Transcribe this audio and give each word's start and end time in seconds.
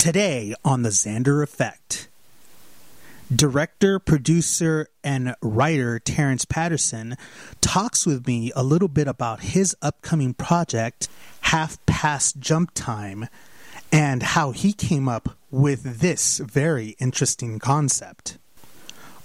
Today 0.00 0.54
on 0.64 0.80
The 0.80 0.88
Xander 0.88 1.42
Effect, 1.42 2.08
director, 3.30 3.98
producer, 3.98 4.88
and 5.04 5.34
writer 5.42 5.98
Terrence 5.98 6.46
Patterson 6.46 7.18
talks 7.60 8.06
with 8.06 8.26
me 8.26 8.50
a 8.56 8.62
little 8.62 8.88
bit 8.88 9.06
about 9.06 9.40
his 9.40 9.76
upcoming 9.82 10.32
project, 10.32 11.10
Half 11.42 11.84
Past 11.84 12.38
Jump 12.40 12.70
Time, 12.72 13.28
and 13.92 14.22
how 14.22 14.52
he 14.52 14.72
came 14.72 15.06
up 15.06 15.36
with 15.50 16.00
this 16.00 16.38
very 16.38 16.96
interesting 16.98 17.58
concept. 17.58 18.38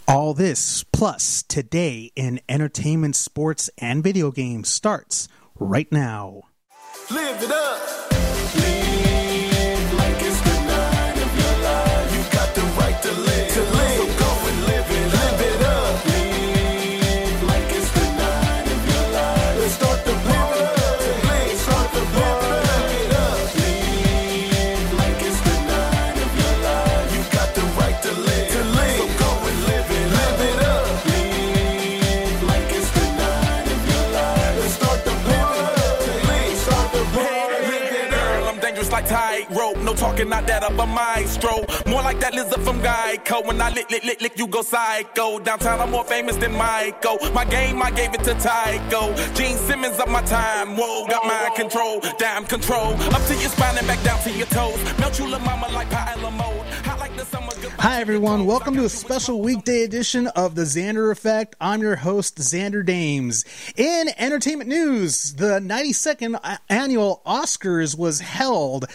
All 0.10 0.34
this 0.34 0.84
plus 0.92 1.42
today 1.44 2.12
in 2.18 2.42
entertainment, 2.50 3.16
sports, 3.16 3.70
and 3.78 4.04
video 4.04 4.30
games 4.30 4.68
starts 4.68 5.30
right 5.58 5.90
now. 5.90 6.42
Live 7.10 7.42
it 7.42 7.50
up. 7.50 7.95
Talking, 39.96 40.30
not 40.30 40.48
that 40.48 40.64
of 40.64 40.78
a 40.78 40.86
maestro. 40.86 41.66
More 41.86 42.02
like 42.02 42.20
that 42.20 42.34
lizard 42.34 42.62
from 42.62 42.80
Geico. 42.82 43.46
When 43.46 43.62
I 43.62 43.70
lick, 43.70 43.90
lick, 43.90 44.04
lick, 44.04 44.22
lick, 44.22 44.38
you 44.38 44.48
go 44.48 44.62
psycho. 44.62 45.40
Downtown, 45.40 45.82
I'm 45.82 45.92
more 45.92 46.04
famous 46.04 46.36
than 46.38 46.54
Michael. 46.54 47.18
My 47.34 47.46
game, 47.46 47.82
I 47.82 47.92
gave 47.92 48.14
it 48.14 48.24
to 48.24 48.34
Tycho. 48.36 49.16
Gene 49.34 49.58
Simmons 49.58 50.00
up 50.00 50.10
my 50.10 50.22
time. 50.22 50.76
Whoa, 50.78 51.08
got 51.08 51.26
mind 51.26 51.56
control. 51.56 52.02
Damn 52.18 52.46
control. 52.46 52.94
Up 53.14 53.24
to 53.28 53.36
your 53.36 53.50
spine 53.50 53.78
and 53.78 53.88
back 53.88 54.02
down 54.04 54.20
to 54.24 54.32
your 54.32 54.48
toes. 54.48 54.80
Melt 55.00 55.18
you, 55.20 55.26
little 55.26 55.40
mama, 55.40 55.68
like 55.70 55.90
pie 55.90 56.14
and 56.14 56.38
mode. 56.38 56.66
Hi, 57.18 58.02
everyone. 58.02 58.46
Welcome 58.46 58.76
to 58.76 58.84
a 58.84 58.90
special 58.90 59.42
weekday 59.42 59.84
edition 59.84 60.28
of 60.28 60.56
the 60.56 60.64
Xander 60.64 61.12
Effect. 61.12 61.56
I'm 61.62 61.82
your 61.82 61.96
host, 61.96 62.38
Xander 62.38 62.86
Dames. 62.86 63.46
In 63.78 64.10
entertainment 64.18 64.70
news, 64.70 65.34
the 65.36 65.60
92nd 65.62 66.60
annual 66.68 67.22
Oscars 67.26 67.98
was 67.98 68.20
held, 68.20 68.86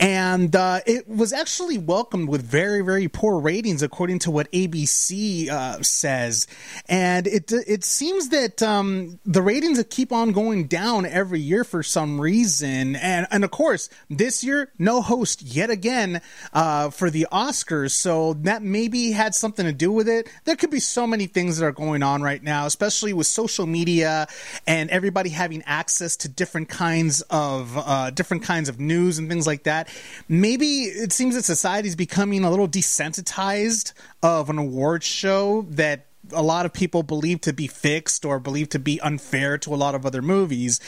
and 0.00 0.56
uh, 0.56 0.80
it 0.86 1.08
was 1.08 1.32
actually 1.32 1.78
welcomed 1.78 2.28
with 2.28 2.42
very, 2.42 2.82
very 2.82 3.06
poor 3.06 3.38
ratings, 3.38 3.82
according 3.82 4.18
to 4.20 4.30
what 4.32 4.50
ABC 4.50 5.48
uh, 5.48 5.80
says. 5.82 6.48
And 6.88 7.28
it 7.28 7.52
it 7.52 7.84
seems 7.84 8.30
that 8.30 8.60
um, 8.60 9.20
the 9.24 9.42
ratings 9.42 9.84
keep 9.90 10.10
on 10.12 10.32
going 10.32 10.66
down 10.66 11.06
every 11.06 11.40
year 11.40 11.62
for 11.62 11.84
some 11.84 12.20
reason. 12.20 12.96
And 12.96 13.28
and 13.30 13.44
of 13.44 13.52
course, 13.52 13.88
this 14.10 14.42
year, 14.42 14.72
no 14.78 15.00
host 15.00 15.42
yet 15.42 15.70
again 15.70 16.22
uh, 16.52 16.90
for 16.90 17.08
the 17.08 17.28
Oscars. 17.30 17.67
So 17.68 18.34
that 18.42 18.62
maybe 18.62 19.12
had 19.12 19.34
something 19.34 19.66
to 19.66 19.72
do 19.72 19.92
with 19.92 20.08
it. 20.08 20.28
There 20.44 20.56
could 20.56 20.70
be 20.70 20.80
so 20.80 21.06
many 21.06 21.26
things 21.26 21.58
that 21.58 21.66
are 21.66 21.72
going 21.72 22.02
on 22.02 22.22
right 22.22 22.42
now, 22.42 22.66
especially 22.66 23.12
with 23.12 23.26
social 23.26 23.66
media 23.66 24.26
and 24.66 24.90
everybody 24.90 25.30
having 25.30 25.62
access 25.66 26.16
to 26.18 26.28
different 26.28 26.68
kinds 26.68 27.20
of 27.30 27.76
uh, 27.76 28.10
different 28.10 28.42
kinds 28.42 28.68
of 28.68 28.80
news 28.80 29.18
and 29.18 29.28
things 29.28 29.46
like 29.46 29.64
that. 29.64 29.88
Maybe 30.28 30.84
it 30.84 31.12
seems 31.12 31.34
that 31.34 31.44
society 31.44 31.88
is 31.88 31.96
becoming 31.96 32.44
a 32.44 32.50
little 32.50 32.68
desensitized 32.68 33.92
of 34.22 34.50
an 34.50 34.58
award 34.58 35.04
show 35.04 35.66
that 35.70 36.07
a 36.32 36.42
lot 36.42 36.66
of 36.66 36.72
people 36.72 37.02
believe 37.02 37.40
to 37.42 37.52
be 37.52 37.66
fixed 37.66 38.24
or 38.24 38.38
believe 38.38 38.68
to 38.70 38.78
be 38.78 39.00
unfair 39.00 39.58
to 39.58 39.74
a 39.74 39.76
lot 39.76 39.94
of 39.94 40.04
other 40.06 40.22
movies. 40.22 40.80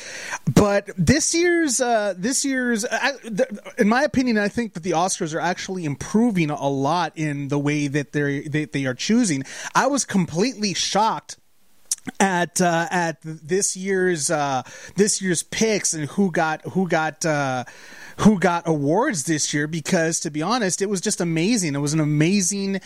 But 0.52 0.90
this 0.96 1.34
year's, 1.34 1.80
uh, 1.80 2.14
this 2.16 2.44
year's, 2.44 2.84
I, 2.84 3.12
th- 3.22 3.48
in 3.78 3.88
my 3.88 4.02
opinion, 4.02 4.38
I 4.38 4.48
think 4.48 4.74
that 4.74 4.82
the 4.82 4.92
Oscars 4.92 5.34
are 5.34 5.40
actually 5.40 5.84
improving 5.84 6.50
a 6.50 6.68
lot 6.68 7.12
in 7.16 7.48
the 7.48 7.58
way 7.58 7.86
that 7.88 8.12
they 8.12 8.40
they, 8.42 8.64
they 8.64 8.86
are 8.86 8.94
choosing. 8.94 9.44
I 9.74 9.86
was 9.86 10.04
completely 10.04 10.74
shocked 10.74 11.36
at 12.18 12.60
uh, 12.60 12.86
at 12.90 13.18
this 13.22 13.76
year's 13.76 14.30
uh, 14.30 14.62
this 14.96 15.20
year's 15.20 15.42
picks 15.42 15.92
and 15.92 16.06
who 16.10 16.30
got 16.30 16.62
who 16.62 16.88
got 16.88 17.24
uh, 17.24 17.64
who 18.18 18.38
got 18.38 18.66
awards 18.66 19.24
this 19.24 19.52
year 19.52 19.66
because 19.66 20.20
to 20.20 20.30
be 20.30 20.42
honest, 20.42 20.82
it 20.82 20.88
was 20.88 21.00
just 21.00 21.20
amazing. 21.20 21.74
It 21.74 21.78
was 21.78 21.94
an 21.94 22.00
amazing 22.00 22.80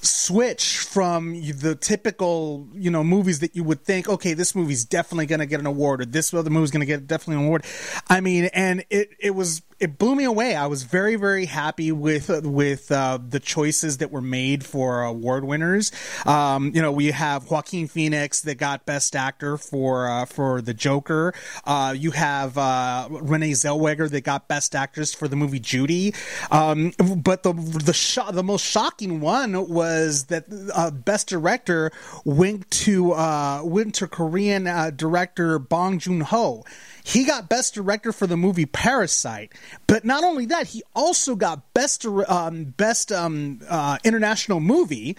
switch 0.00 0.78
from 0.78 1.32
the 1.34 1.74
typical 1.74 2.68
you 2.74 2.90
know 2.90 3.02
movies 3.02 3.40
that 3.40 3.56
you 3.56 3.64
would 3.64 3.84
think 3.84 4.08
okay 4.08 4.32
this 4.32 4.54
movie's 4.54 4.84
definitely 4.84 5.26
going 5.26 5.40
to 5.40 5.46
get 5.46 5.60
an 5.60 5.66
award 5.66 6.00
or 6.00 6.04
this 6.04 6.32
other 6.32 6.50
movie's 6.50 6.70
going 6.70 6.80
to 6.80 6.86
get 6.86 7.06
definitely 7.06 7.42
an 7.42 7.46
award. 7.46 7.64
I 8.08 8.20
mean 8.20 8.46
and 8.54 8.84
it 8.90 9.10
it 9.18 9.30
was 9.30 9.62
it 9.80 9.98
blew 9.98 10.14
me 10.14 10.24
away. 10.24 10.54
I 10.56 10.66
was 10.66 10.82
very 10.82 11.16
very 11.16 11.46
happy 11.46 11.92
with 11.92 12.28
with 12.44 12.90
uh, 12.90 13.18
the 13.26 13.40
choices 13.40 13.98
that 13.98 14.10
were 14.10 14.20
made 14.20 14.64
for 14.64 15.02
award 15.02 15.44
winners. 15.44 15.92
Um, 16.26 16.72
you 16.74 16.82
know 16.82 16.92
we 16.92 17.12
have 17.12 17.50
joaquin 17.50 17.86
phoenix 17.86 18.40
that 18.42 18.56
got 18.56 18.86
best 18.86 19.14
actor 19.14 19.56
for 19.56 20.08
uh, 20.08 20.24
for 20.24 20.60
the 20.60 20.74
joker. 20.74 21.32
Uh, 21.64 21.94
you 21.96 22.10
have 22.10 22.58
uh, 22.58 23.08
renee 23.10 23.52
zellweger 23.52 24.10
that 24.10 24.22
got 24.22 24.48
best 24.48 24.74
actress 24.74 25.14
for 25.14 25.28
the 25.28 25.36
movie 25.36 25.60
judy. 25.60 26.14
Um, 26.50 26.92
but 27.16 27.42
the 27.42 27.52
the 27.52 27.92
sho- 27.92 28.32
the 28.32 28.42
most 28.42 28.64
shocking 28.64 29.20
one 29.20 29.68
was 29.68 30.24
that 30.24 30.44
uh, 30.74 30.90
best 30.90 31.28
director 31.28 31.92
went 32.24 32.68
to 32.70 33.12
uh, 33.12 33.62
went 33.64 33.94
to 33.96 34.08
Korean 34.08 34.64
director 34.96 35.58
Bong 35.58 35.98
Joon 35.98 36.22
Ho. 36.22 36.64
He 37.08 37.24
got 37.24 37.48
best 37.48 37.72
director 37.72 38.12
for 38.12 38.26
the 38.26 38.36
movie 38.36 38.66
Parasite, 38.66 39.52
but 39.86 40.04
not 40.04 40.24
only 40.24 40.44
that, 40.44 40.66
he 40.66 40.82
also 40.94 41.36
got 41.36 41.72
best 41.72 42.04
um, 42.04 42.64
best 42.76 43.10
um, 43.10 43.60
uh, 43.66 43.96
international 44.04 44.60
movie, 44.60 45.16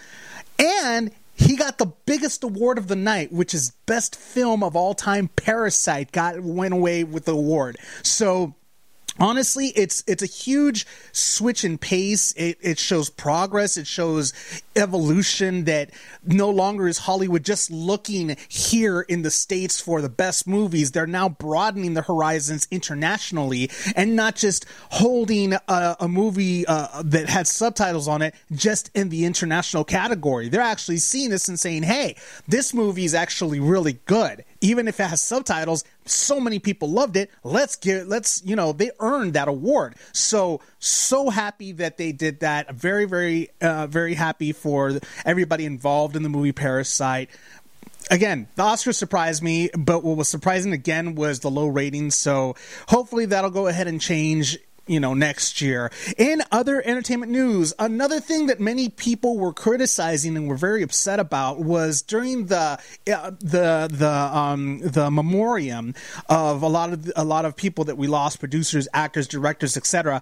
and 0.56 1.10
he 1.34 1.56
got 1.56 1.78
the 1.78 1.92
biggest 2.06 2.44
award 2.44 2.78
of 2.78 2.86
the 2.86 2.94
night, 2.94 3.32
which 3.32 3.54
is 3.54 3.72
best 3.86 4.14
film 4.14 4.62
of 4.62 4.76
all 4.76 4.94
time. 4.94 5.30
Parasite 5.34 6.12
got 6.12 6.38
went 6.38 6.74
away 6.74 7.02
with 7.02 7.24
the 7.24 7.32
award. 7.32 7.76
So 8.04 8.54
honestly 9.20 9.68
it's 9.76 10.02
it's 10.06 10.22
a 10.22 10.26
huge 10.26 10.86
switch 11.12 11.64
in 11.64 11.78
pace. 11.78 12.32
It, 12.32 12.58
it 12.60 12.78
shows 12.78 13.10
progress. 13.10 13.76
It 13.76 13.86
shows 13.86 14.32
evolution 14.74 15.64
that 15.64 15.90
no 16.24 16.48
longer 16.48 16.88
is 16.88 16.98
hollywood 16.98 17.44
just 17.44 17.70
looking 17.70 18.36
here 18.48 19.02
in 19.02 19.22
the 19.22 19.30
states 19.30 19.80
for 19.80 20.00
the 20.00 20.08
best 20.08 20.46
movies. 20.46 20.92
They're 20.92 21.06
now 21.06 21.28
broadening 21.28 21.94
the 21.94 22.02
horizons 22.02 22.66
internationally 22.70 23.70
and 23.94 24.16
not 24.16 24.36
just 24.36 24.64
holding 24.90 25.52
a, 25.52 25.96
a 26.00 26.08
movie 26.08 26.66
uh, 26.66 27.02
that 27.04 27.28
had 27.28 27.46
subtitles 27.46 28.08
on 28.08 28.22
it 28.22 28.34
just 28.52 28.90
in 28.94 29.10
the 29.10 29.24
international 29.24 29.84
category. 29.84 30.48
They're 30.48 30.60
actually 30.60 30.98
seeing 30.98 31.30
this 31.30 31.48
and 31.48 31.58
saying 31.60 31.82
hey 31.82 32.16
this 32.48 32.72
movie 32.72 33.04
is 33.04 33.14
actually 33.14 33.60
really 33.60 33.98
good 34.06 34.44
even 34.60 34.88
if 34.88 35.00
it 35.00 35.04
has 35.04 35.22
subtitles 35.22 35.84
so 36.04 36.40
many 36.40 36.58
people 36.58 36.90
loved 36.90 37.16
it. 37.16 37.30
Let's 37.44 37.76
get 37.76 38.08
let's 38.08 38.42
you 38.44 38.56
know 38.56 38.72
they 38.72 38.90
earned 39.00 39.34
that 39.34 39.48
award. 39.48 39.94
So 40.12 40.60
so 40.78 41.30
happy 41.30 41.72
that 41.72 41.96
they 41.96 42.12
did 42.12 42.40
that. 42.40 42.74
Very 42.74 43.04
very 43.04 43.50
uh, 43.60 43.86
very 43.86 44.14
happy 44.14 44.52
for 44.52 44.98
everybody 45.24 45.64
involved 45.64 46.16
in 46.16 46.22
the 46.22 46.28
movie 46.28 46.52
parasite. 46.52 47.30
Again 48.10 48.48
the 48.56 48.62
oscars 48.62 48.96
surprised 48.96 49.42
me 49.42 49.70
but 49.76 50.02
what 50.02 50.16
was 50.16 50.28
surprising 50.28 50.72
again 50.72 51.14
was 51.14 51.40
the 51.40 51.50
low 51.50 51.68
ratings. 51.68 52.16
So 52.16 52.56
hopefully 52.88 53.26
that'll 53.26 53.50
go 53.50 53.66
ahead 53.66 53.86
and 53.86 54.00
change 54.00 54.58
you 54.90 55.00
know 55.00 55.14
next 55.14 55.60
year. 55.60 55.90
In 56.18 56.42
other 56.50 56.82
entertainment 56.84 57.30
news 57.30 57.72
another 57.78 58.20
thing 58.20 58.46
that 58.48 58.60
many 58.60 58.88
people 58.88 59.38
were 59.38 59.52
criticizing 59.52 60.36
and 60.36 60.48
were 60.48 60.56
very 60.56 60.82
upset 60.82 61.20
about 61.20 61.60
was 61.60 62.02
during 62.02 62.46
the 62.46 62.78
uh, 63.12 63.30
the 63.40 63.88
the 63.90 64.10
um 64.10 64.80
the 64.80 65.10
memoriam 65.10 65.94
of 66.28 66.62
a 66.62 66.68
lot 66.68 66.92
of 66.92 67.12
a 67.14 67.24
lot 67.24 67.44
of 67.44 67.56
people 67.56 67.84
that 67.84 67.96
we 67.96 68.08
lost 68.08 68.40
producers 68.40 68.88
actors 68.92 69.28
directors 69.28 69.76
etc 69.76 70.20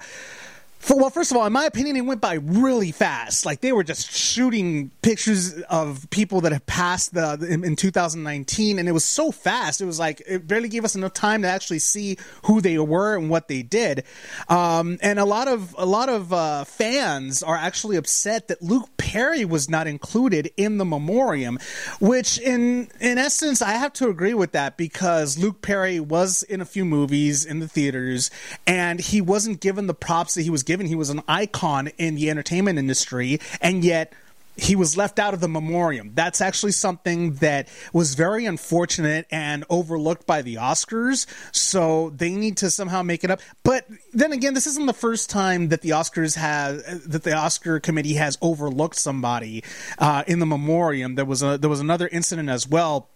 for, 0.79 0.97
well, 0.97 1.11
first 1.11 1.31
of 1.33 1.37
all, 1.37 1.45
in 1.45 1.53
my 1.53 1.65
opinion, 1.65 1.97
it 1.97 2.03
went 2.03 2.21
by 2.21 2.35
really 2.35 2.93
fast. 2.93 3.45
Like 3.45 3.61
they 3.61 3.73
were 3.73 3.83
just 3.83 4.11
shooting 4.13 4.91
pictures 5.03 5.61
of 5.63 6.09
people 6.11 6.41
that 6.43 6.53
had 6.53 6.67
passed 6.67 7.15
the 7.15 7.35
in, 7.49 7.65
in 7.65 7.75
2019, 7.75 8.79
and 8.79 8.89
it 8.89 8.93
was 8.93 9.05
so 9.05 9.33
fast. 9.33 9.81
It 9.81 9.87
was 9.87 9.99
like 9.99 10.23
it 10.27 10.47
barely 10.47 10.69
gave 10.69 10.85
us 10.85 10.95
enough 10.95 11.15
time 11.15 11.43
to 11.43 11.49
actually 11.49 11.81
see 11.81 12.17
who 12.45 12.61
they 12.61 12.79
were 12.79 13.17
and 13.17 13.29
what 13.29 13.49
they 13.49 13.63
did. 13.63 14.05
Um, 14.49 14.99
and 15.03 15.19
a 15.19 15.25
lot 15.25 15.49
of 15.49 15.75
a 15.77 15.87
lot 15.87 16.09
of 16.09 16.33
uh, 16.33 16.65
fans 16.65 17.43
are 17.43 17.57
actually 17.57 17.97
upset 17.97 18.49
that 18.49 18.63
Luke 18.63 18.89
Perry 18.97 19.45
was 19.45 19.69
not 19.69 19.89
included 19.89 20.51
in 20.57 20.79
the 20.79 20.85
memoriam, 20.85 21.59
which 21.99 22.39
in 22.39 22.89
in 23.01 23.19
essence, 23.19 23.61
I 23.63 23.73
have 23.73 23.93
to 23.95 24.09
agree 24.09 24.35
with 24.35 24.53
that 24.53 24.77
because 24.77 25.39
Luke 25.39 25.61
Perry 25.61 25.99
was 25.99 26.45
in 26.45 26.61
a 26.61 26.65
few 26.65 26.85
movies 26.85 27.45
in 27.45 27.59
the 27.59 27.69
theaters, 27.69 28.31
and 28.67 29.01
he 29.01 29.21
wasn't 29.21 29.61
given 29.61 29.89
the 29.89 29.95
props 29.95 30.35
that 30.35 30.43
he 30.43 30.51
was 30.51 30.63
given. 30.69 30.87
He 30.87 30.95
was 30.95 31.11
an 31.11 31.23
icon 31.27 31.89
in 31.99 32.15
the 32.15 32.31
entertainment 32.31 32.79
industry, 32.79 33.41
and 33.61 33.83
yet 33.83 34.13
he 34.59 34.77
was 34.77 34.97
left 34.97 35.19
out 35.19 35.35
of 35.35 35.41
the 35.41 35.49
memoriam. 35.49 36.13
That's 36.15 36.41
actually 36.41 36.73
something 36.73 37.35
that 37.35 37.69
was 37.93 38.15
very 38.15 38.45
unfortunate 38.45 39.27
and 39.31 39.65
overlooked 39.71 40.27
by 40.27 40.43
the 40.43 40.57
Oscars. 40.57 41.27
So 41.53 42.11
they 42.11 42.31
need 42.31 42.59
to 42.59 42.71
somehow 42.71 43.03
make 43.03 43.25
it 43.25 43.31
up. 43.31 43.41
But 43.63 43.87
then 44.13 44.33
again, 44.33 44.55
this 44.55 44.67
isn't 44.67 44.87
the 44.87 44.93
first 44.93 45.31
time 45.31 45.69
that 45.69 45.81
the 45.81 45.91
Oscars 45.91 46.37
has 46.37 46.83
that 47.07 47.23
the 47.23 47.35
Oscar 47.35 47.81
committee 47.81 48.15
has 48.15 48.37
overlooked 48.43 48.97
somebody 48.97 49.65
uh, 49.99 50.25
in 50.27 50.39
the 50.39 50.47
memoriam. 50.47 51.15
There 51.15 51.25
was 51.25 51.43
a 51.43 51.57
there 51.57 51.71
was 51.71 51.81
another 51.81 52.09
incident 52.09 52.49
as 52.51 52.69
well 52.69 53.09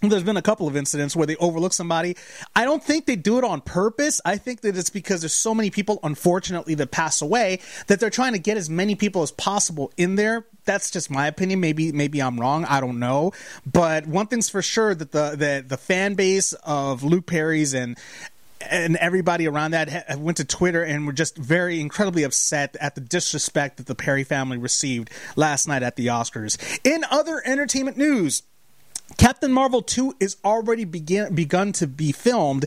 there's 0.08 0.22
been 0.22 0.36
a 0.38 0.42
couple 0.42 0.66
of 0.66 0.76
incidents 0.76 1.14
where 1.14 1.26
they 1.26 1.36
overlook 1.36 1.74
somebody. 1.74 2.16
I 2.56 2.64
don't 2.64 2.82
think 2.82 3.04
they 3.04 3.16
do 3.16 3.36
it 3.38 3.44
on 3.44 3.60
purpose. 3.60 4.20
I 4.24 4.38
think 4.38 4.62
that 4.62 4.76
it's 4.76 4.88
because 4.88 5.20
there's 5.20 5.34
so 5.34 5.54
many 5.54 5.70
people, 5.70 6.00
unfortunately, 6.02 6.74
that 6.76 6.90
pass 6.90 7.20
away 7.20 7.60
that 7.86 8.00
they're 8.00 8.08
trying 8.08 8.32
to 8.32 8.38
get 8.38 8.56
as 8.56 8.70
many 8.70 8.94
people 8.94 9.22
as 9.22 9.30
possible 9.30 9.92
in 9.98 10.14
there. 10.14 10.46
That's 10.64 10.90
just 10.90 11.10
my 11.10 11.26
opinion. 11.26 11.60
Maybe 11.60 11.92
maybe 11.92 12.22
I'm 12.22 12.40
wrong. 12.40 12.64
I 12.64 12.80
don't 12.80 12.98
know. 12.98 13.32
But 13.66 14.06
one 14.06 14.26
thing's 14.26 14.48
for 14.48 14.62
sure 14.62 14.94
that 14.94 15.12
the 15.12 15.30
the, 15.30 15.64
the 15.66 15.76
fan 15.76 16.14
base 16.14 16.52
of 16.52 17.02
Luke 17.02 17.26
Perry's 17.26 17.74
and 17.74 17.98
and 18.60 18.96
everybody 18.96 19.48
around 19.48 19.70
that 19.72 20.18
went 20.18 20.36
to 20.36 20.44
Twitter 20.44 20.82
and 20.82 21.06
were 21.06 21.14
just 21.14 21.36
very 21.36 21.80
incredibly 21.80 22.24
upset 22.24 22.76
at 22.78 22.94
the 22.94 23.00
disrespect 23.00 23.78
that 23.78 23.86
the 23.86 23.94
Perry 23.94 24.22
family 24.22 24.58
received 24.58 25.10
last 25.34 25.66
night 25.66 25.82
at 25.82 25.96
the 25.96 26.08
Oscars. 26.08 26.58
In 26.84 27.04
other 27.10 27.42
entertainment 27.44 27.96
news, 27.96 28.42
Captain 29.18 29.52
Marvel 29.52 29.82
2 29.82 30.16
is 30.20 30.36
already 30.44 30.84
begin, 30.84 31.34
begun 31.34 31.72
to 31.72 31.86
be 31.86 32.12
filmed, 32.12 32.66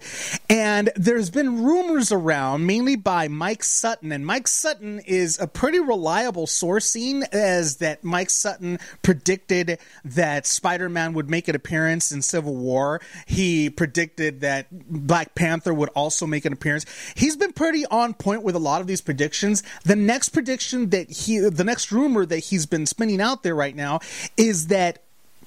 and 0.50 0.92
there's 0.95 1.30
been 1.30 1.63
rumors 1.63 2.12
around, 2.12 2.66
mainly 2.66 2.95
by 2.95 3.28
Mike 3.28 3.63
Sutton. 3.63 4.12
And 4.12 4.25
Mike 4.25 4.48
Sutton 4.48 5.00
is 5.00 5.40
a 5.40 5.48
pretty 5.48 5.80
reliable 5.80 6.48
source, 6.48 6.95
as 7.31 7.78
that 7.78 8.04
Mike 8.04 8.30
Sutton 8.30 8.78
predicted 9.01 9.80
that 10.06 10.45
Spider 10.45 10.90
Man 10.90 11.13
would 11.13 11.30
make 11.30 11.48
an 11.48 11.56
appearance 11.56 12.12
in 12.12 12.22
Civil 12.22 12.56
War. 12.56 13.01
He 13.25 13.69
predicted 13.69 14.42
that 14.42 14.68
Black 14.72 15.34
Panther 15.36 15.74
would 15.74 15.89
also 15.89 16.28
make 16.28 16.46
an 16.46 16.54
appearance. 16.54 16.86
He's 17.16 17.36
been 17.36 17.54
pretty 17.54 17.86
on 17.88 18.13
point 18.13 18.44
with 18.44 18.56
a 18.56 18.60
lot 18.60 18.81
of 18.81 18.88
these 18.88 19.01
predictions. 19.01 19.63
The 19.86 19.96
next 19.96 20.30
prediction 20.30 20.89
that 20.89 21.10
he, 21.10 21.39
the 21.39 21.63
next 21.63 21.92
rumor 21.92 22.25
that 22.25 22.39
he's 22.39 22.66
been 22.66 22.86
spinning 22.86 23.22
out 23.22 23.44
there 23.44 23.56
right 23.56 23.75
now 23.75 24.00
is 24.38 24.68
that 24.68 25.02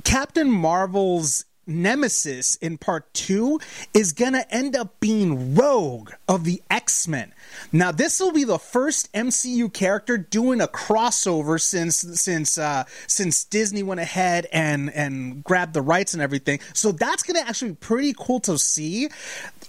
Captain 0.06 0.48
Marvel's 0.48 1.46
nemesis 1.66 2.54
in 2.56 2.78
part 2.78 3.12
two 3.12 3.58
is 3.92 4.12
gonna 4.12 4.46
end 4.50 4.76
up 4.76 5.00
being 5.00 5.56
Rogue 5.56 6.12
of 6.28 6.44
the 6.44 6.62
X 6.70 7.08
Men. 7.08 7.34
Now, 7.72 7.90
this 7.90 8.20
will 8.20 8.30
be 8.30 8.44
the 8.44 8.58
first 8.58 9.12
MCU 9.12 9.72
character 9.72 10.16
doing 10.16 10.60
a 10.60 10.68
crossover 10.68 11.60
since 11.60 11.96
since 11.96 12.56
uh, 12.56 12.84
since 13.08 13.42
Disney 13.42 13.82
went 13.82 13.98
ahead 13.98 14.46
and 14.52 14.92
and 14.92 15.42
grabbed 15.42 15.74
the 15.74 15.82
rights 15.82 16.14
and 16.14 16.22
everything. 16.22 16.60
So 16.72 16.92
that's 16.92 17.24
gonna 17.24 17.40
actually 17.40 17.72
be 17.72 17.78
pretty 17.78 18.14
cool 18.16 18.38
to 18.40 18.58
see. 18.58 19.08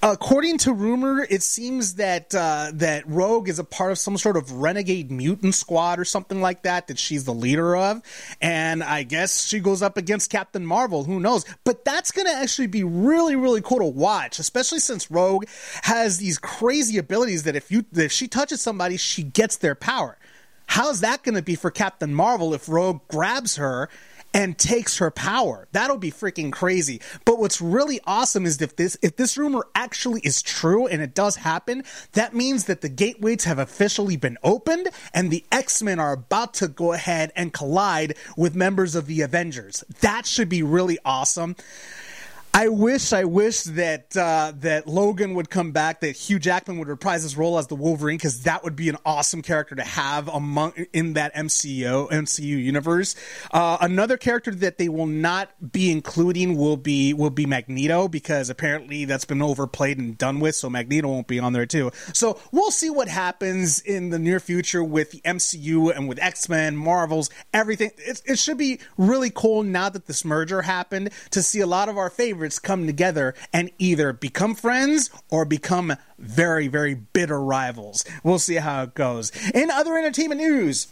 According 0.03 0.59
to 0.59 0.73
rumor, 0.73 1.25
it 1.27 1.41
seems 1.41 1.95
that 1.95 2.33
uh, 2.35 2.69
that 2.75 3.07
Rogue 3.07 3.49
is 3.49 3.57
a 3.57 3.63
part 3.63 3.91
of 3.91 3.97
some 3.97 4.15
sort 4.17 4.37
of 4.37 4.51
renegade 4.51 5.09
mutant 5.09 5.55
squad 5.55 5.97
or 5.97 6.05
something 6.05 6.39
like 6.39 6.61
that 6.63 6.87
that 6.87 6.99
she's 6.99 7.25
the 7.25 7.33
leader 7.33 7.75
of, 7.75 8.03
and 8.39 8.83
I 8.83 9.01
guess 9.01 9.47
she 9.47 9.59
goes 9.59 9.81
up 9.81 9.97
against 9.97 10.29
Captain 10.29 10.63
Marvel. 10.63 11.03
Who 11.05 11.19
knows? 11.19 11.45
But 11.63 11.83
that's 11.83 12.11
going 12.11 12.27
to 12.27 12.33
actually 12.33 12.67
be 12.67 12.83
really 12.83 13.35
really 13.35 13.61
cool 13.61 13.79
to 13.79 13.85
watch, 13.85 14.37
especially 14.37 14.79
since 14.79 15.09
Rogue 15.09 15.45
has 15.81 16.19
these 16.19 16.37
crazy 16.37 16.99
abilities 16.99 17.43
that 17.43 17.55
if 17.55 17.71
you 17.71 17.83
if 17.93 18.11
she 18.11 18.27
touches 18.27 18.61
somebody, 18.61 18.97
she 18.97 19.23
gets 19.23 19.55
their 19.55 19.75
power. 19.75 20.19
How's 20.67 20.99
that 20.99 21.23
going 21.23 21.35
to 21.35 21.41
be 21.41 21.55
for 21.55 21.71
Captain 21.71 22.13
Marvel 22.13 22.53
if 22.53 22.69
Rogue 22.69 23.01
grabs 23.07 23.55
her 23.55 23.89
and 24.37 24.55
takes 24.55 24.99
her 24.99 25.09
power? 25.09 25.67
That'll 25.71 25.97
be 25.97 26.11
freaking 26.11 26.51
crazy. 26.51 27.01
But 27.25 27.39
what's 27.39 27.59
really 27.59 27.99
awesome 28.05 28.45
is 28.45 28.61
if 28.61 28.75
this 28.75 28.95
if 29.01 29.15
this 29.15 29.35
rumor 29.35 29.65
actually 29.73 30.21
is 30.23 30.43
true 30.43 30.85
and 30.85 31.01
it 31.01 31.15
does 31.15 31.37
happen, 31.37 31.83
that 32.13 32.35
means 32.35 32.65
that 32.65 32.81
the 32.81 32.89
gateways 32.89 33.45
have 33.45 33.57
officially 33.57 34.15
been 34.15 34.37
opened 34.43 34.89
and 35.11 35.31
the 35.31 35.43
X-Men 35.51 35.99
are 35.99 36.13
about 36.13 36.53
to 36.55 36.67
go 36.67 36.93
ahead 36.93 37.31
and 37.35 37.51
collide 37.51 38.15
with 38.37 38.55
members 38.55 38.93
of 38.93 39.07
the 39.07 39.21
Avengers. 39.21 39.83
That 40.01 40.27
should 40.27 40.49
be 40.49 40.61
really 40.61 40.99
awesome. 41.03 41.55
I 42.57 42.69
wish, 42.69 43.13
I 43.13 43.25
wish 43.25 43.61
that 43.65 44.17
uh, 44.17 44.51
that 44.61 44.87
Logan 44.87 45.35
would 45.35 45.47
come 45.47 45.73
back, 45.73 45.99
that 45.99 46.15
Hugh 46.15 46.39
Jackman 46.39 46.79
would 46.79 46.87
reprise 46.87 47.21
his 47.21 47.37
role 47.37 47.59
as 47.59 47.67
the 47.67 47.75
Wolverine, 47.75 48.17
because 48.17 48.41
that 48.45 48.63
would 48.63 48.75
be 48.75 48.89
an 48.89 48.97
awesome 49.05 49.43
character 49.43 49.75
to 49.75 49.83
have 49.83 50.27
among 50.27 50.73
in 50.91 51.13
that 51.13 51.35
MCU 51.35 52.09
MCU 52.09 52.41
universe. 52.41 53.15
Uh, 53.51 53.77
another 53.79 54.17
character 54.17 54.49
that 54.49 54.79
they 54.79 54.89
will 54.89 55.05
not 55.05 55.71
be 55.71 55.91
including 55.91 56.57
will 56.57 56.77
be 56.77 57.13
will 57.13 57.29
be 57.29 57.45
Magneto, 57.45 58.07
because 58.07 58.49
apparently 58.49 59.05
that's 59.05 59.25
been 59.25 59.43
overplayed 59.43 59.99
and 59.99 60.17
done 60.17 60.39
with, 60.39 60.55
so 60.55 60.67
Magneto 60.67 61.09
won't 61.09 61.27
be 61.27 61.37
on 61.37 61.53
there 61.53 61.67
too. 61.67 61.91
So 62.11 62.39
we'll 62.51 62.71
see 62.71 62.89
what 62.89 63.07
happens 63.07 63.81
in 63.81 64.09
the 64.09 64.17
near 64.17 64.39
future 64.39 64.83
with 64.83 65.11
the 65.11 65.21
MCU 65.21 65.95
and 65.95 66.09
with 66.09 66.17
X 66.19 66.49
Men, 66.49 66.75
Marvels, 66.75 67.29
everything. 67.53 67.91
It, 67.99 68.23
it 68.25 68.39
should 68.39 68.57
be 68.57 68.79
really 68.97 69.29
cool 69.29 69.61
now 69.61 69.89
that 69.89 70.07
this 70.07 70.25
merger 70.25 70.63
happened 70.63 71.11
to 71.29 71.43
see 71.43 71.59
a 71.59 71.67
lot 71.67 71.87
of 71.87 71.99
our 71.99 72.09
favorites 72.09 72.46
come 72.49 72.85
together 72.85 73.33
and 73.53 73.71
either 73.77 74.13
become 74.13 74.55
friends 74.55 75.09
or 75.29 75.45
become 75.45 75.95
very, 76.17 76.67
very 76.67 76.93
bitter 76.95 77.41
rivals. 77.41 78.03
We'll 78.23 78.39
see 78.39 78.55
how 78.55 78.83
it 78.83 78.95
goes. 78.95 79.31
In 79.53 79.69
other 79.69 79.97
entertainment 79.97 80.41
news, 80.41 80.87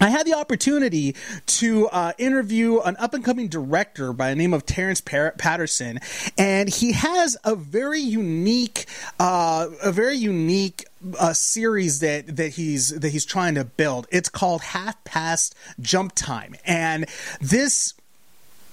I 0.00 0.10
had 0.10 0.26
the 0.26 0.34
opportunity 0.34 1.14
to 1.46 1.88
uh, 1.88 2.12
interview 2.18 2.80
an 2.80 2.96
up 2.96 3.14
and 3.14 3.24
coming 3.24 3.46
director 3.46 4.12
by 4.12 4.30
the 4.30 4.36
name 4.36 4.52
of 4.52 4.66
Terrence 4.66 5.00
Patterson, 5.00 6.00
and 6.36 6.68
he 6.68 6.90
has 6.92 7.36
a 7.44 7.54
very 7.54 8.00
unique, 8.00 8.86
uh, 9.20 9.68
a 9.80 9.92
very 9.92 10.16
unique 10.16 10.86
uh, 11.20 11.32
series 11.32 12.00
that 12.00 12.36
that 12.36 12.48
he's 12.48 12.88
that 13.00 13.10
he's 13.10 13.24
trying 13.24 13.54
to 13.54 13.64
build. 13.64 14.08
It's 14.10 14.28
called 14.28 14.62
Half 14.62 15.04
Past 15.04 15.54
Jump 15.80 16.14
Time, 16.16 16.56
and 16.64 17.06
this 17.40 17.94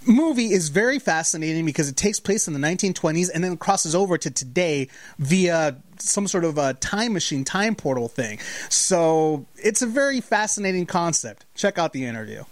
movie 0.06 0.52
is 0.52 0.70
very 0.70 1.00
fascinating 1.00 1.66
because 1.66 1.90
it 1.90 1.96
takes 1.96 2.20
place 2.20 2.48
in 2.48 2.54
the 2.54 2.60
1920s 2.60 3.30
and 3.34 3.44
then 3.44 3.58
crosses 3.58 3.96
over 3.96 4.18
to 4.18 4.32
today 4.32 4.88
via 5.18 5.78
some 5.98 6.28
sort 6.28 6.44
of 6.44 6.58
a 6.58 6.74
time 6.76 7.14
machine, 7.14 7.44
time 7.44 7.76
portal 7.76 8.08
thing. 8.08 8.40
So 8.70 9.46
it's 9.58 9.82
a 9.82 9.88
very 9.88 10.22
fascinating 10.22 10.86
concept. 10.86 11.46
Check 11.56 11.78
out 11.78 11.94
the 11.94 12.06
interview. 12.06 12.44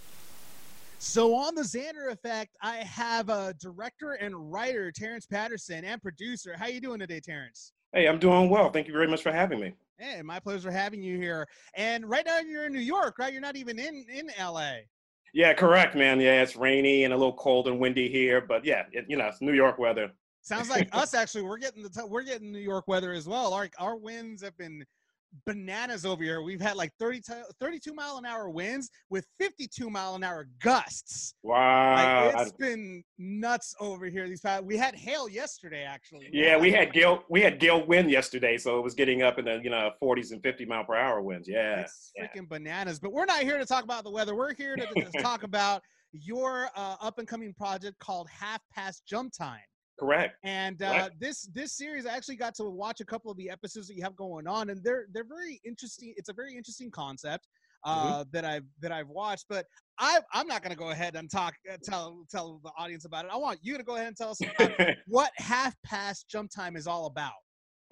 So 0.98 1.34
on 1.36 1.54
the 1.54 1.62
Xander 1.62 2.10
Effect, 2.10 2.56
I 2.60 2.78
have 2.78 3.28
a 3.28 3.54
director 3.60 4.14
and 4.14 4.52
writer, 4.52 4.90
Terrence 4.90 5.26
Patterson, 5.26 5.84
and 5.84 6.02
producer. 6.02 6.54
How 6.58 6.64
are 6.64 6.70
you 6.70 6.80
doing 6.80 6.98
today, 6.98 7.20
Terrence? 7.20 7.72
Hey, 7.92 8.06
I'm 8.06 8.18
doing 8.18 8.50
well. 8.50 8.70
Thank 8.70 8.88
you 8.88 8.92
very 8.92 9.06
much 9.06 9.22
for 9.22 9.32
having 9.32 9.60
me. 9.60 9.74
Hey, 9.98 10.22
my 10.22 10.38
pleasure 10.38 10.70
having 10.70 11.02
you 11.02 11.16
here. 11.16 11.46
And 11.74 12.08
right 12.08 12.26
now 12.26 12.38
you're 12.40 12.66
in 12.66 12.72
New 12.72 12.80
York, 12.80 13.18
right? 13.18 13.32
You're 13.32 13.42
not 13.42 13.56
even 13.56 13.78
in 13.78 14.04
in 14.12 14.30
LA. 14.40 14.72
Yeah, 15.34 15.52
correct, 15.54 15.94
man. 15.94 16.20
Yeah, 16.20 16.42
it's 16.42 16.56
rainy 16.56 17.04
and 17.04 17.12
a 17.12 17.16
little 17.16 17.34
cold 17.34 17.68
and 17.68 17.78
windy 17.78 18.08
here, 18.08 18.40
but 18.40 18.64
yeah, 18.64 18.84
it, 18.92 19.06
you 19.08 19.16
know, 19.16 19.26
it's 19.26 19.40
New 19.40 19.52
York 19.52 19.78
weather. 19.78 20.10
Sounds 20.42 20.70
like 20.70 20.88
us 20.92 21.14
actually. 21.14 21.42
We're 21.42 21.58
getting 21.58 21.82
the 21.82 21.90
t- 21.90 22.06
we're 22.08 22.22
getting 22.22 22.50
New 22.50 22.58
York 22.58 22.88
weather 22.88 23.12
as 23.12 23.28
well. 23.28 23.52
Our 23.52 23.68
our 23.78 23.96
winds 23.96 24.42
have 24.42 24.56
been 24.56 24.84
bananas 25.46 26.04
over 26.04 26.22
here. 26.22 26.42
We've 26.42 26.60
had 26.60 26.76
like 26.76 26.92
30 26.98 27.20
t- 27.20 27.32
32 27.60 27.94
mile 27.94 28.18
an 28.18 28.26
hour 28.26 28.48
winds 28.48 28.90
with 29.10 29.26
52 29.38 29.90
mile 29.90 30.14
an 30.14 30.24
hour 30.24 30.48
gusts. 30.62 31.34
Wow. 31.42 32.32
Like 32.34 32.46
it's 32.46 32.52
been 32.52 33.02
nuts 33.18 33.74
over 33.80 34.06
here. 34.06 34.28
These 34.28 34.40
past, 34.40 34.64
we 34.64 34.76
had 34.76 34.94
hail 34.94 35.28
yesterday 35.28 35.84
actually. 35.84 36.28
yeah, 36.32 36.56
we 36.56 36.72
had 36.72 36.92
gale 36.92 37.22
we 37.28 37.40
had 37.40 37.58
gale 37.58 37.86
wind 37.86 38.10
yesterday, 38.10 38.56
so 38.56 38.78
it 38.78 38.82
was 38.82 38.94
getting 38.94 39.22
up 39.22 39.38
in 39.38 39.44
the 39.44 39.60
you 39.62 39.70
know 39.70 39.90
40s 40.02 40.32
and 40.32 40.42
50 40.42 40.64
mile 40.66 40.84
per 40.84 40.96
hour 40.96 41.22
winds. 41.22 41.48
Yeah. 41.48 41.80
It's 41.80 42.12
yeah. 42.16 42.26
freaking 42.26 42.48
bananas. 42.48 42.98
But 42.98 43.12
we're 43.12 43.26
not 43.26 43.40
here 43.40 43.58
to 43.58 43.66
talk 43.66 43.84
about 43.84 44.04
the 44.04 44.10
weather. 44.10 44.34
We're 44.34 44.54
here 44.54 44.76
to, 44.76 44.86
to 44.86 45.10
talk 45.22 45.42
about 45.42 45.82
your 46.12 46.70
uh, 46.74 46.96
up 47.00 47.18
and 47.18 47.28
coming 47.28 47.52
project 47.54 47.98
called 47.98 48.28
Half 48.28 48.60
Past 48.74 49.02
Jump 49.06 49.32
Time. 49.32 49.60
Correct. 49.98 50.36
And 50.44 50.80
uh, 50.82 50.86
Right. 50.86 51.10
this 51.18 51.42
this 51.52 51.72
series, 51.72 52.06
I 52.06 52.14
actually 52.14 52.36
got 52.36 52.54
to 52.56 52.64
watch 52.64 53.00
a 53.00 53.04
couple 53.04 53.30
of 53.30 53.36
the 53.36 53.50
episodes 53.50 53.88
that 53.88 53.94
you 53.94 54.02
have 54.02 54.14
going 54.14 54.46
on, 54.46 54.70
and 54.70 54.82
they're 54.84 55.06
they're 55.12 55.24
very 55.24 55.60
interesting. 55.64 56.14
It's 56.16 56.28
a 56.28 56.32
very 56.32 56.56
interesting 56.56 56.90
concept 56.90 57.48
uh, 57.84 58.24
that 58.32 58.44
I've 58.44 58.64
that 58.80 58.92
I've 58.92 59.08
watched. 59.08 59.46
But 59.48 59.66
I 59.98 60.20
I'm 60.32 60.46
not 60.46 60.62
going 60.62 60.70
to 60.70 60.78
go 60.78 60.90
ahead 60.90 61.16
and 61.16 61.30
talk 61.30 61.54
uh, 61.70 61.76
tell 61.82 62.24
tell 62.30 62.60
the 62.62 62.70
audience 62.78 63.04
about 63.04 63.24
it. 63.24 63.32
I 63.32 63.36
want 63.36 63.58
you 63.62 63.76
to 63.76 63.82
go 63.82 63.96
ahead 63.96 64.06
and 64.06 64.16
tell 64.16 64.30
us 64.30 64.40
about 64.40 64.72
what 65.06 65.32
half 65.36 65.74
past 65.84 66.28
jump 66.28 66.50
time 66.50 66.76
is 66.76 66.86
all 66.86 67.06
about. 67.06 67.32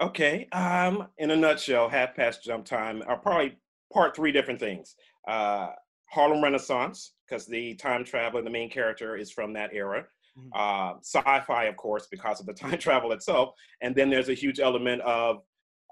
Okay. 0.00 0.46
Um, 0.52 1.08
in 1.18 1.30
a 1.30 1.36
nutshell, 1.36 1.88
half 1.88 2.14
past 2.14 2.44
jump 2.44 2.66
time 2.66 3.02
are 3.06 3.16
probably 3.16 3.58
part 3.92 4.14
three 4.14 4.30
different 4.30 4.60
things. 4.60 4.94
Uh, 5.26 5.70
Harlem 6.10 6.42
Renaissance, 6.42 7.14
because 7.26 7.46
the 7.46 7.74
time 7.74 8.04
traveler, 8.04 8.42
the 8.42 8.50
main 8.50 8.70
character, 8.70 9.16
is 9.16 9.32
from 9.32 9.52
that 9.54 9.70
era. 9.72 10.06
Mhm. 10.38 10.50
Uh, 10.54 10.98
sci-fi, 11.00 11.64
of 11.64 11.76
course, 11.76 12.08
because 12.10 12.40
of 12.40 12.46
the 12.46 12.52
time 12.54 12.78
travel 12.78 13.12
itself. 13.12 13.54
And 13.80 13.94
then 13.94 14.10
there's 14.10 14.28
a 14.28 14.34
huge 14.34 14.60
element 14.60 15.02
of 15.02 15.42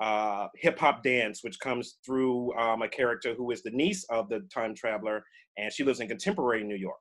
uh, 0.00 0.48
hip 0.56 0.78
hop 0.78 1.02
dance, 1.02 1.42
which 1.42 1.58
comes 1.60 1.98
through 2.04 2.54
um, 2.58 2.82
a 2.82 2.88
character 2.88 3.34
who 3.34 3.50
is 3.50 3.62
the 3.62 3.70
niece 3.70 4.04
of 4.10 4.28
the 4.28 4.40
time 4.52 4.74
traveler, 4.74 5.24
and 5.56 5.72
she 5.72 5.84
lives 5.84 6.00
in 6.00 6.08
contemporary 6.08 6.64
New 6.64 6.76
York. 6.76 6.98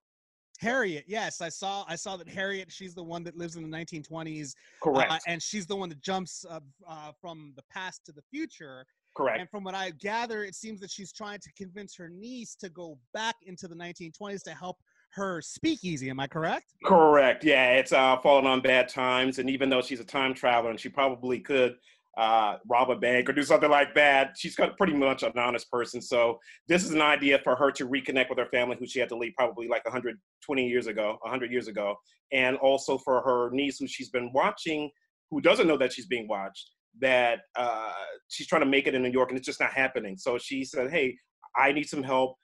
Harriet, 0.59 1.03
yes, 1.07 1.41
I 1.41 1.49
saw. 1.49 1.83
I 1.87 1.95
saw 1.95 2.15
that 2.17 2.29
Harriet. 2.29 2.71
She's 2.71 2.93
the 2.93 3.03
one 3.03 3.23
that 3.23 3.35
lives 3.35 3.55
in 3.55 3.63
the 3.63 3.77
1920s, 3.77 4.53
Correct. 4.81 5.11
uh, 5.11 5.19
and 5.27 5.41
she's 5.41 5.65
the 5.65 5.75
one 5.75 5.89
that 5.89 5.99
jumps 6.01 6.45
uh, 6.47 6.59
uh, 6.87 7.11
from 7.19 7.53
the 7.55 7.63
past 7.71 8.05
to 8.05 8.11
the 8.11 8.21
future. 8.21 8.85
Correct. 9.17 9.39
And 9.39 9.49
from 9.49 9.63
what 9.63 9.75
I 9.75 9.91
gather, 9.91 10.43
it 10.43 10.55
seems 10.55 10.79
that 10.81 10.91
she's 10.91 11.11
trying 11.11 11.39
to 11.39 11.51
convince 11.57 11.95
her 11.95 12.07
niece 12.07 12.55
to 12.55 12.69
go 12.69 12.97
back 13.13 13.35
into 13.45 13.67
the 13.67 13.75
1920s 13.75 14.43
to 14.43 14.51
help 14.51 14.77
her 15.15 15.41
speakeasy. 15.41 16.09
Am 16.09 16.19
I 16.19 16.27
correct? 16.27 16.73
Correct. 16.85 17.43
Yeah, 17.43 17.73
it's 17.73 17.93
uh, 17.93 18.17
fallen 18.17 18.45
on 18.45 18.61
bad 18.61 18.89
times, 18.89 19.39
and 19.39 19.49
even 19.49 19.69
though 19.69 19.81
she's 19.81 19.99
a 19.99 20.05
time 20.05 20.33
traveler 20.33 20.71
and 20.71 20.79
she 20.79 20.89
probably 20.89 21.39
could 21.39 21.75
uh, 22.17 22.57
rob 22.67 22.89
a 22.91 22.95
bank 22.95 23.27
or 23.29 23.33
do 23.33 23.43
something 23.43 23.69
like 23.69 23.95
that, 23.95 24.35
she's 24.37 24.55
got 24.55 24.77
pretty 24.77 24.93
much 24.93 25.23
an 25.23 25.31
honest 25.37 25.69
person. 25.71 26.01
So 26.01 26.39
this 26.67 26.83
is 26.83 26.91
an 26.91 27.01
idea 27.01 27.39
for 27.43 27.55
her 27.55 27.71
to 27.71 27.87
reconnect 27.87 28.29
with 28.29 28.37
her 28.37 28.47
family, 28.47 28.75
who 28.79 28.87
she 28.87 28.99
had 28.99 29.09
to 29.09 29.17
leave 29.17 29.33
probably 29.35 29.67
like 29.67 29.83
120 29.85 30.67
years 30.67 30.87
ago, 30.87 31.17
100 31.21 31.51
years 31.51 31.67
ago, 31.67 31.95
and 32.31 32.57
also 32.57 32.97
for 32.97 33.21
her 33.21 33.49
niece, 33.51 33.79
who 33.79 33.87
she's 33.87 34.09
been 34.09 34.31
watching, 34.33 34.89
who 35.31 35.41
doesn't 35.41 35.67
know 35.67 35.77
that 35.77 35.93
she's 35.93 36.05
being 36.05 36.27
watched, 36.27 36.71
that 37.01 37.39
uh, 37.55 37.91
she's 38.29 38.47
trying 38.47 38.61
to 38.61 38.67
make 38.67 38.87
it 38.87 38.93
in 38.93 39.01
New 39.01 39.11
York, 39.11 39.29
and 39.29 39.37
it's 39.37 39.47
just 39.47 39.59
not 39.59 39.73
happening. 39.73 40.15
So 40.17 40.37
she 40.37 40.63
said, 40.63 40.91
"Hey, 40.91 41.17
I 41.55 41.71
need 41.71 41.89
some 41.89 42.03
help." 42.03 42.37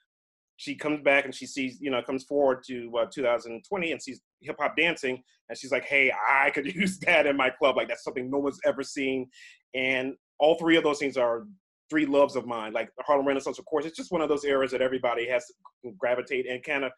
She 0.60 0.74
comes 0.74 1.00
back 1.00 1.24
and 1.24 1.34
she 1.34 1.46
sees, 1.46 1.78
you 1.80 1.90
know, 1.90 2.02
comes 2.02 2.24
forward 2.24 2.62
to 2.66 2.92
uh, 2.98 3.06
2020 3.10 3.92
and 3.92 4.02
sees 4.02 4.20
hip 4.42 4.56
hop 4.60 4.76
dancing, 4.76 5.22
and 5.48 5.56
she's 5.56 5.72
like, 5.72 5.84
"Hey, 5.86 6.12
I 6.12 6.50
could 6.50 6.66
use 6.74 6.98
that 6.98 7.26
in 7.26 7.34
my 7.34 7.48
club. 7.48 7.78
Like 7.78 7.88
that's 7.88 8.04
something 8.04 8.30
no 8.30 8.36
one's 8.40 8.60
ever 8.66 8.82
seen." 8.82 9.30
And 9.74 10.12
all 10.38 10.56
three 10.56 10.76
of 10.76 10.84
those 10.84 10.98
things 10.98 11.16
are 11.16 11.46
three 11.88 12.04
loves 12.04 12.36
of 12.36 12.44
mine. 12.44 12.74
Like 12.74 12.90
the 12.98 13.02
Harlem 13.04 13.26
Renaissance, 13.26 13.58
of 13.58 13.64
course, 13.64 13.86
it's 13.86 13.96
just 13.96 14.12
one 14.12 14.20
of 14.20 14.28
those 14.28 14.44
eras 14.44 14.70
that 14.72 14.82
everybody 14.82 15.26
has 15.28 15.46
to 15.46 15.92
gravitate 15.96 16.46
and 16.46 16.62
kind 16.62 16.84
of 16.84 16.92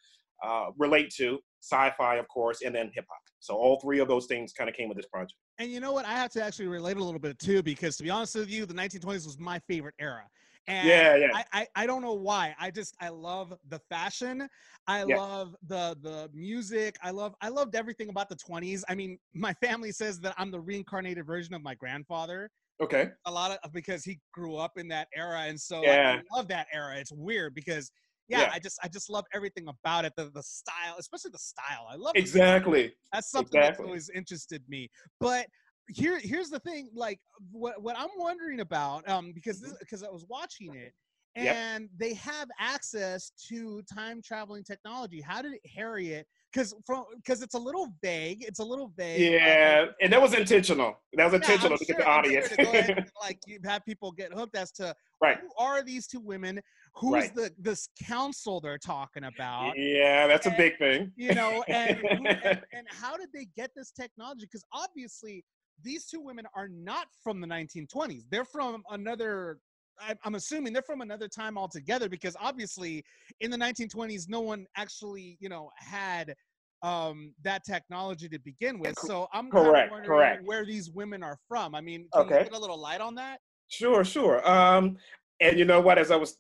uh, 0.45 0.67
relate 0.77 1.11
to. 1.19 1.39
Sci-fi, 1.61 2.17
of 2.17 2.27
course, 2.27 2.63
and 2.63 2.75
then 2.75 2.91
hip 2.93 3.05
hop. 3.09 3.21
So 3.39 3.55
all 3.55 3.79
three 3.79 4.01
of 4.01 4.09
those 4.09 4.27
things 4.27 4.53
kind 4.53 4.69
of 4.69 4.75
came 4.75 4.89
with 4.89 4.97
this 4.97 5.07
project. 5.07 5.35
And 5.59 5.71
you 5.71 5.79
know 5.79 5.93
what? 5.93 6.05
I 6.05 6.15
have 6.15 6.33
to 6.33 6.43
actually 6.43 6.67
relate 6.67 6.97
a 6.97 7.05
little 7.05 7.21
bit 7.21 7.39
too, 7.39 7.63
because 7.63 7.97
to 7.99 8.03
be 8.03 8.11
honest 8.11 8.35
with 8.35 8.51
you, 8.51 8.67
the 8.67 8.75
1920s 8.75 9.25
was 9.25 9.39
my 9.39 9.61
favorite 9.69 9.95
era. 10.01 10.25
And 10.69 10.89
Yeah, 10.89 11.17
yeah. 11.17 11.29
I, 11.35 11.45
I, 11.53 11.67
I 11.75 11.87
don't 11.87 12.03
know 12.03 12.13
why. 12.15 12.55
I 12.59 12.71
just 12.71 12.95
I 13.01 13.09
love 13.09 13.53
the 13.69 13.81
fashion. 13.89 14.49
I 14.87 15.03
Yeah. 15.03 15.17
love 15.17 15.57
the 15.67 15.97
the 16.01 16.31
music. 16.33 16.97
I 17.03 17.11
love 17.11 17.35
I 17.41 17.49
loved 17.49 17.75
everything 17.75 18.09
about 18.11 18.29
the 18.29 18.37
20s. 18.37 18.83
I 18.89 18.95
mean, 18.95 19.19
my 19.35 19.55
family 19.55 19.93
says 19.93 20.21
that 20.21 20.35
I'm 20.39 20.51
the 20.51 20.61
reincarnated 20.61 21.27
version 21.27 21.55
of 21.55 21.63
my 21.63 21.75
grandfather. 21.75 22.51
Okay. 22.81 23.11
A 23.27 23.31
lot 23.31 23.59
of 23.63 23.73
because 23.73 24.05
he 24.05 24.19
grew 24.33 24.57
up 24.57 24.73
in 24.77 24.89
that 24.89 25.09
era, 25.15 25.43
and 25.43 25.61
so 25.61 25.85
Yeah. 25.85 26.21
I 26.33 26.37
love 26.37 26.49
that 26.49 26.67
era. 26.73 26.97
It's 26.97 27.13
weird 27.13 27.55
because 27.55 27.91
yeah, 28.29 28.41
Yeah. 28.43 28.51
I 28.53 28.59
just 28.59 28.79
I 28.83 28.89
just 28.89 29.11
love 29.11 29.25
everything 29.33 29.69
about 29.69 30.05
it. 30.05 30.13
The 30.17 30.31
the 30.31 30.43
style, 30.43 30.97
especially 30.99 31.31
the 31.33 31.39
style. 31.39 31.87
I 31.89 31.97
love 31.97 32.15
Exactly. 32.17 32.95
that's 33.13 33.31
something 33.31 33.61
that's 33.61 33.79
always 33.79 34.11
interested 34.11 34.63
me. 34.69 34.91
But 35.21 35.47
here, 35.95 36.19
here's 36.23 36.49
the 36.51 36.59
thing. 36.61 36.89
Like 36.95 37.21
what 37.51 37.83
what 37.83 37.97
I'm 37.99 38.09
wondering 38.19 38.61
about, 38.61 39.09
um, 39.09 39.33
because 39.35 39.61
because 39.81 40.03
I 40.03 40.09
was 40.11 40.25
watching 40.29 40.75
it, 40.75 40.93
Mm-hmm. 41.35 41.47
Yep. 41.47 41.57
and 41.57 41.89
they 41.97 42.13
have 42.13 42.49
access 42.61 43.33
to 43.49 43.81
time 43.91 44.21
traveling 44.23 44.63
technology. 44.65 45.23
How 45.23 45.41
did 45.41 45.55
Harriet? 45.75 46.27
Because 46.53 46.75
from 46.85 47.05
because 47.17 47.41
it's 47.41 47.55
a 47.55 47.59
little 47.59 47.89
vague. 48.03 48.45
It's 48.47 48.59
a 48.59 48.63
little 48.63 48.93
vague. 48.99 49.33
Yeah, 49.33 49.87
and 50.03 50.13
that 50.13 50.21
was 50.21 50.35
intentional. 50.35 50.95
That 51.15 51.25
was 51.25 51.33
yeah, 51.33 51.37
intentional 51.39 51.73
I'm 51.73 51.79
to 51.79 51.85
get 51.87 51.97
the 51.97 52.03
sure 52.03 52.13
audience. 52.13 52.49
to 52.51 52.61
and, 52.69 53.11
like 53.23 53.39
you 53.47 53.59
have 53.65 53.83
people 53.87 54.13
get 54.13 54.31
hooked 54.35 54.55
as 54.59 54.73
to 54.73 54.95
right. 55.23 55.39
who 55.41 55.49
are 55.57 55.83
these 55.83 56.07
two 56.07 56.21
women? 56.21 56.61
Who's 56.97 57.13
Right. 57.13 57.35
the 57.35 57.51
this 57.59 57.89
council 58.07 58.61
they're 58.61 58.77
talking 58.77 59.25
about? 59.25 59.73
Yeah, 59.79 60.27
that's 60.27 60.45
a 60.47 60.55
big 60.59 60.77
thing. 60.77 61.13
you 61.17 61.33
know 61.35 61.65
and, 61.67 61.97
who- 61.97 62.09
and 62.27 62.61
and 62.75 62.87
how 62.91 63.17
did 63.17 63.29
they 63.33 63.47
get 63.57 63.71
this 63.75 63.91
technology 63.91 64.43
because 64.45 64.65
obviously 64.75 65.43
these 65.83 66.07
two 66.07 66.21
women 66.21 66.47
are 66.55 66.69
not 66.69 67.07
from 67.23 67.41
the 67.41 67.47
1920s 67.47 68.23
they're 68.31 68.45
from 68.45 68.83
another 68.91 69.59
I- 70.01 70.17
i'm 70.25 70.35
assuming 70.35 70.73
they're 70.73 70.83
from 70.83 71.01
another 71.01 71.29
time 71.29 71.59
altogether 71.59 72.09
because 72.09 72.37
obviously 72.41 73.05
in 73.41 73.51
the 73.51 73.57
1920s 73.59 74.29
no 74.29 74.41
one 74.41 74.67
actually 74.77 75.37
you 75.41 75.49
know 75.49 75.71
had 75.77 76.35
um 76.83 77.33
that 77.43 77.65
technology 77.65 78.29
to 78.29 78.39
begin 78.41 78.79
with 78.79 78.97
so 78.97 79.29
i'm 79.33 79.51
kind 79.51 79.67
correct, 79.67 79.87
of 79.87 79.91
wondering 79.93 80.09
correct. 80.09 80.47
where 80.47 80.65
these 80.65 80.91
women 80.91 81.23
are 81.23 81.39
from 81.49 81.75
i 81.75 81.81
mean 81.81 82.09
can 82.13 82.25
you 82.25 82.31
Okay. 82.31 82.45
put 82.45 82.53
a 82.53 82.59
little 82.59 82.79
light 82.79 83.01
on 83.01 83.15
that 83.15 83.39
Sure, 83.73 84.05
sure. 84.05 84.47
Um, 84.49 84.99
and 85.41 85.59
you 85.59 85.65
know 85.65 85.81
what? 85.81 85.97
As 85.99 86.11
I 86.11 86.17
was, 86.17 86.37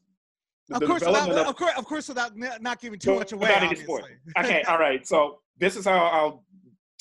of 0.70 0.82
course, 0.82 1.00
without, 1.00 1.28
development 1.30 1.48
of 1.48 1.56
course 1.56 1.72
of 1.78 1.84
course 1.86 2.08
without 2.08 2.32
not 2.60 2.78
giving 2.78 2.98
too 2.98 3.14
much 3.14 3.32
away 3.32 3.48
without 3.48 3.62
any 3.62 3.80
okay, 4.38 4.62
all 4.68 4.78
right. 4.78 5.06
So 5.06 5.38
this 5.58 5.76
is 5.76 5.86
how 5.86 5.96
I'll 5.96 6.44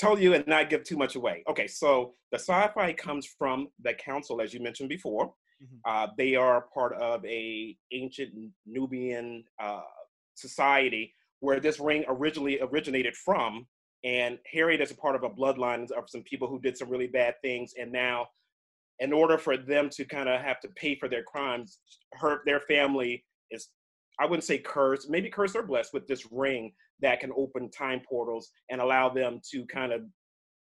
tell 0.02 0.20
you 0.20 0.34
and 0.34 0.46
not 0.48 0.70
give 0.72 0.84
too 0.84 0.98
much 1.04 1.16
away. 1.16 1.44
Okay, 1.52 1.68
so 1.68 2.16
the 2.32 2.40
sci-fi 2.40 2.94
comes 2.94 3.26
from 3.40 3.58
the 3.86 3.94
council, 3.94 4.42
as 4.42 4.54
you 4.54 4.60
mentioned 4.62 4.90
before. 4.90 5.26
Mhm. 5.64 5.80
Uh, 5.86 6.08
they 6.18 6.34
are 6.36 6.68
part 6.74 6.94
of 7.10 7.24
a 7.26 7.78
ancient 7.92 8.32
Nubian 8.66 9.28
uh, 9.60 9.82
society 10.36 11.14
where 11.40 11.60
this 11.60 11.80
ring 11.80 12.04
originally 12.08 12.60
originated 12.62 13.16
from. 13.16 13.68
And 14.04 14.40
Harriet 14.52 14.82
is 14.82 14.92
a 14.92 14.96
part 14.96 15.16
of 15.16 15.24
a 15.24 15.30
bloodline 15.30 15.84
of 15.92 16.10
some 16.10 16.24
people 16.24 16.48
who 16.48 16.60
did 16.60 16.76
some 16.76 16.90
really 16.90 17.08
bad 17.08 17.36
things, 17.44 17.76
and 17.80 17.92
now, 17.92 18.18
in 18.98 19.14
order 19.14 19.38
for 19.38 19.56
them 19.58 19.90
to 19.98 20.06
kind 20.06 20.28
of 20.28 20.42
have 20.42 20.60
to 20.62 20.70
pay 20.70 20.96
for 21.00 21.08
their 21.08 21.24
crimes, 21.24 21.80
her 22.14 22.42
their 22.48 22.62
family 22.62 23.14
is 23.52 23.70
I 24.20 24.26
wouldn't 24.26 24.44
say 24.44 24.58
cursed, 24.60 25.10
maybe 25.10 25.30
cursed 25.30 25.56
or 25.56 25.64
blessed 25.64 25.94
with 25.94 26.08
this 26.08 26.28
ring 26.32 26.74
that 27.02 27.20
can 27.20 27.32
open 27.36 27.70
time 27.72 28.02
portals 28.08 28.52
and 28.70 28.80
allow 28.82 29.10
them 29.10 29.40
to 29.52 29.66
kind 29.66 29.92
of 29.92 30.02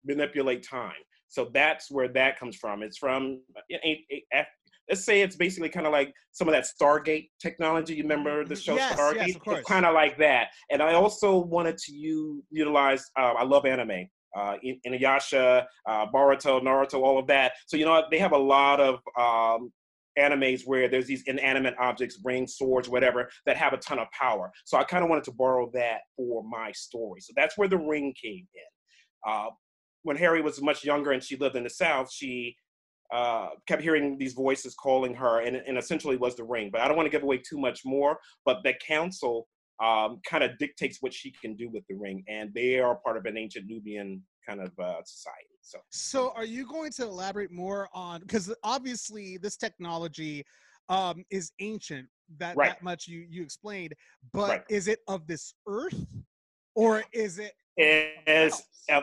manipulate 0.05 0.63
time. 0.67 0.93
So 1.27 1.49
that's 1.53 1.89
where 1.91 2.07
that 2.09 2.39
comes 2.39 2.55
from. 2.55 2.83
It's 2.83 2.97
from, 2.97 3.41
a- 3.71 4.45
let's 4.89 5.03
say 5.03 5.21
it's 5.21 5.35
basically 5.35 5.69
kind 5.69 5.87
of 5.87 5.91
like 5.91 6.13
some 6.31 6.47
of 6.47 6.53
that 6.53 6.65
Stargate 6.65 7.29
technology. 7.41 7.95
You 7.95 8.03
remember 8.03 8.45
the 8.45 8.53
Mhm. 8.53 8.63
show 8.63 8.75
Yes, 8.75 8.91
yes, 8.91 8.99
Stargate? 8.99 9.35
of 9.35 9.41
course. 9.41 9.59
It's 9.59 9.67
kind 9.67 9.85
of 9.85 9.93
like 9.93 10.17
that. 10.19 10.49
And 10.69 10.81
I 10.83 10.93
also 10.93 11.37
wanted 11.37 11.77
to 11.79 11.91
u- 11.93 12.43
utilize, 12.51 13.03
uh, 13.17 13.33
I 13.37 13.43
love 13.43 13.65
anime. 13.65 14.07
Uh, 14.35 14.57
In- 14.63 14.79
Inuyasha, 14.85 15.65
uh, 15.87 16.05
Boruto, 16.11 16.61
Naruto, 16.61 17.01
all 17.01 17.17
of 17.17 17.25
that. 17.27 17.53
So 17.67 17.77
you 17.77 17.85
know? 17.85 18.03
They 18.11 18.19
have 18.19 18.33
a 18.33 18.37
lot 18.37 18.79
of 18.81 18.99
um, 19.17 19.71
animes 20.17 20.61
where 20.65 20.87
there's 20.87 21.07
these 21.07 21.23
inanimate 21.27 21.75
objects, 21.79 22.19
rings, 22.23 22.55
swords, 22.55 22.89
whatever, 22.89 23.29
that 23.45 23.57
have 23.57 23.73
a 23.73 23.77
ton 23.77 23.99
of 23.99 24.07
power. 24.11 24.51
So 24.65 24.77
I 24.77 24.83
kind 24.83 25.03
of 25.03 25.09
wanted 25.09 25.25
to 25.25 25.31
borrow 25.31 25.69
that 25.73 26.01
for 26.15 26.43
my 26.43 26.71
story. 26.71 27.21
So 27.21 27.33
that's 27.35 27.57
where 27.57 27.67
the 27.67 27.77
ring 27.77 28.13
came 28.21 28.47
in. 28.53 29.31
Uh, 29.31 29.47
when 30.03 30.17
Harry 30.17 30.41
was 30.41 30.61
much 30.61 30.83
younger 30.83 31.11
and 31.11 31.23
she 31.23 31.35
lived 31.35 31.55
in 31.55 31.63
the 31.63 31.69
South, 31.69 32.11
she 32.11 32.55
uh, 33.13 33.49
kept 33.67 33.81
hearing 33.81 34.17
these 34.17 34.33
voices 34.33 34.75
calling 34.75 35.13
her, 35.15 35.41
and, 35.41 35.55
and 35.55 35.77
essentially 35.77 36.17
was 36.17 36.35
the 36.35 36.43
ring. 36.43 36.69
But 36.71 36.81
I 36.81 36.87
don't 36.87 36.97
want 36.97 37.07
to 37.07 37.11
give 37.11 37.23
away 37.23 37.37
too 37.37 37.57
much 37.57 37.81
more. 37.85 38.19
But 38.45 38.63
the 38.63 38.73
council 38.85 39.47
um, 39.83 40.21
kind 40.27 40.43
of 40.43 40.57
dictates 40.57 40.97
what 41.01 41.13
she 41.13 41.33
can 41.41 41.55
do 41.55 41.69
with 41.69 41.83
the 41.89 41.95
ring, 41.95 42.23
and 42.27 42.53
they 42.53 42.79
are 42.79 42.99
part 43.03 43.17
of 43.17 43.25
an 43.25 43.37
ancient 43.37 43.67
Nubian 43.67 44.21
kind 44.47 44.61
of 44.61 44.71
uh, 44.79 45.03
society. 45.03 45.57
So 45.61 45.79
So, 45.89 46.31
are 46.35 46.45
you 46.45 46.67
going 46.67 46.91
to 46.93 47.03
elaborate 47.03 47.51
more 47.51 47.89
on 47.93 48.21
because 48.21 48.53
obviously 48.63 49.37
this 49.37 49.57
technology 49.57 50.45
um, 50.89 51.23
is 51.29 51.51
ancient. 51.59 52.07
That 52.39 52.57
Right. 52.57 52.69
that 52.69 52.81
much 52.81 53.07
you 53.07 53.25
you 53.29 53.43
explained, 53.43 53.93
but 54.33 54.49
Right. 54.49 54.63
is 54.69 54.87
it 54.87 54.99
of 55.07 55.27
this 55.27 55.53
earth, 55.67 56.07
or 56.73 57.03
is 57.13 57.39
it? 57.39 57.53
else? 58.27 58.63
uh, 58.89 59.01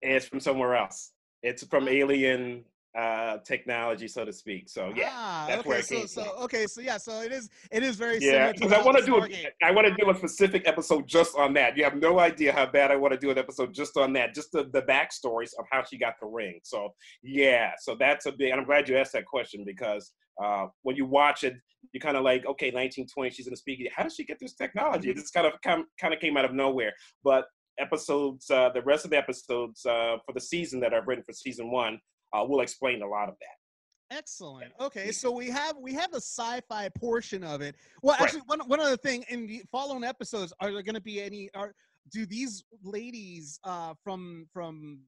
it's 0.00 0.26
from 0.26 0.40
somewhere 0.40 0.74
else. 0.74 1.12
It's 1.42 1.64
from 1.64 1.86
alien 1.86 2.64
uh, 2.96 3.38
technology, 3.44 4.08
so 4.08 4.24
to 4.24 4.32
speak. 4.32 4.68
So 4.68 4.92
yeah, 4.96 5.10
ah, 5.12 5.44
that's 5.48 5.60
okay, 5.60 5.68
where 5.68 5.78
it 5.78 5.84
so 5.84 5.94
came 5.96 6.06
so 6.06 6.24
from. 6.24 6.44
okay, 6.44 6.66
so 6.66 6.80
yeah, 6.80 6.96
so 6.96 7.20
it 7.20 7.32
is 7.32 7.50
it 7.70 7.82
is 7.82 7.96
very 7.96 8.18
yeah. 8.20 8.52
Because 8.52 8.72
I 8.72 8.82
want 8.82 8.98
to 8.98 9.04
do 9.04 9.22
a, 9.22 9.28
I 9.62 9.70
want 9.70 9.86
to 9.86 9.94
do 9.94 10.10
a 10.10 10.14
specific 10.14 10.66
episode 10.66 11.06
just 11.06 11.36
on 11.36 11.52
that. 11.54 11.76
You 11.76 11.84
have 11.84 11.96
no 11.96 12.18
idea 12.18 12.52
how 12.52 12.66
bad 12.66 12.90
I 12.90 12.96
want 12.96 13.12
to 13.12 13.18
do 13.18 13.30
an 13.30 13.38
episode 13.38 13.74
just 13.74 13.96
on 13.96 14.12
that, 14.14 14.34
just 14.34 14.50
the 14.52 14.64
the 14.72 14.82
backstories 14.82 15.50
of 15.58 15.66
how 15.70 15.84
she 15.84 15.98
got 15.98 16.14
the 16.20 16.26
ring. 16.26 16.60
So 16.62 16.94
yeah, 17.22 17.72
so 17.78 17.96
that's 17.98 18.26
a 18.26 18.32
big. 18.32 18.50
And 18.50 18.60
I'm 18.60 18.66
glad 18.66 18.88
you 18.88 18.96
asked 18.96 19.12
that 19.12 19.26
question 19.26 19.64
because 19.66 20.12
uh, 20.42 20.66
when 20.82 20.96
you 20.96 21.04
watch 21.04 21.44
it, 21.44 21.54
you're 21.92 22.00
kind 22.00 22.16
of 22.16 22.24
like, 22.24 22.46
okay, 22.46 22.66
1920, 22.66 23.30
she's 23.30 23.46
in 23.46 23.52
a 23.52 23.56
speakeasy. 23.56 23.90
How 23.94 24.04
does 24.04 24.14
she 24.14 24.24
get 24.24 24.38
this 24.40 24.54
technology? 24.54 25.12
This 25.12 25.30
kind 25.30 25.46
of 25.46 25.52
kind 25.62 26.14
of 26.14 26.20
came 26.20 26.36
out 26.36 26.44
of 26.44 26.54
nowhere, 26.54 26.92
but 27.22 27.44
episodes, 27.78 28.50
uh, 28.50 28.70
the 28.70 28.82
rest 28.82 29.04
of 29.04 29.10
the 29.10 29.18
episodes 29.18 29.84
uh, 29.84 30.16
for 30.24 30.32
the 30.32 30.40
season 30.40 30.80
that 30.80 30.94
I've 30.94 31.06
written 31.06 31.24
for 31.24 31.32
season 31.32 31.70
one, 31.70 31.98
uh, 32.32 32.44
will 32.44 32.60
explain 32.60 33.02
a 33.02 33.06
lot 33.06 33.28
of 33.28 33.36
that. 33.40 34.16
Excellent. 34.16 34.72
Okay, 34.78 35.10
so 35.10 35.32
we 35.32 35.48
have 35.50 35.76
we 35.78 35.92
have 35.92 36.12
the 36.12 36.18
sci-fi 36.20 36.88
portion 36.90 37.42
of 37.42 37.60
it. 37.60 37.74
Well, 38.02 38.14
Right. 38.14 38.22
actually, 38.22 38.42
one 38.46 38.60
one 38.68 38.78
other 38.80 38.96
thing 38.96 39.24
in 39.28 39.46
the 39.48 39.62
following 39.72 40.04
episodes, 40.04 40.52
are 40.60 40.72
there 40.72 40.82
going 40.82 40.94
to 40.94 41.00
be 41.00 41.20
any? 41.20 41.50
Are 41.54 41.74
do 42.12 42.24
these 42.24 42.62
ladies 42.84 43.58
uh, 43.64 43.94
from 44.04 44.46
from 44.52 45.00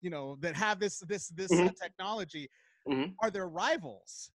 you 0.00 0.10
know 0.10 0.36
that 0.40 0.56
have 0.56 0.80
this 0.80 0.98
this 1.00 1.28
this 1.28 1.52
uh, 1.52 1.56
Mhm. 1.56 1.76
technology? 1.80 2.50
Mhm. 2.88 3.14
are 3.20 3.30
there 3.30 3.48
rivals? 3.48 4.30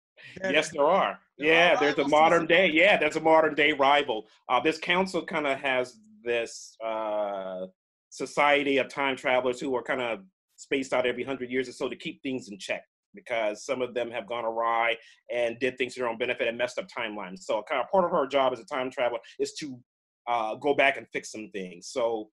that- 0.42 0.54
Yes, 0.54 0.70
there 0.72 0.86
are. 0.86 1.20
there 1.38 1.48
Yeah, 1.48 1.74
are 1.74 1.80
there's 1.80 1.98
a 1.98 2.08
modern 2.08 2.46
day. 2.46 2.68
Yeah, 2.70 2.98
there's 2.98 3.16
a 3.16 3.22
modern 3.22 3.56
day 3.56 3.72
rival. 3.72 4.28
Uh, 4.50 4.60
this 4.60 4.78
council 4.78 5.26
kind 5.26 5.48
of 5.48 5.58
has 5.60 5.98
this 6.24 6.78
uh, 6.84 7.68
society 8.10 8.78
of 8.78 8.88
time 8.90 9.16
travelers 9.16 9.60
who 9.60 9.74
are 9.76 9.84
kind 9.84 10.02
of 10.02 10.24
spaced 10.56 10.94
out 10.94 11.06
every 11.06 11.24
hundred 11.24 11.52
years 11.52 11.68
or 11.68 11.74
so 11.74 11.90
to 11.90 11.96
keep 11.96 12.22
things 12.22 12.50
in 12.50 12.58
check 12.58 12.84
because 13.16 13.66
some 13.66 13.82
of 13.82 13.94
them 13.94 14.12
have 14.12 14.28
gone 14.28 14.46
awry 14.46 14.96
and 15.34 15.58
did 15.60 15.78
things 15.78 15.94
to 15.94 16.02
their 16.02 16.10
own 16.10 16.18
benefit 16.18 16.48
and 16.48 16.58
messed 16.58 16.78
up 16.78 16.86
timelines. 16.88 17.40
So, 17.40 17.64
kind 17.68 17.82
of 17.82 17.90
part 17.90 18.06
of 18.06 18.12
her 18.12 18.28
job 18.28 18.54
as 18.54 18.60
a 18.60 18.66
time 18.66 18.92
traveler 18.92 19.20
is 19.40 19.54
to 19.54 19.80
uh, 20.28 20.56
go 20.56 20.74
back 20.74 20.98
and 20.98 21.08
fix 21.12 21.32
some 21.32 21.50
things. 21.52 21.88
So. 21.88 22.30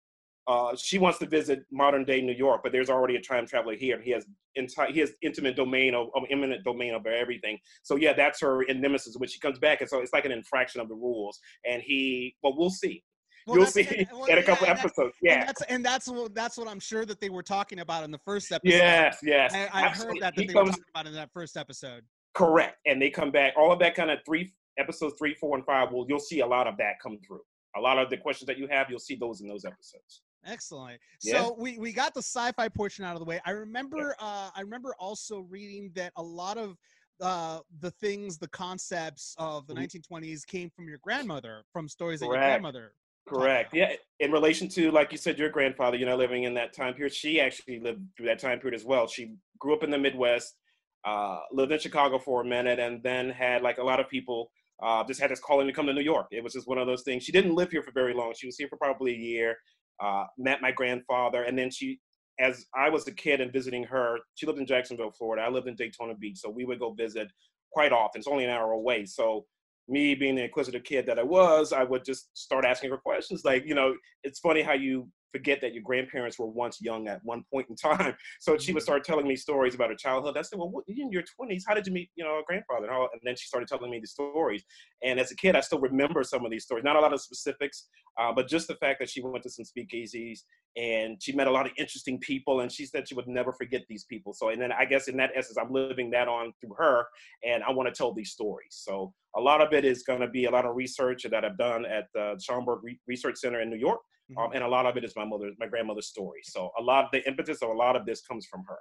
Uh, 0.48 0.74
she 0.74 0.98
wants 0.98 1.20
to 1.20 1.26
visit 1.26 1.64
modern 1.70 2.04
day 2.04 2.20
New 2.20 2.32
York, 2.32 2.62
but 2.64 2.72
there's 2.72 2.90
already 2.90 3.14
a 3.14 3.20
time 3.20 3.46
traveler 3.46 3.76
here. 3.76 4.02
He 4.02 4.10
has 4.10 4.26
entire, 4.56 4.90
he 4.90 4.98
has 4.98 5.12
intimate 5.22 5.54
domain 5.54 5.94
of, 5.94 6.08
of 6.16 6.24
eminent 6.30 6.64
domain 6.64 6.94
over 6.94 7.10
everything. 7.10 7.58
So 7.84 7.94
yeah, 7.94 8.12
that's 8.12 8.40
her 8.40 8.62
in 8.62 8.80
Nemesis 8.80 9.14
when 9.16 9.28
she 9.28 9.38
comes 9.38 9.60
back, 9.60 9.82
and 9.82 9.88
so 9.88 10.00
it's 10.00 10.12
like 10.12 10.24
an 10.24 10.32
infraction 10.32 10.80
of 10.80 10.88
the 10.88 10.96
rules. 10.96 11.38
And 11.64 11.80
he, 11.80 12.34
well, 12.42 12.54
we'll 12.56 12.70
see. 12.70 13.04
Well, 13.46 13.58
You'll 13.58 13.66
see 13.66 13.86
and- 13.86 14.08
well, 14.12 14.24
in 14.26 14.38
a 14.38 14.40
yeah, 14.40 14.46
couple 14.46 14.66
and 14.68 14.78
that- 14.78 14.84
episodes. 14.84 15.16
And 15.20 15.30
Yeah. 15.30 15.44
that's 15.44 15.62
and 15.62 15.84
that's 15.84 16.08
what 16.08 16.34
that's 16.34 16.56
what 16.56 16.68
I'm 16.68 16.80
sure 16.80 17.04
that 17.06 17.20
they 17.20 17.30
were 17.30 17.42
talking 17.42 17.80
about 17.80 18.04
in 18.04 18.10
the 18.10 18.18
first 18.18 18.52
episode. 18.52 18.76
Yes. 18.76 19.18
Yes. 19.22 19.52
I, 19.54 19.68
I 19.72 19.88
heard 19.88 20.14
that, 20.20 20.34
that 20.36 20.40
He 20.40 20.46
they 20.46 20.54
were 20.54 20.66
talking 20.66 20.84
about 20.94 21.06
in 21.06 21.14
that 21.14 21.30
first 21.32 21.56
episode. 21.56 22.04
correct, 22.34 22.78
and 22.86 23.00
they 23.00 23.10
come 23.10 23.30
back. 23.30 23.54
All 23.56 23.72
of 23.72 23.78
that 23.80 23.94
kind 23.94 24.10
of 24.10 24.18
three 24.24 24.52
episodes, 24.78 25.14
three, 25.18 25.34
four, 25.34 25.56
and 25.56 25.66
five. 25.66 25.88
Well, 25.92 26.06
you'll 26.08 26.18
see 26.18 26.40
a 26.40 26.46
lot 26.46 26.66
of 26.66 26.76
that 26.78 26.94
come 27.02 27.18
through. 27.26 27.42
A 27.76 27.80
lot 27.80 27.98
of 27.98 28.10
the 28.10 28.16
questions 28.16 28.46
that 28.46 28.58
you 28.58 28.66
have, 28.68 28.88
you'll 28.90 28.98
see 28.98 29.16
those 29.16 29.40
in 29.40 29.48
those 29.48 29.64
episodes. 29.64 30.22
Excellent. 30.44 31.00
Yeah. 31.22 31.42
So 31.42 31.56
we 31.58 31.78
we 31.78 31.92
got 31.92 32.14
the 32.14 32.22
sci-fi 32.22 32.68
portion 32.68 33.04
out 33.04 33.14
of 33.14 33.20
the 33.20 33.24
way. 33.26 33.40
I 33.46 33.50
remember 33.52 34.14
uh 34.18 34.50
I 34.54 34.60
remember 34.60 34.94
also 34.98 35.40
reading 35.40 35.90
that 35.94 36.12
a 36.16 36.22
lot 36.22 36.58
of 36.58 36.76
uh 37.20 37.60
the 37.80 37.90
things, 37.92 38.38
the 38.38 38.48
concepts 38.48 39.34
of 39.38 39.66
the 39.68 39.74
Mhm. 39.74 39.88
1920s 40.10 40.44
came 40.44 40.68
from 40.70 40.88
your 40.88 40.98
grandmother, 40.98 41.64
from 41.72 41.88
stories 41.88 42.20
that 42.20 42.26
your 42.26 42.34
grandmother. 42.34 42.94
Correct. 43.28 43.72
Yeah. 43.72 43.92
In 44.20 44.32
relation 44.32 44.68
to, 44.70 44.90
like 44.90 45.12
you 45.12 45.18
said, 45.18 45.38
your 45.38 45.48
grandfather, 45.48 45.96
you 45.96 46.06
know, 46.06 46.16
living 46.16 46.44
in 46.44 46.54
that 46.54 46.74
time 46.74 46.94
period, 46.94 47.14
she 47.14 47.40
actually 47.40 47.80
lived 47.80 48.00
through 48.16 48.26
that 48.26 48.38
time 48.38 48.58
period 48.58 48.78
as 48.78 48.84
well. 48.84 49.06
She 49.06 49.34
grew 49.58 49.74
up 49.74 49.84
in 49.84 49.90
the 49.90 49.98
Midwest, 49.98 50.56
uh, 51.04 51.38
lived 51.52 51.72
in 51.72 51.78
Chicago 51.78 52.18
for 52.18 52.42
a 52.42 52.44
minute, 52.44 52.78
and 52.78 53.02
then 53.02 53.30
had, 53.30 53.62
like 53.62 53.78
a 53.78 53.84
lot 53.84 54.00
of 54.00 54.08
people, 54.08 54.50
uh, 54.82 55.04
just 55.04 55.20
had 55.20 55.30
this 55.30 55.40
calling 55.40 55.66
to 55.68 55.72
come 55.72 55.86
to 55.86 55.92
New 55.92 56.02
York. 56.02 56.26
It 56.32 56.42
was 56.42 56.52
just 56.52 56.66
one 56.68 56.78
of 56.78 56.86
those 56.86 57.02
things. 57.02 57.22
She 57.22 57.32
didn't 57.32 57.54
live 57.54 57.70
here 57.70 57.82
for 57.82 57.92
very 57.92 58.12
long. 58.12 58.32
She 58.36 58.46
was 58.46 58.56
here 58.58 58.68
for 58.68 58.76
probably 58.76 59.12
a 59.14 59.18
year, 59.18 59.56
uh, 60.00 60.24
met 60.36 60.60
my 60.60 60.72
grandfather, 60.72 61.44
and 61.44 61.56
then 61.56 61.70
she, 61.70 62.00
as 62.40 62.66
I 62.74 62.90
was 62.90 63.06
a 63.06 63.12
kid 63.14 63.40
and 63.40 63.52
visiting 63.52 63.84
her, 63.84 64.18
she 64.34 64.46
lived 64.46 64.58
in 64.58 64.66
Jacksonville, 64.66 65.12
Florida. 65.12 65.42
I 65.42 65.48
lived 65.48 65.68
in 65.68 65.76
Daytona 65.76 66.14
Beach, 66.16 66.38
so 66.38 66.50
we 66.50 66.64
would 66.64 66.80
go 66.80 66.92
visit 66.92 67.28
quite 67.72 67.92
often. 67.92 68.18
It's 68.18 68.26
only 68.28 68.44
an 68.44 68.50
hour 68.50 68.72
away. 68.72 69.06
So 69.06 69.46
me 69.88 70.14
being 70.14 70.36
the 70.36 70.44
inquisitive 70.44 70.84
kid 70.84 71.06
that 71.06 71.18
I 71.18 71.22
was, 71.22 71.72
I 71.72 71.84
would 71.84 72.04
just 72.04 72.30
start 72.34 72.64
asking 72.64 72.90
her 72.90 72.98
questions. 72.98 73.44
Like, 73.44 73.64
you 73.66 73.74
know, 73.74 73.94
it's 74.24 74.40
funny 74.40 74.62
how 74.62 74.74
you 74.74 75.08
forget 75.32 75.60
that 75.60 75.72
your 75.72 75.82
grandparents 75.82 76.38
were 76.38 76.46
once 76.46 76.80
young 76.80 77.08
at 77.08 77.24
one 77.24 77.44
point 77.50 77.68
in 77.68 77.76
time. 77.76 78.14
So 78.40 78.58
she 78.58 78.72
would 78.72 78.82
start 78.82 79.04
telling 79.04 79.26
me 79.26 79.36
stories 79.36 79.74
about 79.74 79.90
her 79.90 79.96
childhood. 79.96 80.36
I 80.36 80.42
said, 80.42 80.58
well, 80.58 80.68
what, 80.68 80.84
in 80.88 81.10
your 81.12 81.22
20s, 81.22 81.62
how 81.66 81.74
did 81.74 81.86
you 81.86 81.92
meet, 81.92 82.10
you 82.16 82.24
know, 82.24 82.38
a 82.38 82.42
grandfather? 82.46 82.86
And, 82.86 82.94
all, 82.94 83.08
and 83.12 83.20
then 83.24 83.36
she 83.36 83.46
started 83.46 83.68
telling 83.68 83.90
me 83.90 84.00
the 84.00 84.06
stories. 84.06 84.64
And 85.02 85.20
as 85.20 85.30
a 85.30 85.36
kid, 85.36 85.54
I 85.54 85.60
still 85.60 85.78
remember 85.78 86.24
some 86.24 86.44
of 86.44 86.50
these 86.50 86.64
stories. 86.64 86.84
Not 86.84 86.96
a 86.96 87.00
lot 87.00 87.12
of 87.12 87.20
specifics, 87.20 87.88
uh, 88.18 88.32
but 88.32 88.48
just 88.48 88.68
the 88.68 88.74
fact 88.76 88.98
that 89.00 89.08
she 89.08 89.22
went 89.22 89.42
to 89.44 89.50
some 89.50 89.64
speakeasies 89.64 90.40
and 90.76 91.22
she 91.22 91.32
met 91.32 91.46
a 91.46 91.50
lot 91.50 91.66
of 91.66 91.72
interesting 91.78 92.18
people. 92.18 92.60
And 92.60 92.72
she 92.72 92.86
said 92.86 93.08
she 93.08 93.14
would 93.14 93.28
never 93.28 93.52
forget 93.52 93.82
these 93.88 94.04
people. 94.04 94.32
So, 94.32 94.48
and 94.48 94.60
then 94.60 94.72
I 94.72 94.84
guess 94.84 95.08
in 95.08 95.16
that 95.18 95.30
essence, 95.36 95.58
I'm 95.58 95.72
living 95.72 96.10
that 96.10 96.28
on 96.28 96.52
through 96.60 96.74
her. 96.78 97.04
And 97.44 97.62
I 97.62 97.70
want 97.70 97.88
to 97.88 97.94
tell 97.94 98.12
these 98.12 98.32
stories. 98.32 98.70
So 98.70 99.12
a 99.36 99.40
lot 99.40 99.60
of 99.60 99.72
it 99.72 99.84
is 99.84 100.02
going 100.02 100.20
to 100.20 100.28
be 100.28 100.46
a 100.46 100.50
lot 100.50 100.66
of 100.66 100.74
research 100.76 101.26
that 101.30 101.44
I've 101.44 101.58
done 101.58 101.84
at 101.86 102.06
the 102.14 102.40
Schomburg 102.42 102.80
Re- 102.82 103.00
Research 103.06 103.38
Center 103.38 103.60
in 103.60 103.70
New 103.70 103.76
York. 103.76 104.00
Um, 104.36 104.50
and 104.54 104.64
a 104.64 104.68
lot 104.68 104.86
of 104.86 104.96
it 104.96 105.04
is 105.04 105.14
my 105.16 105.24
mother, 105.24 105.52
my 105.58 105.66
grandmother's 105.66 106.08
story. 106.08 106.40
So 106.44 106.70
a 106.78 106.82
lot 106.82 107.04
of 107.04 107.10
the 107.12 107.26
impetus 107.26 107.62
of 107.62 107.70
a 107.70 107.72
lot 107.72 107.96
of 107.96 108.06
this 108.06 108.22
comes 108.22 108.46
from 108.46 108.64
her. 108.68 108.78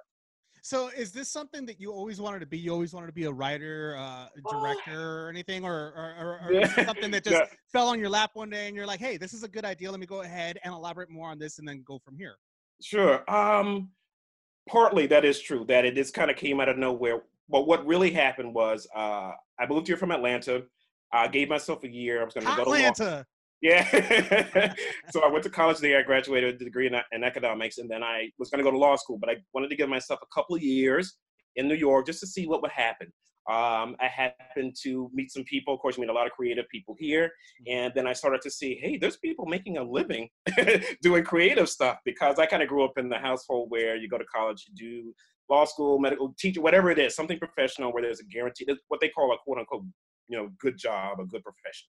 So 0.64 0.90
is 0.96 1.10
this 1.10 1.28
something 1.28 1.66
that 1.66 1.80
you 1.80 1.90
always 1.92 2.20
wanted 2.20 2.38
to 2.38 2.46
be? 2.46 2.56
You 2.56 2.72
always 2.72 2.94
wanted 2.94 3.08
to 3.08 3.12
be 3.12 3.24
a 3.24 3.32
writer, 3.32 3.96
uh, 3.98 4.28
director, 4.48 5.24
or 5.26 5.28
anything, 5.28 5.64
or 5.64 5.72
or, 5.72 6.14
or, 6.20 6.40
or 6.44 6.52
is 6.52 6.78
it 6.78 6.86
something 6.86 7.10
that 7.10 7.24
just 7.24 7.36
Yeah. 7.36 7.46
fell 7.72 7.88
on 7.88 7.98
your 7.98 8.08
lap 8.08 8.30
one 8.34 8.48
day 8.48 8.68
and 8.68 8.76
you're 8.76 8.86
like, 8.86 9.00
hey, 9.00 9.16
this 9.16 9.34
is 9.34 9.42
a 9.42 9.48
good 9.48 9.64
idea. 9.64 9.90
Let 9.90 9.98
me 9.98 10.06
go 10.06 10.20
ahead 10.20 10.60
and 10.62 10.72
elaborate 10.72 11.10
more 11.10 11.30
on 11.30 11.38
this, 11.38 11.58
and 11.58 11.66
then 11.66 11.82
go 11.84 11.98
from 11.98 12.16
here. 12.16 12.36
Sure. 12.80 13.28
Um, 13.28 13.90
partly 14.68 15.08
that 15.08 15.24
is 15.24 15.40
true. 15.40 15.64
That 15.66 15.84
it 15.84 15.96
just 15.96 16.14
kind 16.14 16.30
of 16.30 16.36
came 16.36 16.60
out 16.60 16.68
of 16.68 16.78
nowhere. 16.78 17.22
But 17.48 17.66
what 17.66 17.84
really 17.84 18.12
happened 18.12 18.54
was, 18.54 18.86
uh, 18.94 19.32
I 19.58 19.66
moved 19.68 19.88
here 19.88 19.96
from 19.96 20.12
Atlanta. 20.12 20.62
I 21.12 21.26
gave 21.26 21.48
myself 21.48 21.82
a 21.82 21.88
year. 21.88 22.22
I 22.22 22.24
was 22.24 22.34
going 22.34 22.46
to 22.46 22.52
go 22.56 22.64
to. 22.64 22.70
Atlanta. 22.70 23.26
Yeah. 23.62 23.88
so 25.10 25.24
I 25.24 25.28
went 25.28 25.44
to 25.44 25.50
college 25.50 25.78
there. 25.78 26.00
I 26.00 26.02
graduated 26.02 26.54
with 26.54 26.62
a 26.62 26.64
degree 26.64 26.88
in, 26.88 26.96
in 27.12 27.22
economics, 27.22 27.78
and 27.78 27.88
then 27.88 28.02
I 28.02 28.30
was 28.38 28.50
going 28.50 28.58
to 28.58 28.64
go 28.64 28.72
to 28.72 28.78
law 28.78 28.96
school. 28.96 29.18
But 29.18 29.30
I 29.30 29.36
wanted 29.54 29.70
to 29.70 29.76
give 29.76 29.88
myself 29.88 30.20
a 30.22 30.34
couple 30.34 30.56
of 30.56 30.62
years 30.62 31.16
in 31.54 31.68
New 31.68 31.76
York 31.76 32.06
just 32.06 32.20
to 32.20 32.26
see 32.26 32.46
what 32.46 32.60
would 32.60 32.72
happen. 32.72 33.06
Um, 33.48 33.96
I 34.00 34.06
happened 34.08 34.76
to 34.82 35.10
meet 35.14 35.32
some 35.32 35.44
people. 35.44 35.74
Of 35.74 35.80
course, 35.80 35.96
you 35.96 36.00
meet 36.00 36.10
a 36.10 36.12
lot 36.12 36.26
of 36.26 36.32
creative 36.32 36.68
people 36.70 36.96
here, 36.98 37.30
and 37.68 37.92
then 37.94 38.06
I 38.06 38.12
started 38.12 38.40
to 38.42 38.50
see, 38.50 38.78
hey, 38.80 38.98
there's 38.98 39.16
people 39.16 39.46
making 39.46 39.78
a 39.78 39.82
living 39.82 40.28
doing 41.02 41.24
creative 41.24 41.68
stuff 41.68 41.98
because 42.04 42.38
I 42.38 42.46
kind 42.46 42.62
of 42.62 42.68
grew 42.68 42.84
up 42.84 42.98
in 42.98 43.08
the 43.08 43.18
household 43.18 43.70
where 43.70 43.96
you 43.96 44.08
go 44.08 44.18
to 44.18 44.24
college, 44.24 44.64
you 44.68 44.74
do 44.74 45.14
law 45.50 45.64
school, 45.64 45.98
medical 45.98 46.34
teacher, 46.38 46.60
whatever 46.60 46.90
it 46.90 46.98
is, 46.98 47.14
something 47.14 47.38
professional 47.38 47.92
where 47.92 48.02
there's 48.02 48.20
a 48.20 48.24
guarantee, 48.24 48.66
what 48.88 49.00
they 49.00 49.08
call 49.08 49.32
a 49.32 49.36
quote 49.44 49.58
unquote, 49.58 49.84
you 50.28 50.38
know, 50.38 50.48
good 50.60 50.78
job, 50.78 51.18
a 51.20 51.24
good 51.24 51.42
profession 51.42 51.88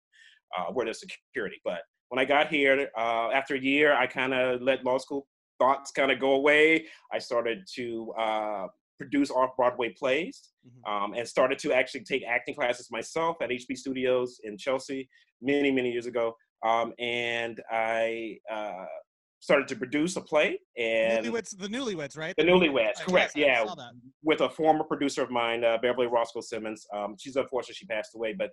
uh, 0.57 0.65
where 0.71 0.85
there's 0.85 0.99
security. 0.99 1.59
But 1.63 1.81
when 2.09 2.19
I 2.19 2.25
got 2.25 2.47
here, 2.49 2.89
uh, 2.97 3.29
after 3.31 3.55
a 3.55 3.59
year, 3.59 3.93
I 3.93 4.07
kind 4.07 4.33
of 4.33 4.61
let 4.61 4.83
law 4.83 4.97
school 4.97 5.27
thoughts 5.59 5.91
kind 5.91 6.11
of 6.11 6.19
go 6.19 6.33
away. 6.33 6.87
I 7.11 7.19
started 7.19 7.65
to 7.75 8.11
uh, 8.17 8.67
produce 8.99 9.31
off 9.31 9.55
Broadway 9.57 9.89
plays 9.89 10.49
Mhm. 10.65 10.89
um, 10.91 11.13
and 11.13 11.27
started 11.27 11.59
to 11.59 11.73
actually 11.73 12.03
take 12.05 12.23
acting 12.23 12.55
classes 12.55 12.89
myself 12.91 13.37
at 13.41 13.49
HB 13.51 13.75
Studios 13.75 14.39
in 14.43 14.57
Chelsea 14.57 15.09
many, 15.41 15.71
many 15.71 15.91
years 15.91 16.05
ago. 16.05 16.35
Um, 16.65 16.93
and 16.99 17.61
I 17.69 18.37
uh, 18.49 18.85
started 19.43 19.67
to 19.67 19.75
produce 19.75 20.15
a 20.15 20.21
play 20.21 20.57
and 20.77 21.25
Newlyweds, 21.25 21.57
the 21.57 21.67
newlyweds, 21.67 22.17
right? 22.17 22.33
the 22.37 22.43
Newlyweds, 22.43 22.75
Right, 22.77 22.95
correct? 23.05 23.35
yeah, 23.35 23.65
with 24.23 24.39
a 24.39 24.47
former 24.49 24.85
producer 24.85 25.21
of 25.21 25.29
mine, 25.31 25.65
uh, 25.65 25.77
Beverly 25.81 26.07
Roscoe 26.07 26.39
Simmons. 26.39 26.87
Um, 26.95 27.17
she's 27.19 27.35
unfortunate 27.35 27.75
she 27.75 27.85
passed 27.85 28.15
away, 28.15 28.31
but 28.31 28.51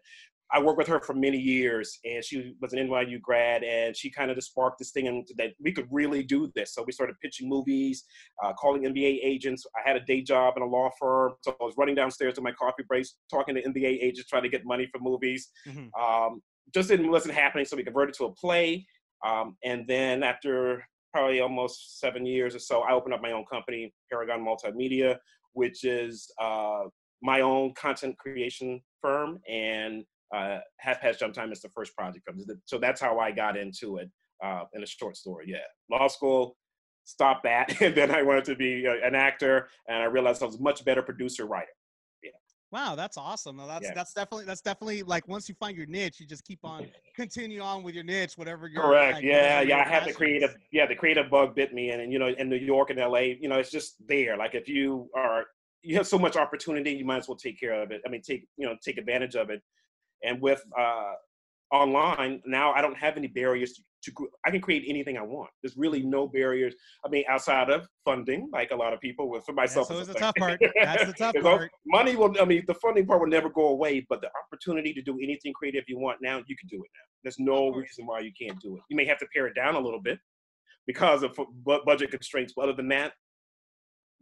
I 0.52 0.60
worked 0.60 0.78
with 0.78 0.88
her 0.88 0.98
for 1.00 1.14
many 1.14 1.38
years, 1.38 1.96
and 2.04 2.24
she 2.24 2.54
was 2.60 2.72
an 2.72 2.80
NYU 2.88 3.20
grad, 3.20 3.62
and 3.62 3.96
she 3.96 4.10
kind 4.10 4.32
of 4.32 4.36
just 4.36 4.48
sparked 4.50 4.80
this 4.80 4.90
thing 4.90 5.06
into 5.06 5.32
that 5.38 5.50
we 5.62 5.70
could 5.70 5.86
really 5.92 6.24
do 6.24 6.50
this. 6.56 6.74
So 6.74 6.82
we 6.84 6.90
started 6.90 7.14
pitching 7.22 7.48
movies, 7.48 8.02
uh, 8.42 8.52
calling 8.54 8.82
NBA 8.82 9.20
agents. 9.22 9.64
I 9.76 9.88
had 9.88 9.96
a 9.96 10.00
day 10.04 10.22
job 10.22 10.54
in 10.56 10.64
a 10.64 10.66
law 10.66 10.90
firm, 10.98 11.34
so 11.42 11.52
I 11.60 11.64
was 11.64 11.76
running 11.78 11.94
downstairs 11.94 12.34
to 12.34 12.40
my 12.40 12.50
coffee 12.50 12.82
breaks, 12.88 13.14
talking 13.30 13.54
to 13.54 13.62
NBA 13.62 14.02
agents, 14.02 14.28
trying 14.28 14.42
to 14.42 14.48
get 14.48 14.62
money 14.64 14.88
for 14.90 14.98
movies. 15.00 15.50
Mhm. 15.68 15.88
Um, 15.96 16.42
just 16.74 16.88
didn't 16.88 17.10
wasn't 17.12 17.34
happening, 17.34 17.64
so 17.64 17.76
we 17.76 17.84
converted 17.84 18.14
to 18.16 18.24
a 18.24 18.32
play. 18.34 18.84
Um, 19.26 19.56
and 19.64 19.86
then 19.86 20.22
after 20.22 20.84
probably 21.12 21.40
almost 21.40 22.00
seven 22.00 22.24
years 22.24 22.54
or 22.54 22.58
so, 22.58 22.80
I 22.80 22.92
opened 22.92 23.14
up 23.14 23.22
my 23.22 23.32
own 23.32 23.44
company, 23.50 23.92
Paragon 24.10 24.44
Multimedia, 24.44 25.16
which 25.52 25.84
is 25.84 26.30
uh, 26.40 26.82
my 27.22 27.40
own 27.40 27.74
content 27.74 28.16
creation 28.18 28.80
firm. 29.00 29.40
And 29.48 30.04
uh, 30.34 30.58
Half 30.78 31.00
Past 31.00 31.18
Jump 31.18 31.34
Time 31.34 31.52
is 31.52 31.60
the 31.60 31.68
first 31.70 31.94
project. 31.96 32.28
So 32.66 32.78
that's 32.78 33.00
how 33.00 33.18
I 33.18 33.32
got 33.32 33.56
into 33.56 33.96
it 33.96 34.10
uh, 34.42 34.64
in 34.74 34.82
a 34.82 34.86
short 34.86 35.16
story. 35.16 35.46
Yeah, 35.48 35.58
law 35.90 36.08
school, 36.08 36.56
stopped 37.04 37.44
that, 37.44 37.80
and 37.82 37.94
then 37.94 38.10
I 38.10 38.22
wanted 38.22 38.44
to 38.46 38.56
be 38.56 38.86
uh, 38.86 39.06
an 39.06 39.14
actor, 39.14 39.68
and 39.88 39.98
I 39.98 40.04
realized 40.04 40.42
I 40.42 40.46
was 40.46 40.60
much 40.60 40.84
better 40.84 41.02
producer 41.02 41.46
writer. 41.46 41.68
Wow, 42.72 42.94
that's 42.94 43.16
awesome. 43.16 43.56
Now, 43.56 43.66
that's 43.66 43.86
Yeah. 43.86 43.94
that's 43.94 44.12
definitely 44.12 44.44
that's 44.44 44.60
definitely 44.60 45.02
like 45.02 45.26
once 45.26 45.48
you 45.48 45.54
find 45.56 45.76
your 45.76 45.86
niche, 45.86 46.20
you 46.20 46.26
just 46.26 46.44
keep 46.44 46.60
on 46.64 46.86
continue 47.16 47.60
on 47.60 47.82
with 47.82 47.94
your 47.94 48.04
niche, 48.04 48.34
whatever 48.36 48.68
you're 48.68 48.82
Correct. 48.82 49.14
like, 49.16 49.24
yeah, 49.24 49.60
yeah. 49.60 49.78
I 49.78 49.88
had 49.88 50.04
the 50.04 50.12
creative. 50.12 50.56
Yeah, 50.70 50.86
the 50.86 50.94
creative 50.94 51.28
bug 51.30 51.54
bit 51.54 51.74
me, 51.74 51.90
and, 51.90 52.00
and 52.00 52.12
you 52.12 52.18
know, 52.18 52.28
in 52.28 52.48
New 52.48 52.56
York 52.56 52.90
and 52.90 52.98
LA, 52.98 53.34
you 53.40 53.48
know, 53.48 53.58
it's 53.58 53.70
just 53.70 53.96
there. 54.06 54.36
Like 54.36 54.54
if 54.54 54.68
you 54.68 55.10
are, 55.16 55.46
you 55.82 55.96
have 55.96 56.06
so 56.06 56.18
much 56.18 56.36
opportunity, 56.36 56.92
you 56.92 57.04
might 57.04 57.18
as 57.18 57.28
well 57.28 57.36
take 57.36 57.58
care 57.58 57.82
of 57.82 57.90
it. 57.90 58.02
I 58.06 58.08
mean, 58.08 58.22
take 58.22 58.46
you 58.56 58.66
know, 58.66 58.76
take 58.80 58.98
advantage 58.98 59.34
of 59.34 59.50
it. 59.50 59.62
And 60.22 60.40
with 60.40 60.62
uh, 60.78 61.14
online 61.72 62.42
now, 62.46 62.72
I 62.72 62.80
don't 62.80 62.96
have 62.96 63.16
any 63.16 63.28
barriers 63.28 63.72
to. 63.74 63.82
to 64.12 64.28
I 64.44 64.50
can 64.50 64.60
create 64.60 64.84
anything 64.88 65.16
I 65.16 65.22
want. 65.22 65.50
There's 65.62 65.76
really 65.76 66.02
no 66.02 66.26
barriers. 66.26 66.74
I 67.04 67.08
mean, 67.08 67.24
outside 67.28 67.70
of 67.70 67.86
funding, 68.04 68.48
like 68.52 68.70
a 68.72 68.76
lot 68.76 68.92
of 68.92 69.00
people. 69.00 69.28
With 69.30 69.44
for 69.44 69.52
myself, 69.52 69.88
That's 69.88 70.00
it's 70.00 70.10
a 70.10 70.12
the 70.14 70.18
tough 70.18 70.34
part. 70.36 70.60
That's 70.82 71.06
the 71.06 71.12
tough 71.12 71.34
part. 71.42 71.70
money 71.86 72.16
will. 72.16 72.34
I 72.40 72.44
mean, 72.44 72.64
the 72.66 72.74
funding 72.74 73.06
part 73.06 73.20
will 73.20 73.28
never 73.28 73.48
go 73.50 73.68
away, 73.68 74.04
but 74.08 74.20
the 74.20 74.30
opportunity 74.44 74.92
to 74.94 75.02
do 75.02 75.18
anything 75.22 75.52
creative 75.52 75.84
you 75.86 75.98
want 75.98 76.18
now, 76.20 76.38
you 76.46 76.56
can 76.56 76.68
do 76.68 76.76
it 76.76 76.90
now. 76.94 77.06
There's 77.22 77.38
no 77.38 77.70
reason 77.70 78.06
why 78.06 78.20
you 78.20 78.32
can't 78.40 78.58
do 78.60 78.76
it. 78.76 78.82
You 78.88 78.96
may 78.96 79.04
have 79.04 79.18
to 79.18 79.26
pare 79.34 79.46
it 79.46 79.54
down 79.54 79.74
a 79.74 79.80
little 79.80 80.00
bit 80.00 80.18
because 80.86 81.22
of 81.22 81.36
bu- 81.36 81.84
budget 81.84 82.10
constraints, 82.10 82.52
but 82.56 82.62
other 82.62 82.72
than 82.72 82.88
that, 82.88 83.12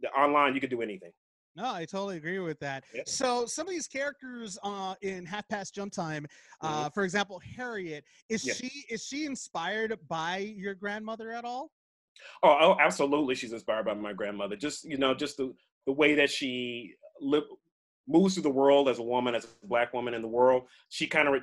the 0.01 0.09
online 0.09 0.53
you 0.55 0.61
can 0.61 0.69
do 0.69 0.81
anything. 0.81 1.11
No, 1.55 1.73
I 1.73 1.85
totally 1.85 2.17
agree 2.17 2.39
with 2.39 2.59
that. 2.59 2.83
Yeah. 2.93 3.01
So 3.05 3.45
some 3.45 3.67
of 3.67 3.71
these 3.71 3.87
characters 3.87 4.57
uh, 4.63 4.95
in 5.01 5.25
Half 5.25 5.47
Past 5.49 5.75
Jump 5.75 5.91
Time, 5.91 6.25
uh, 6.61 6.89
for 6.89 7.03
example, 7.03 7.41
Harriet, 7.57 8.03
is 8.29 8.45
Yeah. 8.45 8.53
she 8.53 8.85
is 8.89 9.05
she 9.05 9.25
inspired 9.25 9.97
by 10.07 10.37
your 10.37 10.73
grandmother 10.75 11.31
at 11.31 11.45
all? 11.45 11.71
Oh, 12.43 12.57
oh, 12.61 12.77
absolutely. 12.79 13.35
She's 13.35 13.53
inspired 13.53 13.85
by 13.85 13.93
my 13.93 14.13
grandmother. 14.13 14.55
Just 14.55 14.85
you 14.85 14.97
know, 14.97 15.13
just 15.13 15.37
the 15.37 15.53
the 15.85 15.91
way 15.93 16.15
that 16.15 16.29
she 16.29 16.93
live, 17.19 17.43
moves 18.07 18.33
through 18.33 18.43
the 18.43 18.49
world 18.49 18.89
as 18.89 18.99
a 18.99 19.03
woman, 19.03 19.35
as 19.35 19.45
a 19.45 19.67
black 19.67 19.93
woman 19.93 20.13
in 20.13 20.21
the 20.21 20.27
world. 20.27 20.63
She 20.89 21.07
kind 21.07 21.27
of, 21.27 21.35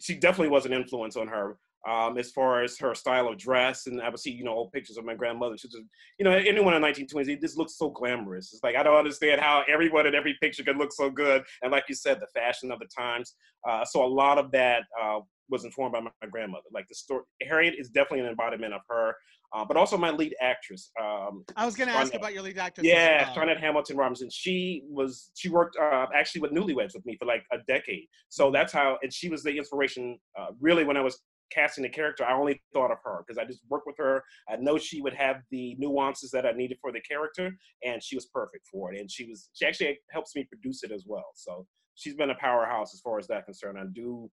she 0.00 0.14
definitely 0.14 0.48
was 0.50 0.66
an 0.66 0.72
influence 0.72 1.16
on 1.16 1.26
her. 1.28 1.58
Um, 1.88 2.16
as 2.16 2.30
far 2.30 2.62
as 2.62 2.78
her 2.78 2.94
style 2.94 3.26
of 3.26 3.38
dress, 3.38 3.88
and 3.88 4.00
I 4.00 4.08
would 4.08 4.20
see, 4.20 4.30
you 4.30 4.44
know, 4.44 4.52
old 4.52 4.70
pictures 4.70 4.96
of 4.96 5.04
my 5.04 5.14
grandmother. 5.14 5.56
She's 5.58 5.72
just, 5.72 5.84
you 6.16 6.24
know, 6.24 6.30
anyone 6.30 6.74
in 6.74 6.82
the 6.82 6.88
1920s, 6.88 7.28
it 7.28 7.40
just 7.40 7.58
looks 7.58 7.76
so 7.76 7.90
glamorous. 7.90 8.52
It's 8.52 8.62
like 8.62 8.76
I 8.76 8.84
don't 8.84 8.96
understand 8.96 9.40
how 9.40 9.64
everyone 9.68 10.06
in 10.06 10.14
every 10.14 10.36
picture 10.40 10.62
could 10.62 10.76
look 10.76 10.92
so 10.92 11.10
good. 11.10 11.42
And 11.62 11.72
like 11.72 11.84
you 11.88 11.96
said, 11.96 12.20
the 12.20 12.28
fashion 12.38 12.70
of 12.70 12.78
the 12.78 12.86
times. 12.86 13.34
Uh, 13.68 13.84
so 13.84 14.04
a 14.04 14.06
lot 14.06 14.38
of 14.38 14.52
that 14.52 14.84
uh, 15.00 15.20
was 15.48 15.64
informed 15.64 15.92
by 15.92 16.00
my, 16.00 16.10
my 16.20 16.28
grandmother. 16.28 16.64
Like 16.72 16.86
the 16.88 16.94
story, 16.94 17.22
Harriet 17.42 17.74
is 17.78 17.90
definitely 17.90 18.20
an 18.20 18.26
embodiment 18.26 18.74
of 18.74 18.80
her, 18.88 19.14
uh, 19.54 19.64
but 19.64 19.76
also 19.76 19.96
my 19.96 20.10
lead 20.10 20.34
actress. 20.40 20.90
Um, 21.00 21.44
I 21.56 21.66
was 21.66 21.76
going 21.76 21.88
to 21.88 21.94
ask 21.94 22.14
about 22.14 22.32
your 22.32 22.42
lead 22.42 22.58
actress. 22.58 22.86
yeah, 22.86 23.30
well. 23.34 23.46
Shawnette 23.46 23.60
Hamilton 23.60 23.96
Robinson. 23.96 24.28
She 24.32 24.82
was 24.88 25.30
she 25.34 25.48
worked 25.48 25.76
uh, 25.76 26.06
actually 26.14 26.40
with 26.40 26.52
Newlyweds 26.52 26.94
with 26.94 27.04
me 27.04 27.16
for 27.18 27.26
like 27.26 27.44
a 27.52 27.58
decade. 27.68 28.06
So 28.30 28.50
that's 28.50 28.72
how, 28.72 28.98
and 29.02 29.12
she 29.12 29.28
was 29.28 29.42
the 29.42 29.56
inspiration. 29.56 30.18
Uh, 30.38 30.46
really, 30.60 30.84
when 30.84 30.96
I 30.96 31.02
was 31.02 31.18
casting 31.50 31.82
the 31.82 31.88
character, 31.88 32.24
I 32.24 32.34
only 32.34 32.60
thought 32.72 32.90
of 32.90 32.98
her 33.04 33.24
because 33.26 33.38
I 33.38 33.44
just 33.44 33.60
worked 33.68 33.86
with 33.86 33.96
her. 33.98 34.22
I 34.48 34.56
know 34.56 34.78
she 34.78 35.00
would 35.00 35.14
have 35.14 35.42
the 35.50 35.76
nuances 35.78 36.30
that 36.30 36.46
I 36.46 36.52
needed 36.52 36.78
for 36.80 36.92
the 36.92 37.00
character, 37.00 37.50
and 37.84 38.02
she 38.02 38.16
was 38.16 38.26
perfect 38.26 38.66
for 38.70 38.92
it. 38.92 39.00
And 39.00 39.10
she 39.10 39.26
was 39.28 39.48
she 39.52 39.66
actually 39.66 39.98
helps 40.10 40.34
me 40.34 40.44
produce 40.44 40.82
it 40.82 40.92
as 40.92 41.04
well. 41.06 41.30
So 41.34 41.66
she's 41.94 42.14
been 42.14 42.30
a 42.30 42.34
powerhouse 42.36 42.94
as 42.94 43.00
far 43.00 43.18
as 43.18 43.26
that 43.28 43.44
concerned. 43.44 43.78
I 43.78 43.84
do 43.92 44.30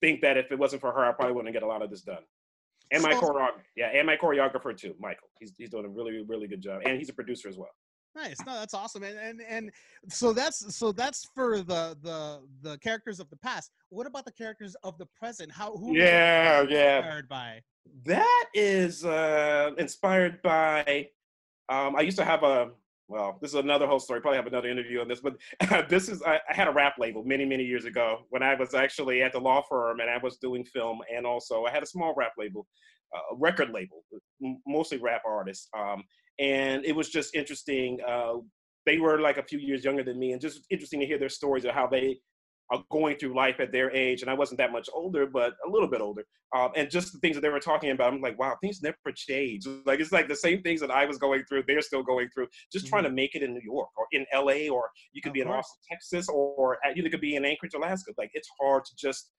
think 0.00 0.20
that 0.22 0.36
if 0.36 0.50
it 0.50 0.58
wasn't 0.58 0.80
for 0.80 0.92
her, 0.92 1.04
I 1.04 1.12
probably 1.12 1.34
wouldn't 1.34 1.52
get 1.54 1.62
a 1.62 1.66
lot 1.66 1.82
of 1.82 1.90
this 1.90 2.02
done. 2.02 2.24
And 2.92 3.02
my 3.02 3.12
So- 3.14 3.20
choreographer, 3.20 3.62
yeah, 3.76 3.88
and 3.88 4.06
my 4.06 4.16
choreographer 4.16 4.76
too, 4.76 4.94
Michael. 4.98 5.28
He's 5.38 5.52
he's 5.56 5.70
doing 5.70 5.84
a 5.84 5.88
really 5.88 6.24
really 6.26 6.48
good 6.48 6.60
job, 6.62 6.82
and 6.84 6.98
he's 6.98 7.08
a 7.08 7.14
producer 7.14 7.48
as 7.48 7.56
well. 7.58 7.70
Nice. 8.14 8.36
No, 8.44 8.54
that's 8.58 8.74
awesome. 8.74 9.02
And 9.04 9.18
and 9.18 9.40
and 9.48 9.70
so 10.08 10.32
that's 10.32 10.74
so 10.74 10.90
that's 10.92 11.28
for 11.34 11.58
the 11.58 11.96
the 12.02 12.40
the 12.62 12.78
characters 12.78 13.20
of 13.20 13.30
the 13.30 13.36
past. 13.36 13.70
What 13.90 14.06
about 14.06 14.24
the 14.24 14.32
characters 14.32 14.74
of 14.82 14.98
the 14.98 15.06
present? 15.18 15.52
How 15.52 15.76
who 15.76 15.96
Yeah, 15.96 16.62
yeah. 16.68 16.98
inspired 16.98 17.28
by? 17.28 17.60
That 18.04 18.44
is 18.54 19.04
uh, 19.04 19.70
inspired 19.78 20.42
by. 20.42 21.08
Um, 21.68 21.94
I 21.96 22.00
used 22.00 22.18
to 22.18 22.24
have 22.24 22.42
a. 22.42 22.70
Well, 23.08 23.38
this 23.42 23.50
is 23.50 23.56
another 23.56 23.88
whole 23.88 23.98
story. 23.98 24.20
Probably 24.20 24.36
have 24.36 24.46
another 24.46 24.68
interview 24.68 25.00
on 25.00 25.08
this, 25.08 25.20
but 25.20 25.36
this 25.88 26.08
is. 26.08 26.22
I, 26.22 26.40
I 26.48 26.54
had 26.54 26.68
a 26.68 26.72
rap 26.72 26.94
label 26.98 27.24
many, 27.24 27.44
many 27.44 27.64
years 27.64 27.84
ago 27.84 28.26
when 28.30 28.42
I 28.42 28.54
was 28.54 28.74
actually 28.74 29.22
at 29.22 29.32
the 29.32 29.40
law 29.40 29.62
firm 29.68 30.00
and 30.00 30.08
I 30.10 30.18
was 30.18 30.36
doing 30.38 30.64
film, 30.64 31.00
and 31.14 31.24
also 31.26 31.64
I 31.64 31.70
had 31.70 31.82
a 31.82 31.86
small 31.86 32.14
rap 32.16 32.32
label, 32.38 32.66
uh, 33.14 33.34
a 33.34 33.38
record 33.38 33.70
label, 33.70 34.04
m- 34.44 34.60
mostly 34.66 34.98
rap 34.98 35.22
artists. 35.26 35.68
Um, 35.76 36.04
and 36.40 36.84
it 36.84 36.96
was 36.96 37.08
just 37.08 37.34
interesting. 37.34 37.98
Uh, 38.06 38.34
they 38.86 38.98
were 38.98 39.20
like 39.20 39.36
a 39.36 39.42
few 39.42 39.58
years 39.58 39.84
younger 39.84 40.02
than 40.02 40.18
me, 40.18 40.32
and 40.32 40.40
just 40.40 40.64
interesting 40.70 41.00
to 41.00 41.06
hear 41.06 41.18
their 41.18 41.28
stories 41.28 41.64
of 41.64 41.72
how 41.72 41.86
they 41.86 42.18
are 42.70 42.82
going 42.90 43.16
through 43.16 43.34
life 43.34 43.58
at 43.58 43.72
their 43.72 43.90
age. 43.94 44.22
And 44.22 44.30
I 44.30 44.34
wasn't 44.34 44.58
that 44.58 44.72
much 44.72 44.88
older, 44.94 45.26
but 45.26 45.54
a 45.66 45.70
little 45.70 45.88
bit 45.88 46.00
older. 46.00 46.24
Um, 46.56 46.70
and 46.76 46.90
just 46.90 47.12
the 47.12 47.18
things 47.18 47.34
that 47.34 47.42
they 47.42 47.48
were 47.48 47.60
talking 47.60 47.90
about, 47.90 48.12
I'm 48.12 48.20
like, 48.20 48.38
wow, 48.38 48.56
things 48.60 48.80
never 48.82 48.96
change. 49.14 49.66
Like 49.86 49.98
it's 49.98 50.12
like 50.12 50.28
the 50.28 50.36
same 50.36 50.62
things 50.62 50.80
that 50.80 50.90
I 50.90 51.04
was 51.04 51.18
going 51.18 51.42
through, 51.48 51.64
they're 51.66 51.80
still 51.80 52.02
going 52.02 52.28
through. 52.32 52.46
Just 52.72 52.86
trying 52.86 53.02
to 53.04 53.10
make 53.10 53.34
it 53.34 53.42
in 53.42 53.54
New 53.54 53.62
York 53.62 53.88
or 53.96 54.06
in 54.12 54.24
LA, 54.32 54.72
or 54.72 54.88
you 55.12 55.20
could 55.20 55.32
be 55.32 55.40
in. 55.40 55.48
Austin, 55.48 55.78
Texas, 55.90 56.28
or 56.28 56.78
at, 56.84 56.96
you 56.96 57.08
could 57.10 57.20
be 57.20 57.34
in 57.34 57.44
Anchorage, 57.44 57.74
Alaska. 57.74 58.12
Like 58.18 58.30
it's 58.34 58.48
hard 58.60 58.84
to 58.84 58.92
just 58.96 59.30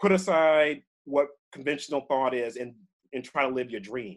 put 0.00 0.12
aside 0.12 0.82
what 1.04 1.28
conventional 1.52 2.04
thought 2.08 2.34
is 2.34 2.56
and 2.56 2.74
and 3.12 3.22
try 3.22 3.46
to 3.46 3.54
live 3.54 3.70
your 3.70 3.80
dream. 3.80 4.16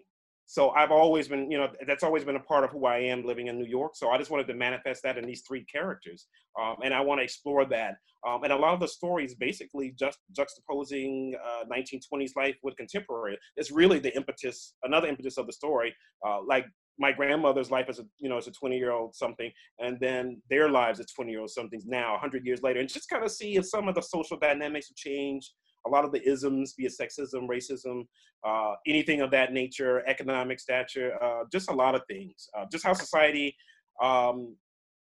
So 0.54 0.70
I've 0.70 0.92
always 0.92 1.28
been, 1.28 1.50
you 1.50 1.58
know, 1.58 1.68
that's 1.88 2.04
always 2.04 2.24
been 2.24 2.36
a 2.36 2.40
part 2.40 2.64
of 2.64 2.70
who 2.70 2.86
I 2.86 3.00
am 3.00 3.26
living 3.26 3.48
in 3.48 3.58
New 3.58 3.66
York. 3.66 3.94
So 3.96 4.12
I 4.12 4.20
just 4.20 4.30
wanted 4.30 4.46
to 4.50 4.54
manifest 4.54 5.02
that 5.02 5.18
in 5.18 5.26
these 5.26 5.42
three 5.48 5.66
characters, 5.66 6.28
um, 6.62 6.76
and 6.84 6.94
I 6.94 7.02
want 7.02 7.18
to 7.18 7.24
explore 7.24 7.66
that. 7.66 7.96
Um, 8.28 8.44
and 8.44 8.54
a 8.54 8.56
lot 8.56 8.76
of 8.76 8.80
the 8.80 8.88
stories, 8.88 9.34
basically, 9.34 9.96
just 9.98 10.20
juxtaposing 10.38 11.32
uh, 11.44 11.64
1920s 11.76 12.36
life 12.36 12.56
with 12.62 12.78
contemporary. 12.78 13.36
It's 13.58 13.72
really 13.72 13.98
the 13.98 14.16
impetus, 14.16 14.76
another 14.84 15.08
impetus 15.08 15.40
of 15.40 15.48
the 15.48 15.54
story. 15.54 15.92
Uh, 16.24 16.42
like 16.48 16.68
my 17.00 17.12
grandmother's 17.12 17.72
life 17.72 17.88
as 17.90 17.98
a, 17.98 18.04
you 18.20 18.30
know, 18.30 18.38
as 18.38 18.46
a 18.46 18.52
20 18.52 18.78
year 18.78 18.92
old 18.92 19.16
something, 19.16 19.52
and 19.80 19.98
then 20.00 20.40
their 20.52 20.70
lives 20.70 21.00
as 21.00 21.08
20 21.16 21.32
year 21.32 21.40
old 21.40 21.50
something 21.50 21.82
now, 21.88 22.12
100 22.12 22.46
years 22.46 22.62
later, 22.62 22.80
and 22.80 22.88
just 22.88 23.10
kind 23.10 23.24
of 23.24 23.32
see 23.32 23.56
if 23.56 23.66
some 23.68 23.88
of 23.88 23.96
the 23.96 24.04
social 24.04 24.38
dynamics 24.38 24.90
have 24.90 24.98
changed 24.98 25.50
a 25.86 25.90
lot 25.90 26.06
of 26.06 26.12
the 26.12 26.22
isms, 26.28 26.74
be 26.74 26.86
it 26.86 26.94
sexism, 27.00 27.48
racism, 27.48 28.04
uh, 28.46 28.74
anything 28.88 29.22
of 29.22 29.32
that 29.32 29.54
nature, 29.54 30.04
economic 30.08 30.60
stature, 30.60 31.14
uh, 31.24 31.44
just 31.52 31.70
a 31.70 31.74
lot 31.74 31.96
of 31.96 32.02
things. 32.10 32.50
Uh, 32.58 32.66
just 32.72 32.84
how 32.86 32.94
society, 32.94 33.56
um, 34.02 34.56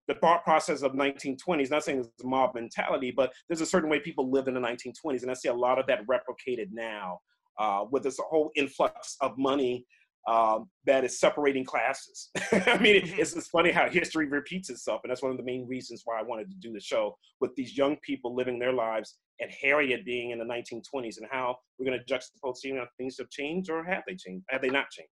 the 0.09 0.15
thought 0.15 0.45
process 0.45 0.83
of 0.83 0.93
1920s, 0.93 1.71
not 1.71 1.85
saying 1.85 2.01
it's 2.01 2.25
mob 2.25 2.55
mentality, 2.55 3.11
but 3.11 3.33
there's 3.49 3.61
a 3.63 3.67
certain 3.67 3.89
way 3.89 3.99
people 3.99 4.31
lived 4.31 4.49
in 4.49 4.55
the 4.55 4.61
1920s. 4.61 5.23
And 5.23 5.31
I 5.31 5.35
see 5.35 5.49
a 5.49 5.55
lot 5.55 5.79
of 5.79 5.87
that 5.87 6.01
replicated 6.07 6.69
now 6.73 7.21
uh, 7.59 7.85
with 7.91 8.03
this 8.03 8.19
whole 8.19 8.51
influx 8.55 9.17
of 9.21 9.39
money 9.39 9.87
um, 10.29 10.69
that 10.87 11.05
is 11.05 11.21
separating 11.21 11.65
classes. 11.65 12.31
I 12.53 12.79
mean, 12.79 12.97
it- 12.97 13.19
it's, 13.19 13.35
it's 13.35 13.49
funny 13.49 13.71
how 13.71 13.89
history 13.89 14.27
repeats 14.27 14.71
itself. 14.71 15.01
And 15.05 15.11
that's 15.11 15.23
one 15.23 15.31
of 15.33 15.37
the 15.39 15.45
main 15.45 15.67
reasons 15.67 16.03
why 16.05 16.19
I 16.19 16.23
wanted 16.23 16.51
to 16.51 16.57
do 16.57 16.73
the 16.73 16.81
show 16.81 17.17
with 17.41 17.55
these 17.57 17.77
young 17.77 17.97
people 18.03 18.35
living 18.35 18.59
their 18.59 18.73
lives 18.73 19.19
and 19.41 19.51
Harriet 19.63 20.05
being 20.05 20.31
in 20.31 20.39
the 20.39 20.45
1920s 20.45 21.19
and 21.19 21.27
how 21.31 21.57
we're 21.79 21.87
going 21.87 21.99
to 21.99 22.05
juxtapose 22.05 22.59
seeing 22.59 22.77
how 22.77 22.87
things 22.99 23.17
have 23.19 23.31
changed 23.31 23.71
or 23.71 23.85
have 23.85 24.03
they 24.07 24.15
changed? 24.15 24.45
Have 24.49 24.63
they 24.63 24.71
not 24.71 24.91
changed? 24.91 25.11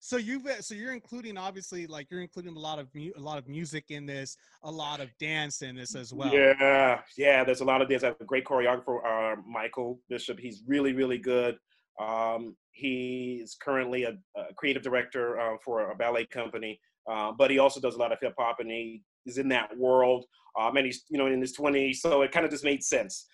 So 0.00 0.18
you've 0.18 0.46
so 0.60 0.74
you're 0.74 0.92
including 0.92 1.38
obviously 1.38 1.86
like 1.86 2.10
you're 2.10 2.20
including 2.20 2.54
a 2.54 2.58
lot 2.58 2.78
of 2.78 2.88
mu- 2.94 3.12
a 3.16 3.20
lot 3.20 3.38
of 3.38 3.48
music 3.48 3.86
in 3.88 4.04
this, 4.04 4.36
a 4.62 4.70
lot 4.70 5.00
of 5.00 5.08
dance 5.18 5.62
in 5.62 5.76
this 5.76 5.94
as 5.94 6.12
well. 6.12 6.30
Yeah, 6.30 7.00
yeah. 7.16 7.42
There's 7.42 7.62
a 7.62 7.64
lot 7.64 7.80
of 7.80 7.88
dance. 7.88 8.02
I 8.02 8.08
have 8.08 8.16
a 8.20 8.24
great 8.26 8.44
choreographer, 8.44 8.98
uh, 9.02 9.36
Michael 9.48 9.98
Bishop. 10.10 10.38
He's 10.38 10.62
really, 10.66 10.92
really 10.92 11.16
good. 11.16 11.56
Um, 11.98 12.54
he's 12.72 13.56
currently 13.58 14.04
a, 14.04 14.12
a 14.36 14.52
creative 14.56 14.82
director 14.82 15.40
uh, 15.40 15.56
for 15.64 15.90
a 15.90 15.94
ballet 15.94 16.26
company, 16.26 16.78
uh, 17.10 17.32
but 17.32 17.50
he 17.50 17.58
also 17.58 17.80
does 17.80 17.94
a 17.94 17.98
lot 17.98 18.12
of 18.12 18.18
hip 18.20 18.34
hop, 18.38 18.60
and 18.60 18.70
he 18.70 19.00
is 19.26 19.38
in 19.38 19.48
that 19.48 19.76
world. 19.76 20.24
Um, 20.58 20.76
and 20.76 20.86
he's 20.86 21.04
you 21.08 21.18
know 21.18 21.26
in 21.26 21.40
his 21.40 21.56
20s, 21.56 21.96
so 21.96 22.22
it 22.22 22.32
kind 22.32 22.44
of 22.46 22.52
just 22.52 22.64
made 22.64 22.82
sense 22.82 23.26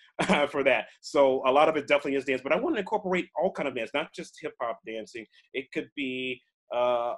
for 0.50 0.64
that. 0.64 0.87
So 1.00 1.42
a 1.46 1.53
lot 1.53 1.68
of 1.68 1.76
it 1.76 1.87
definitely 1.87 2.16
is 2.16 2.24
dance, 2.24 2.40
but 2.42 2.53
I 2.53 2.57
want 2.57 2.76
to 2.76 2.81
incorporate 2.81 3.29
all 3.40 3.53
kind 3.53 3.68
of 3.68 3.74
dance, 3.74 3.90
not 3.94 4.12
just 4.14 4.37
hip 4.40 4.55
hop 4.61 4.81
dancing. 4.87 5.26
It 5.53 5.70
could 5.72 5.88
be 5.96 6.40
uh, 6.74 7.14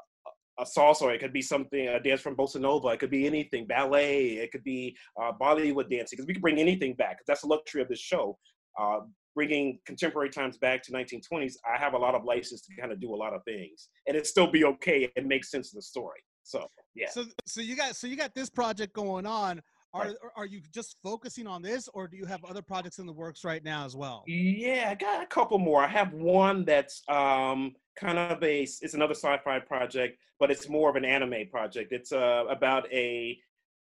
a 0.59 0.65
salsa, 0.65 1.15
it 1.15 1.21
could 1.21 1.33
be 1.33 1.43
something 1.43 1.89
a 1.89 2.01
dance 2.01 2.21
from 2.21 2.37
bossa 2.37 2.61
nova, 2.61 2.89
it 2.89 3.01
could 3.01 3.11
be 3.11 3.27
anything, 3.27 3.67
ballet, 3.67 4.33
it 4.33 4.53
could 4.53 4.65
be 4.65 4.97
uh, 5.21 5.33
Bollywood 5.41 5.91
dancing, 5.91 6.17
because 6.17 6.27
we 6.27 6.35
can 6.35 6.43
bring 6.43 6.59
anything 6.59 6.95
back. 6.95 7.19
that's 7.27 7.43
the 7.43 7.47
luxury 7.47 7.83
of 7.83 7.89
this 7.89 8.01
show. 8.01 8.39
Uh, 8.79 9.01
bringing 9.35 9.79
contemporary 9.87 10.31
times 10.31 10.59
back 10.59 10.83
to 10.83 10.93
1920s, 10.93 11.55
I 11.67 11.79
have 11.79 11.95
a 11.95 11.99
lot 11.99 12.15
of 12.15 12.25
license 12.25 12.63
to 12.63 12.77
kind 12.79 12.93
of 12.93 13.01
do 13.01 13.15
a 13.15 13.17
lot 13.17 13.33
of 13.33 13.43
things, 13.45 13.89
and 14.07 14.17
it 14.17 14.27
still 14.27 14.51
be 14.51 14.65
okay. 14.65 15.11
It 15.17 15.27
makes 15.27 15.51
sense 15.51 15.73
of 15.73 15.77
the 15.77 15.83
story. 15.83 16.21
So 16.43 16.69
yeah. 16.95 17.09
So 17.11 17.25
so 17.47 17.61
you 17.61 17.77
got 17.77 17.97
so 17.97 18.07
you 18.07 18.17
got 18.17 18.35
this 18.35 18.51
project 18.51 18.93
going 18.93 19.27
on. 19.27 19.63
Are 19.95 20.07
Right. 20.07 20.17
are 20.37 20.47
you 20.47 20.63
just 20.73 20.97
focusing 21.03 21.47
on 21.47 21.61
this, 21.61 21.87
or 21.93 22.09
do 22.09 22.17
you 22.17 22.25
have 22.25 22.43
other 22.47 22.63
projects 22.63 22.99
in 22.99 23.05
the 23.05 23.13
works 23.13 23.45
right 23.45 23.63
now 23.63 23.85
as 23.85 23.95
well? 23.95 24.25
Yeah, 24.27 24.89
I 24.91 24.95
got 24.95 25.23
a 25.23 25.27
couple 25.27 25.59
more. 25.59 25.85
I 25.85 25.89
have 25.89 26.15
one 26.15 26.65
that's 26.65 27.03
um, 27.09 27.75
kind 27.97 28.19
of 28.19 28.43
a 28.43 28.63
it's 28.63 28.95
another 28.95 29.15
sci-fi 29.15 29.59
project, 29.59 30.19
but 30.41 30.51
it's 30.51 30.69
more 30.69 30.89
of 30.89 30.97
an 30.97 31.05
anime 31.05 31.47
project. 31.51 31.93
It's 31.93 32.11
uh, 32.11 32.45
about 32.49 32.91
a 32.91 33.39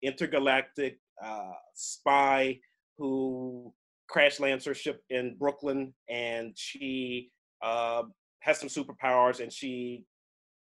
intergalactic 0.04 1.00
uh, 1.24 1.54
spy 1.74 2.60
who 3.00 3.74
crash 4.08 4.40
lands 4.40 4.64
her 4.66 4.76
ship 4.76 5.02
in 5.10 5.36
Brooklyn, 5.40 5.92
and 6.08 6.54
she 6.56 7.32
uh, 7.64 8.04
has 8.42 8.60
some 8.60 8.70
superpowers, 8.70 9.40
and 9.40 9.52
she 9.52 10.06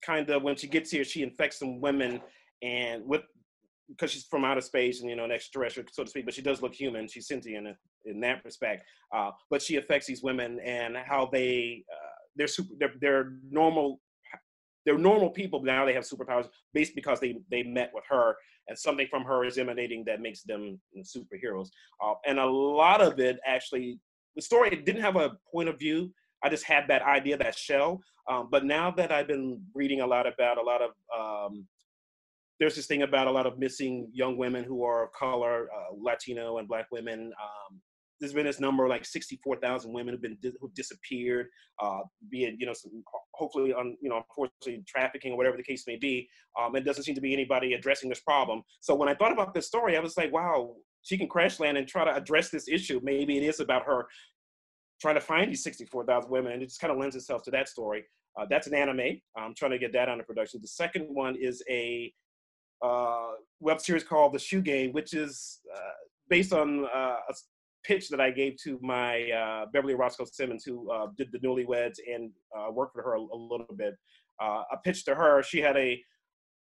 kind 0.05 0.29
of 0.29 0.43
when 0.43 0.55
she 0.55 0.67
gets 0.67 0.91
here, 0.91 1.03
she 1.03 1.23
infects 1.23 1.59
some 1.59 1.81
women, 1.81 2.21
and 2.61 3.05
with 3.05 3.21
because 3.89 4.11
she's 4.11 4.23
from 4.23 4.45
outer 4.45 4.61
space 4.61 5.01
and 5.01 5.09
you 5.09 5.15
know 5.15 5.25
an 5.25 5.31
extraterrestrial 5.31 5.87
so 5.91 6.03
to 6.03 6.09
speak, 6.09 6.25
but 6.25 6.33
she 6.33 6.41
does 6.41 6.61
look 6.61 6.73
human. 6.73 7.07
She's 7.07 7.27
sentient 7.27 7.67
in, 7.67 7.75
in 8.05 8.19
that 8.21 8.43
respect. 8.45 8.83
Uh, 9.13 9.31
but 9.49 9.61
she 9.61 9.75
affects 9.75 10.07
these 10.07 10.23
women 10.23 10.59
and 10.61 10.97
how 10.97 11.29
they 11.31 11.83
uh, 11.91 12.13
they're 12.35 12.47
super 12.47 12.73
they're, 12.79 12.93
they're 12.99 13.33
normal 13.49 13.99
they're 14.85 14.97
normal 14.97 15.29
people 15.29 15.59
but 15.59 15.65
now 15.65 15.85
they 15.85 15.93
have 15.93 16.03
superpowers 16.03 16.47
based 16.73 16.95
because 16.95 17.19
they 17.19 17.37
they 17.49 17.63
met 17.63 17.91
with 17.93 18.03
her 18.09 18.35
and 18.67 18.77
something 18.77 19.07
from 19.09 19.23
her 19.23 19.45
is 19.45 19.57
emanating 19.57 20.03
that 20.05 20.21
makes 20.21 20.43
them 20.43 20.79
superheroes 20.97 21.67
uh, 22.03 22.13
and 22.25 22.39
a 22.39 22.45
lot 22.45 23.01
of 23.01 23.19
it 23.19 23.39
actually 23.45 23.99
the 24.35 24.41
story 24.41 24.69
didn't 24.69 25.01
have 25.01 25.15
a 25.15 25.37
point 25.51 25.69
of 25.69 25.77
view 25.77 26.11
i 26.43 26.49
just 26.49 26.63
had 26.65 26.85
that 26.87 27.01
idea 27.03 27.37
that 27.37 27.57
shell 27.57 28.01
um, 28.29 28.47
but 28.51 28.65
now 28.65 28.91
that 28.91 29.11
i've 29.11 29.27
been 29.27 29.61
reading 29.73 30.01
a 30.01 30.07
lot 30.07 30.25
about 30.27 30.57
a 30.57 30.61
lot 30.61 30.81
of 30.81 30.91
um, 31.17 31.67
there's 32.59 32.75
this 32.75 32.85
thing 32.85 33.01
about 33.01 33.27
a 33.27 33.31
lot 33.31 33.45
of 33.45 33.59
missing 33.59 34.07
young 34.13 34.37
women 34.37 34.63
who 34.63 34.83
are 34.83 35.03
of 35.03 35.13
color, 35.13 35.67
uh, 35.75 35.93
Latino 35.97 36.59
and 36.59 36.67
Black 36.67 36.87
women. 36.91 37.31
Um, 37.41 37.81
there's 38.19 38.33
been 38.33 38.45
this 38.45 38.59
number 38.59 38.87
like 38.87 39.03
64,000 39.03 39.91
women 39.91 40.13
who've 40.13 40.21
been 40.21 40.37
who 40.61 40.71
disappeared, 40.73 41.47
uh, 41.81 41.99
be 42.29 42.45
it 42.45 42.55
you 42.57 42.65
know 42.65 42.73
some, 42.73 43.03
hopefully 43.33 43.73
on 43.73 43.97
you 44.01 44.09
know 44.09 44.17
unfortunately 44.17 44.81
trafficking 44.87 45.33
or 45.33 45.37
whatever 45.37 45.57
the 45.57 45.63
case 45.63 45.83
may 45.87 45.97
be. 45.97 46.29
Um, 46.57 46.75
it 46.75 46.85
doesn't 46.85 47.03
seem 47.03 47.15
to 47.15 47.21
be 47.21 47.33
anybody 47.33 47.73
addressing 47.73 48.07
this 48.07 48.21
problem. 48.21 48.61
So 48.79 48.95
when 48.95 49.09
I 49.09 49.15
thought 49.15 49.33
about 49.33 49.53
this 49.53 49.67
story, 49.67 49.97
I 49.97 49.99
was 49.99 50.15
like, 50.15 50.31
wow, 50.31 50.75
she 51.01 51.17
can 51.17 51.27
crash 51.27 51.59
land 51.59 51.77
and 51.77 51.87
try 51.87 52.05
to 52.05 52.15
address 52.15 52.49
this 52.49 52.69
issue. 52.69 53.01
Maybe 53.03 53.37
it 53.37 53.43
is 53.43 53.59
about 53.59 53.83
her 53.85 54.05
trying 55.03 55.15
to 55.15 55.21
find 55.21 55.51
these 55.51 55.63
64,000 55.63 56.31
women, 56.31 56.53
and 56.53 56.63
it 56.63 56.67
just 56.67 56.79
kind 56.79 56.91
of 56.91 56.97
lends 56.97 57.17
itself 57.17 57.43
to 57.43 57.51
that 57.51 57.67
story. 57.67 58.05
Uh, 58.39 58.45
that's 58.49 58.67
an 58.67 58.73
anime. 58.73 59.19
I'm 59.37 59.53
trying 59.53 59.71
to 59.71 59.77
get 59.77 59.91
that 59.91 60.07
under 60.07 60.23
production. 60.23 60.61
The 60.61 60.67
second 60.69 61.07
one 61.09 61.35
is 61.35 61.61
a 61.69 62.11
uh, 62.81 63.31
web 63.59 63.81
series 63.81 64.05
called 64.05 64.33
The 64.33 64.39
Shoe 64.39 64.61
Game, 64.61 64.93
which 64.93 65.13
is 65.13 65.59
uh, 65.75 65.79
based 66.29 66.53
on 66.53 66.85
uh, 66.85 67.17
a 67.29 67.33
pitch 67.83 68.07
that 68.09 68.21
I 68.21 68.31
gave 68.31 68.55
to 68.63 68.79
my 68.81 69.29
uh, 69.29 69.65
Beverly 69.73 69.93
Roscoe 69.93 70.23
Simmons, 70.23 70.63
who 70.63 70.89
uh, 70.89 71.07
did 71.17 71.33
the 71.33 71.39
Newlyweds 71.39 71.97
and 72.07 72.31
worked 72.71 72.95
with 72.95 73.03
her 73.03 73.15
a, 73.15 73.19
a 73.19 73.37
little 73.37 73.75
bit. 73.75 73.95
I 74.39 74.63
pitched 74.85 75.05
to 75.07 75.15
her. 75.15 75.43
She 75.43 75.59
had 75.59 75.75
a 75.75 76.01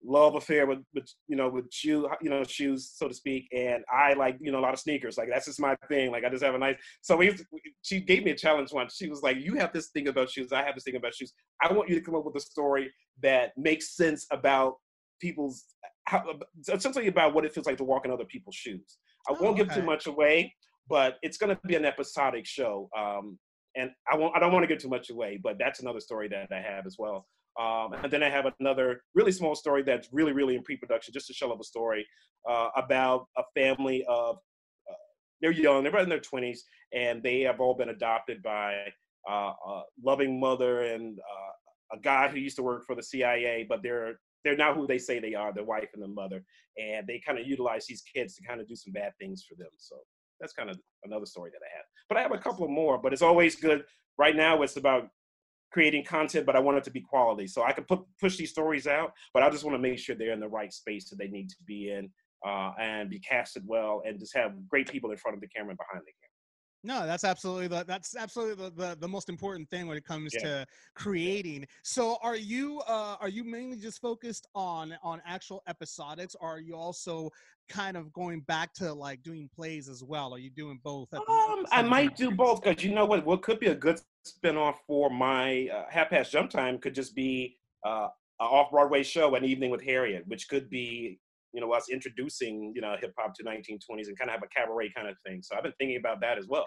love 0.03 0.35
affair 0.35 0.67
with, 0.67 0.79
with 0.95 1.07
you 1.29 1.37
know 1.37 1.49
with 1.49 1.67
shoe 1.73 2.09
you 2.23 2.31
know 2.31 2.43
shoes 2.45 2.91
so 2.95 3.07
to 3.07 3.15
speak 3.15 3.47
and 3.53 3.85
i 3.93 4.15
like 4.15 4.37
you 4.41 4.51
know 4.51 4.59
a 4.59 4.61
lot 4.61 4.73
of 4.73 4.81
sneakers. 4.81 5.19
Like 5.19 5.29
that's 5.31 5.47
just 5.47 5.61
my 5.61 5.77
thing. 5.89 6.11
Like 6.11 6.25
i 6.25 6.31
just 6.31 6.43
have 6.43 6.55
a 6.55 6.59
nice 6.59 6.77
so 7.03 7.17
we, 7.17 7.37
she 7.83 8.01
gave 8.01 8.25
me 8.25 8.31
a 8.31 8.37
challenge 8.37 8.73
once. 8.73 8.97
She 8.97 9.09
was 9.09 9.23
like 9.23 9.37
you 9.39 9.55
have 9.57 9.73
this 9.73 9.89
thing 9.89 10.09
about 10.09 10.31
shoes. 10.31 10.53
I 10.53 10.63
have 10.63 10.75
this 10.75 10.85
thing 10.85 10.97
about 10.97 11.15
shoes. 11.15 11.33
I 11.63 11.73
want 11.73 11.89
you 11.89 11.95
to 11.97 12.01
come 12.01 12.15
up 12.15 12.25
with 12.25 12.37
a 12.37 12.41
story 12.41 12.93
that 13.23 13.53
makes 13.57 13.97
sense 13.97 14.27
about 14.33 14.75
people's 15.21 15.65
how, 16.07 16.25
essentially 16.69 17.09
about 17.09 17.35
what 17.35 17.45
it 17.45 17.53
feels 17.53 17.67
like 17.67 17.77
to 17.79 17.85
walk 17.85 18.05
in 18.07 18.11
other 18.11 18.25
people's 18.25 18.57
shoes. 18.57 18.99
I 19.29 19.33
Oh, 19.33 19.43
won't 19.43 19.57
give 19.57 19.73
too 19.73 19.83
much 19.83 20.07
away 20.07 20.55
but 20.91 21.19
it's 21.23 21.39
going 21.39 21.55
to 21.55 21.61
be 21.67 21.77
an 21.77 21.85
episodic 21.85 22.45
show 22.45 22.91
um 22.99 23.39
and 23.77 23.91
i 24.13 24.17
won't 24.17 24.37
i 24.37 24.41
don't 24.41 24.53
want 24.53 24.63
to 24.63 24.67
give 24.67 24.79
too 24.79 24.89
much 24.89 25.09
away 25.11 25.39
but 25.43 25.57
that's 25.59 25.81
another 25.81 26.01
story 26.01 26.29
that 26.29 26.49
i 26.53 26.61
have 26.61 26.85
as 26.87 26.97
well 26.99 27.27
um, 27.61 27.93
and 28.03 28.11
then 28.11 28.23
I 28.23 28.31
have 28.31 28.47
another 28.59 29.03
really 29.15 29.33
small 29.33 29.55
story 29.55 29.83
that's 29.83 30.09
really, 30.13 30.33
really 30.33 30.57
in 30.57 30.63
pre-production, 30.63 31.13
just 31.13 31.31
a 31.31 31.35
shell 31.35 31.53
of 31.53 31.61
a 31.61 31.65
story 31.65 32.07
uh, 32.49 32.69
about 32.77 33.27
a 33.37 33.43
family 33.55 34.05
of 34.09 34.37
uh, 34.89 34.95
they're 35.41 35.51
young, 35.51 35.85
they're 35.85 35.99
in 35.99 36.09
their 36.09 36.21
twenties, 36.21 36.65
and 36.95 37.23
they 37.23 37.41
have 37.41 37.61
all 37.61 37.75
been 37.75 37.91
adopted 37.91 38.43
by 38.43 38.77
uh, 39.29 39.53
a 39.67 39.83
loving 40.03 40.41
mother 40.41 40.83
and 40.83 41.19
uh, 41.19 41.97
a 41.97 42.01
guy 42.01 42.29
who 42.29 42.39
used 42.39 42.57
to 42.57 42.63
work 42.63 42.85
for 42.87 42.95
the 42.95 43.03
CIA, 43.03 43.67
but 43.69 43.83
they're 43.83 44.19
they're 44.43 44.57
not 44.57 44.75
who 44.75 44.87
they 44.87 44.99
say 44.99 45.19
they 45.19 45.35
are, 45.35 45.53
the 45.53 45.63
wife 45.63 45.89
and 45.93 46.03
the 46.03 46.09
mother, 46.09 46.43
and 46.79 47.07
they 47.07 47.21
kind 47.27 47.39
of 47.39 47.47
utilize 47.47 47.85
these 47.87 48.03
kids 48.03 48.37
to 48.37 48.43
kind 48.43 48.61
of 48.61 48.69
do 48.69 48.75
some 48.75 48.93
bad 48.93 49.13
things 49.21 49.45
for 49.47 49.55
them. 49.57 49.69
So 49.77 49.97
that's 50.41 50.55
kind 50.55 50.71
of 50.71 50.79
another 51.05 51.27
story 51.27 51.51
that 51.51 51.61
I 51.63 51.77
have. 51.77 51.85
But 52.09 52.17
I 52.17 52.23
have 52.23 52.33
a 52.33 52.39
couple 52.39 52.67
more, 52.69 52.97
but 52.97 53.13
it's 53.13 53.21
always 53.21 53.55
good. 53.55 53.85
Right 54.17 54.35
now, 54.35 54.63
it's 54.63 54.79
about 54.79 55.09
creating 55.73 56.05
content, 56.05 56.47
but 56.47 56.57
I 56.57 56.61
want 56.61 56.79
it 56.79 56.85
to 56.85 56.91
be 56.91 57.01
quality. 57.01 57.47
So 57.47 57.63
I 57.63 57.73
can 57.73 57.85
put, 57.85 58.01
push 58.21 58.37
these 58.37 58.51
stories 58.51 58.87
out, 58.87 59.13
but 59.33 59.43
I 59.43 59.51
just 59.51 59.65
want 59.65 59.75
to 59.75 59.79
make 59.79 59.99
sure 59.99 60.15
they're 60.15 60.33
in 60.33 60.41
the 60.41 60.49
right 60.49 60.73
space 60.73 61.09
that 61.11 61.17
they 61.17 61.29
need 61.29 61.49
to 61.51 61.57
be 61.67 61.91
in 61.91 62.11
uh, 62.47 62.73
and 62.79 63.11
be 63.11 63.21
casted 63.21 63.63
well 63.67 64.03
and 64.07 64.19
just 64.19 64.37
have 64.37 64.53
great 64.69 64.91
people 64.91 65.11
in 65.11 65.17
front 65.17 65.37
of 65.37 65.41
the 65.41 65.49
camera 65.49 65.71
and 65.71 65.79
behind 65.79 66.05
the 66.05 66.13
camera. 66.21 66.30
No, 66.83 67.07
that's 67.07 67.25
absolutely 67.25 67.69
the 67.69 67.85
that's 67.85 68.17
absolutely 68.17 68.65
the, 68.65 68.71
the, 68.71 68.97
the 69.01 69.09
most 69.09 69.29
important 69.29 69.69
thing 69.69 69.87
when 69.87 69.99
it 69.99 70.05
comes 70.05 70.33
Yeah. 70.35 70.41
to 70.41 70.67
creating. 70.95 71.67
So 71.83 72.17
are 72.23 72.37
you 72.37 72.81
uh 72.87 73.17
are 73.21 73.29
you 73.29 73.45
mainly 73.45 73.77
just 73.77 74.01
focused 74.01 74.47
on 74.55 74.97
on 75.03 75.21
actual 75.27 75.63
episodics 75.69 76.35
or 76.41 76.49
are 76.49 76.61
you 76.61 76.75
also 76.75 77.31
kind 77.69 77.97
of 77.97 78.13
going 78.13 78.41
back 78.41 78.73
to 78.75 78.93
like 78.93 79.23
doing 79.23 79.49
plays 79.55 79.89
as 79.89 80.03
well? 80.03 80.33
Are 80.35 80.39
you 80.39 80.51
doing 80.51 80.81
both? 80.83 81.13
Um, 81.13 81.67
I 81.71 81.83
might 81.83 82.17
do 82.17 82.31
both 82.31 82.63
because 82.63 82.83
you 82.83 82.95
know 82.95 83.05
what? 83.05 83.27
What 83.27 83.43
could 83.43 83.61
be 83.61 83.67
a 83.67 83.75
good 83.75 84.01
spinoff 84.27 84.77
for 84.87 85.11
my 85.11 85.69
uh, 85.69 85.85
half 85.91 86.11
past 86.11 86.33
jump 86.33 86.51
time 86.51 86.79
could 86.79 86.95
just 86.95 87.15
be 87.15 87.59
uh, 87.85 88.09
an 88.41 88.47
off 88.47 88.71
Broadway 88.71 89.03
show, 89.03 89.35
an 89.35 89.45
evening 89.45 89.71
with 89.71 89.83
Harriet, 89.83 90.27
which 90.27 90.49
could 90.49 90.71
be 90.71 91.19
you 91.53 91.61
know 91.61 91.73
us 91.73 91.87
introducing 91.91 92.73
you 92.75 92.81
know 92.81 92.97
hip 93.01 93.13
hop 93.19 93.35
to 93.35 93.45
1920s 93.45 94.09
and 94.09 94.19
kind 94.19 94.31
of 94.31 94.35
have 94.35 94.43
a 94.43 94.49
cabaret 94.49 94.93
kind 94.95 95.09
of 95.09 95.17
thing. 95.27 95.43
So 95.43 95.57
I've 95.57 95.63
been 95.63 95.73
thinking 95.79 95.99
about 95.99 96.21
that 96.21 96.39
as 96.39 96.47
well. 96.49 96.67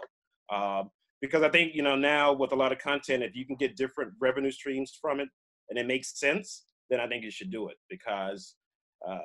Um, 0.54 0.90
because 1.22 1.44
I 1.44 1.50
think 1.50 1.74
you 1.74 1.84
know 1.84 1.96
now 1.96 2.34
with 2.34 2.52
a 2.52 2.56
lot 2.56 2.72
of 2.72 2.80
content, 2.80 3.24
if 3.24 3.36
you 3.36 3.46
can 3.46 3.56
get 3.56 3.78
different 3.78 4.14
revenue 4.20 4.52
streams 4.52 4.98
from 5.02 5.20
it 5.20 5.30
and 5.70 5.80
it 5.80 5.88
makes 5.88 6.20
sense, 6.20 6.66
then 6.90 7.00
I 7.00 7.08
think 7.08 7.24
you 7.24 7.32
should 7.32 7.52
do 7.52 7.70
it 7.70 7.78
because 7.90 8.56
uh, 9.08 9.18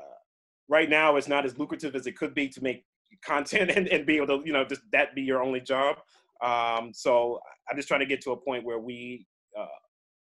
right 0.69 0.89
now 0.89 1.17
it's 1.17 1.29
not 1.29 1.45
as 1.45 1.59
lucrative 1.59 1.95
as 1.95 2.07
it 2.07 2.17
could 2.17 2.35
be 2.35 2.49
to 2.49 2.63
make 2.63 2.85
content 3.25 3.71
and, 3.77 3.89
and 3.89 4.07
be 4.07 4.17
able 4.17 4.27
to 4.27 4.47
you 4.47 4.53
know 4.53 4.65
just 4.65 4.83
that 4.93 5.15
be 5.15 5.23
your 5.23 5.43
only 5.43 5.61
job 5.61 5.97
um, 6.45 6.93
so 6.95 7.41
i'm 7.71 7.77
just 7.77 7.89
trying 7.89 8.01
to 8.01 8.07
get 8.07 8.21
to 8.21 8.33
a 8.33 8.37
point 8.37 8.65
where 8.65 8.79
we 8.79 9.27
uh, 9.59 9.67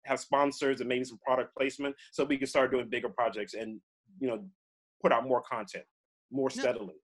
have 0.04 0.18
sponsors 0.18 0.80
and 0.80 0.88
maybe 0.88 1.04
some 1.04 1.18
product 1.24 1.54
placement 1.56 1.94
so 2.12 2.24
we 2.24 2.38
can 2.38 2.46
start 2.46 2.70
doing 2.70 2.88
bigger 2.88 3.08
projects 3.08 3.54
and 3.54 3.80
you 4.20 4.28
know 4.28 4.42
put 5.00 5.12
out 5.12 5.24
more 5.26 5.42
content 5.42 5.84
more 6.30 6.50
No. 6.50 6.62
steadily 6.62 6.94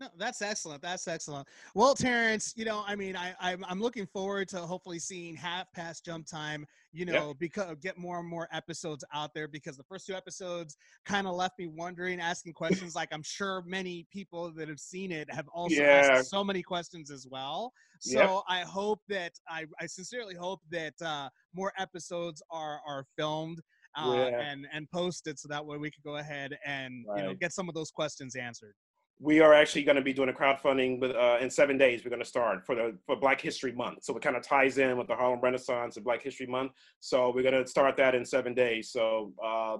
No, 0.00 0.08
that's 0.16 0.42
excellent. 0.42 0.80
That's 0.80 1.08
excellent. 1.08 1.48
Well, 1.74 1.94
Terrence, 1.94 2.52
you 2.56 2.64
know, 2.64 2.84
I 2.86 2.94
mean, 2.94 3.16
I, 3.16 3.34
I'm, 3.40 3.64
I'm 3.64 3.80
looking 3.80 4.06
forward 4.06 4.48
to 4.50 4.58
hopefully 4.60 5.00
seeing 5.00 5.34
half 5.34 5.72
past 5.72 6.04
jump 6.04 6.26
time, 6.26 6.66
you 6.92 7.04
Yeah. 7.04 7.14
know, 7.14 7.34
because 7.34 7.76
get 7.80 7.98
more 7.98 8.20
and 8.20 8.28
more 8.28 8.48
episodes 8.52 9.04
out 9.12 9.34
there 9.34 9.48
because 9.48 9.76
the 9.76 9.82
first 9.84 10.06
two 10.06 10.14
episodes 10.14 10.76
kind 11.04 11.26
of 11.26 11.34
left 11.34 11.58
me 11.58 11.66
wondering, 11.66 12.20
asking 12.20 12.52
questions. 12.52 12.94
like 12.94 13.08
I'm 13.12 13.24
sure 13.24 13.62
many 13.66 14.06
people 14.12 14.52
that 14.52 14.68
have 14.68 14.78
seen 14.80 15.10
it 15.10 15.28
have 15.32 15.48
also 15.48 15.80
Yeah. 15.82 15.86
asked 15.90 16.30
so 16.30 16.44
many 16.44 16.62
questions 16.62 17.10
as 17.10 17.26
well. 17.28 17.72
So 17.98 18.20
Yep. 18.20 18.42
I 18.48 18.60
hope 18.60 19.00
that 19.08 19.32
I, 19.48 19.66
I 19.80 19.86
sincerely 19.86 20.36
hope 20.36 20.60
that 20.70 20.94
uh, 21.02 21.28
more 21.54 21.72
episodes 21.76 22.40
are 22.50 22.80
are 22.86 23.04
filmed. 23.16 23.60
Uh, 23.98 24.12
Yeah. 24.14 24.40
and 24.50 24.66
and 24.72 24.86
it 25.26 25.38
so 25.38 25.48
that 25.48 25.64
way 25.64 25.76
we 25.76 25.90
could 25.90 26.04
go 26.04 26.16
ahead 26.16 26.56
and 26.64 27.04
you 27.16 27.22
know 27.22 27.34
get 27.34 27.52
some 27.52 27.68
of 27.68 27.74
those 27.74 27.90
questions 27.90 28.36
answered. 28.36 28.74
we 29.20 29.40
are 29.40 29.52
actually 29.52 29.82
going 29.82 29.96
to 29.96 30.02
be 30.10 30.12
doing 30.12 30.28
a 30.28 30.32
crowdfunding 30.32 31.00
with, 31.00 31.10
uh, 31.10 31.38
in 31.40 31.50
seven 31.50 31.76
days. 31.76 32.04
We're 32.04 32.10
going 32.10 32.22
to 32.22 32.28
start 32.36 32.64
for 32.64 32.74
the 32.76 32.96
for 33.06 33.16
Black 33.16 33.40
History 33.40 33.72
Month, 33.72 33.98
so 34.04 34.16
it 34.16 34.22
kind 34.22 34.36
of 34.36 34.42
ties 34.44 34.78
in 34.78 34.96
with 34.96 35.08
the 35.08 35.16
Harlem 35.16 35.40
Renaissance 35.40 35.96
and 35.96 36.04
Black 36.04 36.22
History 36.22 36.46
Month. 36.46 36.70
So 37.00 37.32
we're 37.34 37.42
going 37.42 37.60
to 37.64 37.68
start 37.68 37.96
that 37.96 38.14
in 38.14 38.24
seven 38.24 38.54
days. 38.54 38.84
So 38.92 39.32
uh, 39.44 39.78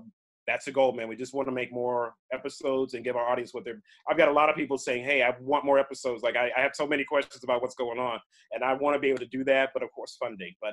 that's 0.49 0.65
the 0.65 0.73
goal, 0.73 0.93
man. 0.93 1.07
We 1.09 1.15
just 1.25 1.35
want 1.35 1.47
to 1.47 1.53
make 1.53 1.71
more 1.73 2.15
episodes 2.33 2.95
and 2.95 3.05
give 3.05 3.15
our 3.15 3.29
audience 3.31 3.55
what 3.55 3.65
they're. 3.65 3.81
I've 4.09 4.17
got 4.17 4.29
a 4.29 4.33
lot 4.33 4.49
of 4.51 4.57
people 4.57 4.77
saying, 4.77 5.05
"Hey, 5.05 5.23
I 5.23 5.33
want 5.41 5.65
more 5.65 5.79
episodes." 5.79 6.21
Like 6.25 6.37
I, 6.37 6.51
I 6.57 6.61
have 6.61 6.73
so 6.75 6.87
many 6.89 7.05
questions 7.05 7.45
about 7.45 7.63
what's 7.63 7.77
going 7.77 8.01
on, 8.01 8.19
and 8.53 8.65
I 8.65 8.73
want 8.75 8.95
to 8.97 9.01
be 9.01 9.09
able 9.09 9.21
to 9.21 9.27
do 9.27 9.45
that, 9.45 9.71
but 9.73 9.83
of 9.85 9.91
course, 9.93 10.17
funding. 10.19 10.55
But 10.61 10.73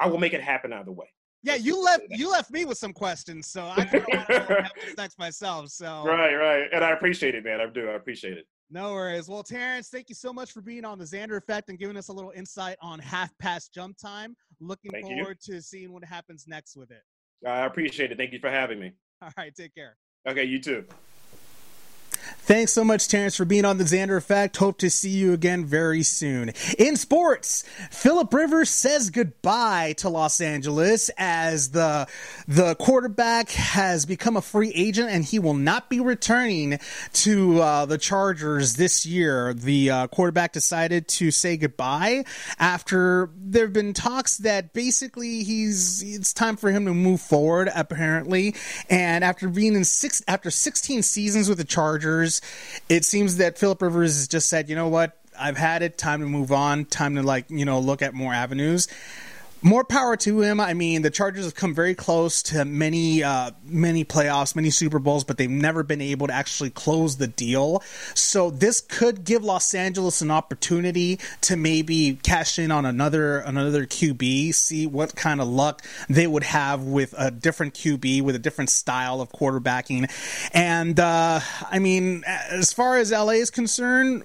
I 0.00 0.08
will 0.08 0.18
make 0.18 0.34
it 0.34 0.42
happen 0.42 0.72
either 0.72 0.90
way. 0.90 1.06
Yeah, 1.42 1.54
you 1.54 1.82
left 1.82 2.04
you 2.10 2.30
left 2.30 2.50
me 2.50 2.64
with 2.64 2.76
some 2.78 2.92
questions, 2.92 3.46
so 3.46 3.64
I 3.66 3.84
kind 3.84 3.94
of 3.94 4.04
want 4.08 4.26
to 4.28 4.62
have 4.62 4.72
this 4.84 4.96
next 4.96 5.18
myself. 5.18 5.68
So 5.70 6.02
Right, 6.06 6.34
right, 6.34 6.68
and 6.72 6.84
I 6.84 6.90
appreciate 6.90 7.34
it, 7.34 7.44
man. 7.44 7.60
I 7.60 7.66
do. 7.66 7.88
I 7.88 7.94
appreciate 7.94 8.36
it. 8.36 8.46
no 8.70 8.92
worries. 8.92 9.28
Well, 9.28 9.42
Terrence, 9.42 9.88
thank 9.88 10.08
you 10.10 10.14
so 10.14 10.32
much 10.32 10.52
for 10.52 10.60
being 10.60 10.84
on 10.84 10.98
the 10.98 11.04
Xander 11.04 11.38
Effect 11.38 11.70
and 11.70 11.78
giving 11.78 11.96
us 11.96 12.08
a 12.08 12.12
little 12.12 12.32
insight 12.36 12.76
on 12.82 12.98
half 12.98 13.36
past 13.38 13.72
jump 13.72 13.96
time. 13.96 14.36
Looking 14.60 14.90
Thank 14.90 15.08
you. 15.08 15.16
forward 15.16 15.40
to 15.46 15.62
seeing 15.62 15.92
what 15.92 16.04
happens 16.04 16.44
next 16.46 16.76
with 16.76 16.90
it. 16.90 17.02
I 17.46 17.64
appreciate 17.64 18.12
it. 18.12 18.18
Thank 18.18 18.32
you 18.32 18.38
for 18.38 18.50
having 18.50 18.78
me. 18.78 18.92
All 19.22 19.30
right, 19.38 19.54
take 19.54 19.74
care. 19.74 19.96
Okay, 20.28 20.44
you 20.44 20.60
too. 20.60 20.84
Thanks 22.50 22.72
so 22.72 22.82
much, 22.82 23.06
Terrence, 23.06 23.36
for 23.36 23.44
being 23.44 23.64
on 23.64 23.78
the 23.78 23.84
Xander 23.84 24.16
Effect. 24.16 24.56
Hope 24.56 24.78
to 24.78 24.90
see 24.90 25.10
you 25.10 25.32
again 25.32 25.64
very 25.64 26.02
soon. 26.02 26.52
In 26.78 26.96
sports, 26.96 27.64
Philip 27.90 28.34
Rivers 28.34 28.70
says 28.70 29.10
goodbye 29.10 29.94
to 29.98 30.08
Los 30.08 30.40
Angeles 30.40 31.10
as 31.16 31.70
the 31.70 32.08
the 32.48 32.74
quarterback 32.74 33.50
has 33.50 34.04
become 34.04 34.36
a 34.36 34.42
free 34.42 34.72
agent 34.74 35.10
and 35.10 35.24
he 35.24 35.38
will 35.38 35.54
not 35.54 35.88
be 35.88 36.00
returning 36.00 36.80
to 37.12 37.60
uh, 37.60 37.86
the 37.86 37.98
Chargers 37.98 38.74
this 38.74 39.06
year. 39.06 39.54
The 39.54 39.90
uh, 39.90 40.06
quarterback 40.08 40.52
decided 40.52 41.06
to 41.08 41.30
say 41.30 41.56
goodbye 41.56 42.24
after 42.58 43.30
there 43.36 43.64
have 43.64 43.72
been 43.72 43.94
talks 43.94 44.38
that 44.38 44.72
basically 44.72 45.44
he's 45.44 46.02
it's 46.02 46.32
time 46.32 46.56
for 46.56 46.70
him 46.70 46.84
to 46.86 46.94
move 46.94 47.20
forward 47.20 47.70
apparently 47.74 48.54
and 48.88 49.22
after 49.22 49.48
being 49.48 49.74
in 49.74 49.84
six 49.84 50.22
after 50.26 50.50
16 50.50 51.02
seasons 51.02 51.48
with 51.48 51.58
the 51.58 51.64
Chargers 51.64 52.09
it 52.88 53.04
seems 53.04 53.36
that 53.36 53.58
Philip 53.58 53.82
Rivers 53.82 54.16
has 54.16 54.28
just 54.28 54.48
said 54.48 54.68
you 54.68 54.76
know 54.76 54.88
what? 54.88 55.16
I've 55.38 55.56
had 55.56 55.82
it. 55.82 55.96
Time 55.96 56.20
to 56.20 56.26
move 56.26 56.52
on. 56.52 56.84
Time 56.84 57.14
to 57.16 57.22
like 57.22 57.46
you 57.48 57.64
know 57.64 57.80
look 57.80 58.02
at 58.02 58.14
more 58.14 58.32
avenues 58.32 58.88
more 59.62 59.84
power 59.84 60.16
to 60.16 60.40
him. 60.40 60.60
I 60.60 60.74
mean, 60.74 61.02
the 61.02 61.10
Chargers 61.10 61.44
have 61.44 61.54
come 61.54 61.74
very 61.74 61.94
close 61.94 62.42
to 62.44 62.64
many, 62.64 63.22
uh, 63.22 63.50
many 63.64 64.04
playoffs, 64.04 64.56
many 64.56 64.70
Super 64.70 64.98
Bowls, 64.98 65.24
but 65.24 65.36
they've 65.36 65.50
never 65.50 65.82
been 65.82 66.00
able 66.00 66.28
to 66.28 66.32
actually 66.32 66.70
close 66.70 67.16
the 67.16 67.26
deal. 67.26 67.82
So 68.14 68.50
this 68.50 68.80
could 68.80 69.24
give 69.24 69.44
Los 69.44 69.74
Angeles 69.74 70.22
an 70.22 70.30
opportunity 70.30 71.18
to 71.42 71.56
maybe 71.56 72.18
cash 72.22 72.58
in 72.58 72.70
on 72.70 72.86
another 72.86 73.38
another 73.38 73.86
QB, 73.86 74.54
see 74.54 74.86
what 74.86 75.14
kind 75.14 75.40
of 75.40 75.48
luck 75.48 75.84
they 76.08 76.26
would 76.26 76.44
have 76.44 76.82
with 76.82 77.14
a 77.18 77.30
different 77.30 77.74
QB 77.74 78.22
with 78.22 78.34
a 78.34 78.38
different 78.38 78.70
style 78.70 79.20
of 79.20 79.30
quarterbacking. 79.30 80.10
And 80.52 80.98
uh, 80.98 81.40
I 81.70 81.78
mean, 81.78 82.24
as 82.26 82.72
far 82.72 82.96
as 82.96 83.12
LA 83.12 83.30
is 83.30 83.50
concerned, 83.50 84.24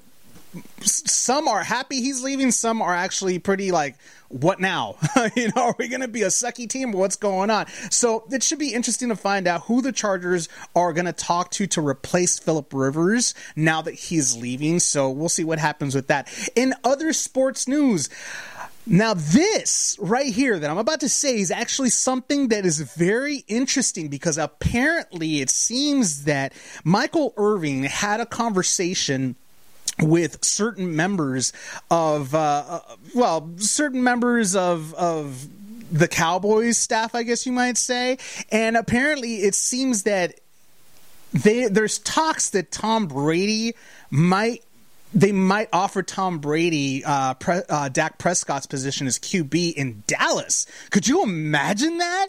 some 0.81 1.47
are 1.47 1.63
happy 1.63 2.01
he's 2.01 2.23
leaving. 2.23 2.51
Some 2.51 2.81
are 2.81 2.93
actually 2.93 3.39
pretty 3.39 3.71
like, 3.71 3.95
what 4.35 4.59
now? 4.59 4.97
you 5.35 5.47
know, 5.55 5.67
are 5.67 5.75
we 5.79 5.87
going 5.87 6.01
to 6.01 6.07
be 6.07 6.23
a 6.23 6.27
sucky 6.27 6.67
team? 6.67 6.91
What's 6.91 7.15
going 7.15 7.49
on? 7.49 7.67
So 7.89 8.25
it 8.31 8.43
should 8.43 8.59
be 8.59 8.73
interesting 8.73 9.09
to 9.09 9.15
find 9.15 9.47
out 9.47 9.63
who 9.63 9.81
the 9.81 9.93
Chargers 9.93 10.49
are 10.75 10.91
going 10.91 11.05
to 11.05 11.13
talk 11.13 11.51
to 11.51 11.67
to 11.67 11.85
replace 11.85 12.37
Philip 12.37 12.73
Rivers 12.73 13.33
now 13.55 13.81
that 13.81 13.93
he's 13.93 14.35
leaving. 14.35 14.79
So 14.79 15.09
we'll 15.09 15.29
see 15.29 15.45
what 15.45 15.59
happens 15.59 15.95
with 15.95 16.07
that. 16.07 16.27
In 16.55 16.73
other 16.83 17.13
sports 17.13 17.67
news, 17.67 18.09
now, 18.87 19.15
this 19.15 19.97
right 19.99 20.31
here 20.31 20.59
that 20.59 20.69
I'm 20.69 20.77
about 20.77 20.99
to 20.99 21.09
say 21.09 21.39
is 21.39 21.49
actually 21.49 21.89
something 21.89 22.49
that 22.49 22.67
is 22.67 22.81
very 22.81 23.37
interesting 23.47 24.09
because 24.09 24.37
apparently 24.37 25.41
it 25.41 25.49
seems 25.49 26.25
that 26.25 26.53
Michael 26.83 27.33
Irving 27.35 27.81
had 27.83 28.19
a 28.19 28.27
conversation 28.27 29.37
with 30.01 30.43
certain 30.43 30.95
members 30.95 31.53
of 31.89 32.35
uh, 32.35 32.81
well 33.13 33.49
certain 33.57 34.03
members 34.03 34.55
of 34.55 34.93
of 34.95 35.47
the 35.91 36.07
cowboys 36.07 36.77
staff 36.77 37.15
i 37.15 37.23
guess 37.23 37.45
you 37.45 37.51
might 37.51 37.77
say 37.77 38.17
and 38.51 38.75
apparently 38.75 39.35
it 39.35 39.55
seems 39.55 40.03
that 40.03 40.39
they 41.31 41.67
there's 41.67 41.99
talks 41.99 42.49
that 42.49 42.71
tom 42.71 43.07
brady 43.07 43.73
might 44.09 44.63
they 45.15 45.31
might 45.31 45.69
offer 45.71 46.03
Tom 46.03 46.39
Brady 46.39 47.01
uh, 47.05 47.35
Pre- 47.35 47.61
uh, 47.69 47.87
Dak 47.87 48.17
Prescott's 48.17 48.65
position 48.65 49.07
as 49.07 49.17
QB 49.17 49.73
in 49.73 50.03
Dallas. 50.07 50.67
Could 50.91 51.07
you 51.07 51.23
imagine 51.23 51.99
that? 51.99 52.27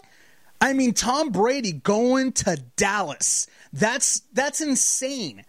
I 0.61 0.71
mean, 0.73 0.93
Tom 0.93 1.29
Brady 1.29 1.73
going 1.73 2.31
to 2.31 2.57
Dallas. 2.77 3.47
That's 3.73 4.21
that's 4.33 4.61
insane. 4.61 5.43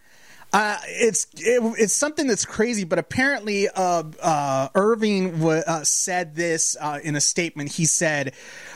Uh, 0.50 0.78
it's 0.86 1.26
it, 1.36 1.62
it's 1.78 1.92
something 1.92 2.26
that's 2.26 2.46
crazy, 2.46 2.84
but 2.84 2.98
apparently, 2.98 3.68
uh, 3.68 4.02
uh, 4.22 4.68
Irving 4.74 5.32
w- 5.32 5.62
uh, 5.66 5.84
said 5.84 6.34
this 6.34 6.74
uh, 6.80 6.98
in 7.02 7.16
a 7.16 7.20
statement. 7.20 7.72
He 7.72 7.84
said, 7.84 8.32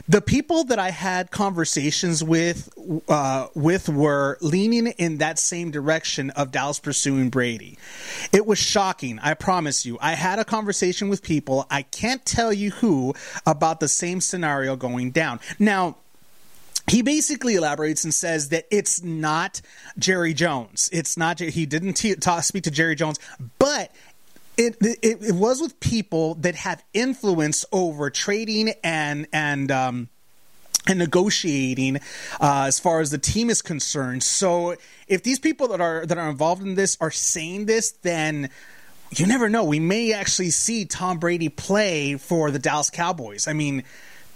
"The 0.07 0.21
people 0.21 0.65
that 0.65 0.79
I 0.79 0.91
had 0.91 1.31
conversations 1.31 2.23
with 2.23 2.69
with 3.55 3.89
were 3.89 4.37
leaning 4.43 4.89
in 4.89 5.19
that 5.19 5.39
same 5.39 5.71
direction 5.71 6.29
of 6.31 6.51
Dallas 6.51 6.79
pursuing 6.79 7.31
Brady. 7.31 7.79
It 8.33 8.45
was 8.47 8.59
shocking. 8.59 9.19
I 9.21 9.33
promise 9.33 9.87
you. 9.87 9.97
I 10.01 10.13
had 10.13 10.39
a 10.39 10.45
conversation 10.45 11.09
with 11.09 11.23
people. 11.23 11.67
I 11.71 11.83
can't 11.83 12.25
tell 12.27 12.53
you 12.53 12.71
who 12.73 13.15
about 13.47 13.81
the 13.81 13.89
same 13.89 14.21
scenario 14.21 14.77
going 14.77 15.11
down. 15.11 15.41
Now." 15.59 15.97
He 16.93 17.01
basically 17.01 17.55
elaborates 17.55 18.05
and 18.05 18.13
says 18.13 18.51
that 18.51 18.67
it's 18.71 19.03
not 19.03 19.63
Jerry 19.99 20.35
Jones. 20.35 20.91
It's 20.93 21.17
not 21.17 21.41
he 21.41 21.65
didn't 21.65 21.95
t- 21.95 22.15
speak 22.43 22.65
to 22.65 22.71
Jerry 22.71 22.95
Jones, 22.95 23.19
but 23.59 23.91
it, 24.59 24.77
it 24.83 25.23
it 25.23 25.35
was 25.35 25.63
with 25.63 25.81
people 25.81 26.35
that 26.35 26.55
have 26.55 26.85
influence 26.93 27.65
over 27.73 28.11
trading 28.11 28.75
and 28.85 29.27
and 29.33 29.71
um 29.73 30.11
and 30.87 30.99
negotiating 30.99 31.97
uh, 32.41 32.65
as 32.67 32.79
far 32.79 33.01
as 33.01 33.11
the 33.11 33.17
team 33.17 33.49
is 33.49 33.63
concerned. 33.63 34.23
So 34.23 34.77
if 35.09 35.23
these 35.23 35.39
people 35.39 35.69
that 35.69 35.81
are 35.81 36.05
that 36.05 36.19
are 36.19 36.29
involved 36.29 36.61
in 36.61 36.75
this 36.75 36.99
are 37.01 37.11
saying 37.11 37.65
this, 37.65 37.93
then 38.03 38.51
you 39.17 39.27
never 39.27 39.49
know. 39.49 39.65
We 39.65 39.81
may 39.81 40.13
actually 40.13 40.51
see 40.51 40.85
Tom 40.85 41.19
Brady 41.19 41.49
play 41.49 42.17
for 42.17 42.51
the 42.51 42.59
Dallas 42.59 42.91
Cowboys. 42.91 43.49
I 43.49 43.55
mean, 43.55 43.85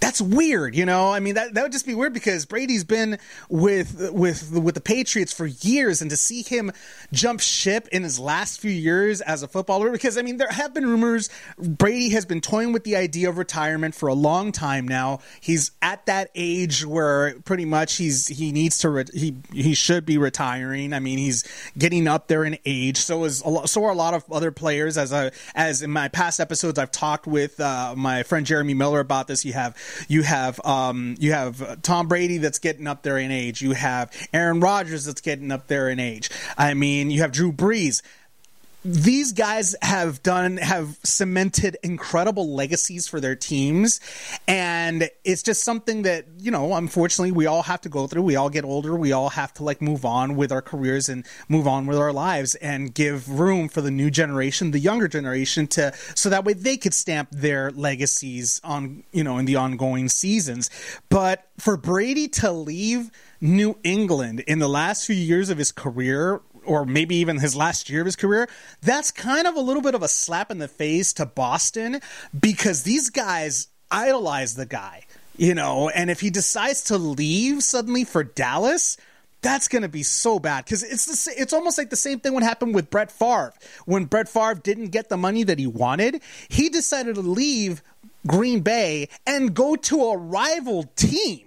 that's 0.01 0.21
weird, 0.21 0.75
you 0.75 0.87
know. 0.87 1.13
I 1.13 1.21
mean, 1.21 1.35
that 1.35 1.55
that 1.55 1.63
would 1.63 1.73
just 1.73 1.87
be 1.87 1.95
weird 1.95 2.13
because 2.13 2.45
Brady's 2.47 2.85
been 2.85 3.19
with 3.49 4.11
with 4.13 4.53
with 4.53 4.75
the 4.75 4.81
Patriots 4.81 5.33
for 5.33 5.47
years, 5.47 6.03
and 6.03 6.11
to 6.11 6.17
see 6.17 6.43
him 6.43 6.73
jump 7.13 7.41
ship 7.41 7.89
in 7.93 8.03
his 8.03 8.19
last 8.19 8.61
few 8.61 8.71
years 8.71 9.21
as 9.21 9.43
a 9.43 9.49
footballer, 9.49 9.91
because 9.91 10.19
I 10.19 10.23
mean, 10.23 10.37
there 10.37 10.49
have 10.49 10.75
been 10.75 10.87
rumors 10.87 11.31
Brady 11.59 12.11
has 12.11 12.27
been 12.27 12.41
toying 12.41 12.73
with 12.73 12.85
the 12.85 12.97
idea 12.97 13.29
of 13.29 13.39
retirement 13.39 13.95
for 13.95 14.09
a 14.09 14.15
long 14.15 14.53
time 14.53 14.87
now. 14.87 15.21
He's 15.41 15.71
at 15.81 16.05
that 16.07 16.31
age 16.35 16.85
where 16.85 17.39
pretty 17.41 17.65
much 17.65 17.97
he's 17.97 18.29
he 18.29 18.53
needs 18.53 18.79
to 18.79 18.91
re- 18.91 19.05
he 19.13 19.37
he 19.53 19.75
should 19.75 20.05
be 20.05 20.19
retiring. 20.19 20.93
I 20.93 21.01
mean, 21.01 21.19
he's 21.19 21.45
getting 21.79 22.09
up 22.09 22.29
there 22.29 22.45
in 22.45 22.59
age. 22.65 22.99
So 22.99 23.25
is 23.25 23.43
a 23.43 23.49
lot, 23.49 23.69
so 23.69 23.85
are 23.85 23.91
a 23.91 23.95
lot 23.95 24.15
of 24.15 24.31
other 24.31 24.51
players. 24.51 24.99
As 24.99 25.13
I 25.13 25.31
as 25.55 25.83
in 25.83 25.91
my 25.91 26.09
past 26.09 26.41
episodes, 26.41 26.79
I've 26.79 26.91
talked 26.91 27.27
with 27.27 27.59
uh, 27.61 27.95
my 27.97 28.23
friend 28.23 28.45
Jeremy 28.45 28.75
Miller 28.75 29.01
about 29.01 29.29
this. 29.29 29.45
You 29.45 29.55
have 29.55 29.77
you 30.09 30.23
have 30.23 30.61
um, 30.65 31.17
you 31.19 31.33
have 31.33 31.83
Tom 31.83 32.09
Brady 32.09 32.39
that's 32.39 32.59
getting 32.59 32.87
up 32.87 33.03
there 33.03 33.19
in 33.19 33.31
age. 33.31 33.63
You 33.63 33.73
have 33.73 34.13
Aaron 34.33 34.61
Rodgers 34.61 35.05
that's 35.05 35.21
getting 35.21 35.53
up 35.53 35.67
there 35.67 35.89
in 35.89 36.01
age. 36.01 36.31
I 36.57 36.75
mean, 36.75 37.11
you 37.11 37.21
have 37.23 37.33
Drew 37.33 37.53
Brees 37.53 38.03
these 38.87 39.33
guys 39.33 39.75
have 39.83 40.23
done 40.23 40.59
have 40.59 40.97
cemented 41.03 41.77
incredible 41.83 42.55
legacies 42.55 43.09
for 43.09 43.21
their 43.21 43.35
teams. 43.35 44.01
And 44.47 45.11
it's 45.25 45.43
just 45.43 45.65
something 45.65 46.03
that 46.03 46.27
you 46.39 46.53
know 46.53 46.75
unfortunately 46.75 47.33
we 47.33 47.47
all 47.47 47.63
have 47.63 47.81
to 47.81 47.89
go 47.89 48.07
through. 48.07 48.23
We 48.23 48.37
all 48.37 48.49
get 48.49 48.65
older. 48.65 48.95
We 48.95 49.11
all 49.11 49.31
have 49.31 49.53
to 49.55 49.65
like 49.65 49.83
move 49.83 50.05
on 50.05 50.37
with 50.37 50.53
our 50.53 50.63
careers 50.63 51.09
and 51.09 51.27
move 51.49 51.67
on 51.67 51.87
with 51.87 51.99
our 51.99 52.13
lives 52.13 52.55
and 52.57 52.95
give 52.95 53.29
room 53.29 53.69
for 53.69 53.81
the 53.81 53.91
new 53.91 54.11
generation 54.11 54.71
the 54.71 54.79
younger 54.79 55.09
generation 55.09 55.67
to 55.67 55.93
so 56.15 56.31
that 56.31 56.45
way 56.45 56.53
they 56.53 56.77
could 56.77 56.95
stamp 56.95 57.29
their 57.33 57.73
legacies 57.73 58.61
on 58.63 59.03
you 59.11 59.25
know 59.25 59.39
in 59.39 59.47
the 59.47 59.57
ongoing 59.57 60.09
seasons. 60.09 60.71
But 61.09 61.49
for 61.59 61.77
Brady 61.77 62.29
to 62.29 62.53
leave 62.53 63.11
New 63.41 63.79
England 63.83 64.41
in 64.41 64.61
the 64.61 64.69
last 64.69 65.07
few 65.07 65.17
years 65.17 65.51
of 65.51 65.59
his 65.59 65.73
career 65.73 66.41
or 66.67 66.85
maybe 66.85 67.17
even 67.17 67.39
his 67.39 67.57
last 67.57 67.89
year 67.89 68.01
of 68.01 68.07
his 68.07 68.17
career, 68.17 68.49
that's 68.83 69.11
kind 69.11 69.47
of 69.47 69.57
a 69.57 69.61
little 69.61 69.83
bit 69.83 69.95
of 69.95 70.03
a 70.03 70.09
slap 70.09 70.51
in 70.51 70.59
the 70.59 70.69
face 70.69 71.13
to 71.15 71.27
Boston 71.27 72.01
because 72.39 72.83
these 72.83 73.11
guys 73.11 73.69
idolize 73.91 74.55
the 74.55 74.67
guy, 74.67 75.05
you 75.37 75.55
know, 75.55 75.89
and 75.89 76.11
if 76.11 76.21
he 76.21 76.31
decides 76.31 76.85
to 76.85 76.99
leave 76.99 77.63
suddenly 77.63 78.05
for 78.05 78.25
Dallas, 78.25 78.97
that's 79.43 79.69
going 79.69 79.83
to 79.83 79.89
be 79.89 80.03
so 80.03 80.39
bad 80.39 80.65
because 80.65 80.83
it's 80.83 81.27
the, 81.27 81.41
it's 81.41 81.53
almost 81.53 81.79
like 81.79 81.91
the 81.91 81.97
same 81.97 82.19
thing 82.19 82.35
would 82.35 82.43
happen 82.43 82.73
with 82.73 82.91
Brett 82.91 83.13
Favre 83.13 83.53
when 83.85 84.05
Brett 84.07 84.29
Favre 84.29 84.55
didn't 84.55 84.89
get 84.89 85.09
the 85.09 85.17
money 85.17 85.45
that 85.45 85.59
he 85.59 85.67
wanted. 85.67 86.21
He 86.49 86.69
decided 86.69 87.15
to 87.15 87.21
leave 87.21 87.83
Green 88.27 88.61
Bay 88.61 89.09
and 89.27 89.55
go 89.55 89.77
to 89.77 90.03
a 90.07 90.17
rival 90.17 90.85
team. 90.97 91.43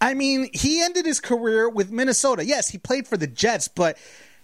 I 0.00 0.14
mean, 0.14 0.48
he 0.52 0.82
ended 0.82 1.04
his 1.04 1.20
career 1.20 1.68
with 1.68 1.90
Minnesota. 1.90 2.44
Yes, 2.44 2.68
he 2.68 2.78
played 2.78 3.06
for 3.06 3.16
the 3.16 3.26
Jets, 3.26 3.68
but 3.68 3.98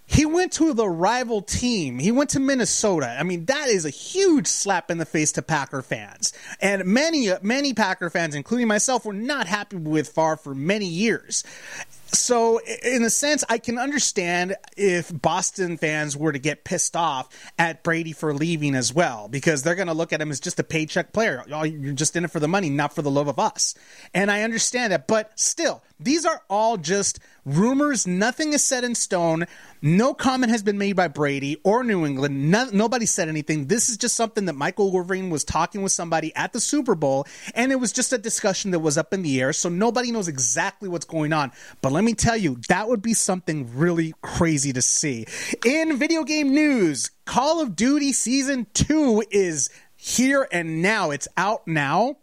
he 0.07 0.25
went 0.25 0.53
to 0.53 0.73
the 0.73 0.89
rival 0.89 1.43
team. 1.43 1.99
He 1.99 2.13
went 2.13 2.31
to 2.31 2.41
Minnesota. 2.41 3.09
I 3.19 3.25
mean, 3.25 3.47
that 3.47 3.69
is 3.69 3.85
a 3.85 3.91
huge 3.91 4.47
slap 4.47 4.91
in 4.91 4.99
the 4.99 5.05
face 5.05 5.33
to 5.33 5.43
Packer 5.43 5.83
fans. 5.83 6.33
And 6.61 6.85
many, 6.85 7.29
many 7.43 7.75
Packer 7.75 8.09
fans, 8.09 8.35
including 8.35 8.69
myself, 8.69 9.05
were 9.05 9.13
not 9.13 9.47
happy 9.47 9.77
with 9.77 10.09
Favre 10.09 10.37
for 10.37 10.55
many 10.55 10.87
years. 10.87 11.43
So, 12.13 12.61
in 12.85 13.03
a 13.03 13.11
sense, 13.11 13.43
I 13.49 13.59
can 13.59 13.79
understand 13.79 14.55
if 14.77 15.11
Boston 15.13 15.77
fans 15.77 16.17
were 16.17 16.31
to 16.31 16.39
get 16.39 16.63
pissed 16.63 16.95
off 16.95 17.29
at 17.59 17.83
Brady 17.83 18.13
for 18.13 18.33
leaving 18.33 18.77
as 18.77 18.95
well, 18.95 19.27
because 19.27 19.65
they're 19.65 19.75
going 19.75 19.89
to 19.89 19.93
look 19.93 20.13
at 20.13 20.21
him 20.21 20.31
as 20.31 20.39
just 20.39 20.61
a 20.61 20.65
paycheck 20.65 21.13
player. 21.13 21.43
You're 21.49 21.95
just 21.95 22.15
in 22.15 22.25
it 22.25 22.31
for 22.31 22.39
the 22.39 22.47
money, 22.47 22.71
not 22.71 22.95
for 22.95 23.03
the 23.03 23.11
love 23.11 23.27
of 23.27 23.41
us. 23.41 23.75
And 24.15 24.31
I 24.31 24.43
understand 24.43 24.93
that. 24.93 25.09
But 25.09 25.33
still, 25.39 25.83
these 25.99 26.25
are 26.25 26.43
all 26.49 26.77
just 26.77 27.19
rumors. 27.45 28.07
Nothing 28.07 28.53
is 28.53 28.65
set 28.65 28.85
in 28.85 28.95
stone. 28.95 29.47
No 29.83 30.15
comment 30.15 30.51
has 30.51 30.63
been 30.63 30.79
made 30.79 30.95
by 30.95 31.09
Brady 31.09 31.57
or 31.65 31.85
New 31.85 32.07
England. 32.07 32.51
No, 32.51 32.69
nobody 32.73 33.07
said 33.07 33.29
anything. 33.29 33.67
This 33.67 33.89
is 33.89 33.97
just 33.97 34.17
something 34.17 34.47
that 34.47 34.55
Michael 34.55 34.97
Irving 34.97 35.31
was 35.31 35.45
talking 35.45 35.83
with 35.83 35.93
somebody 35.93 36.35
at 36.35 36.53
the 36.53 36.61
Super 36.61 36.95
Bowl, 36.95 37.27
and 37.55 37.73
it 37.73 37.77
was 37.77 37.93
just 37.93 38.13
a 38.13 38.19
discussion 38.19 38.71
that 38.71 38.81
was 38.81 38.99
up 38.99 39.13
in 39.13 39.23
the 39.23 39.41
air. 39.41 39.53
So 39.53 39.69
nobody 39.69 40.13
knows 40.13 40.29
exactly 40.29 40.89
what's 40.89 41.05
going 41.05 41.33
on. 41.33 41.53
But 41.83 41.93
let 41.93 42.05
me 42.05 42.15
tell 42.15 42.37
you, 42.37 42.61
that 42.69 42.89
would 42.89 43.03
be 43.03 43.15
something 43.15 43.77
really 43.77 44.15
crazy 44.23 44.73
to 44.73 44.83
see. 44.83 45.27
In 45.65 45.97
video 45.97 46.25
game 46.25 46.55
news, 46.55 47.11
Call 47.25 47.61
of 47.61 47.77
Duty 47.77 48.13
Season 48.13 48.67
2 48.75 49.25
is 49.31 49.71
here 49.97 50.47
and 50.53 50.83
now. 50.83 51.11
It's 51.11 51.29
out 51.37 51.67
now. 51.67 52.17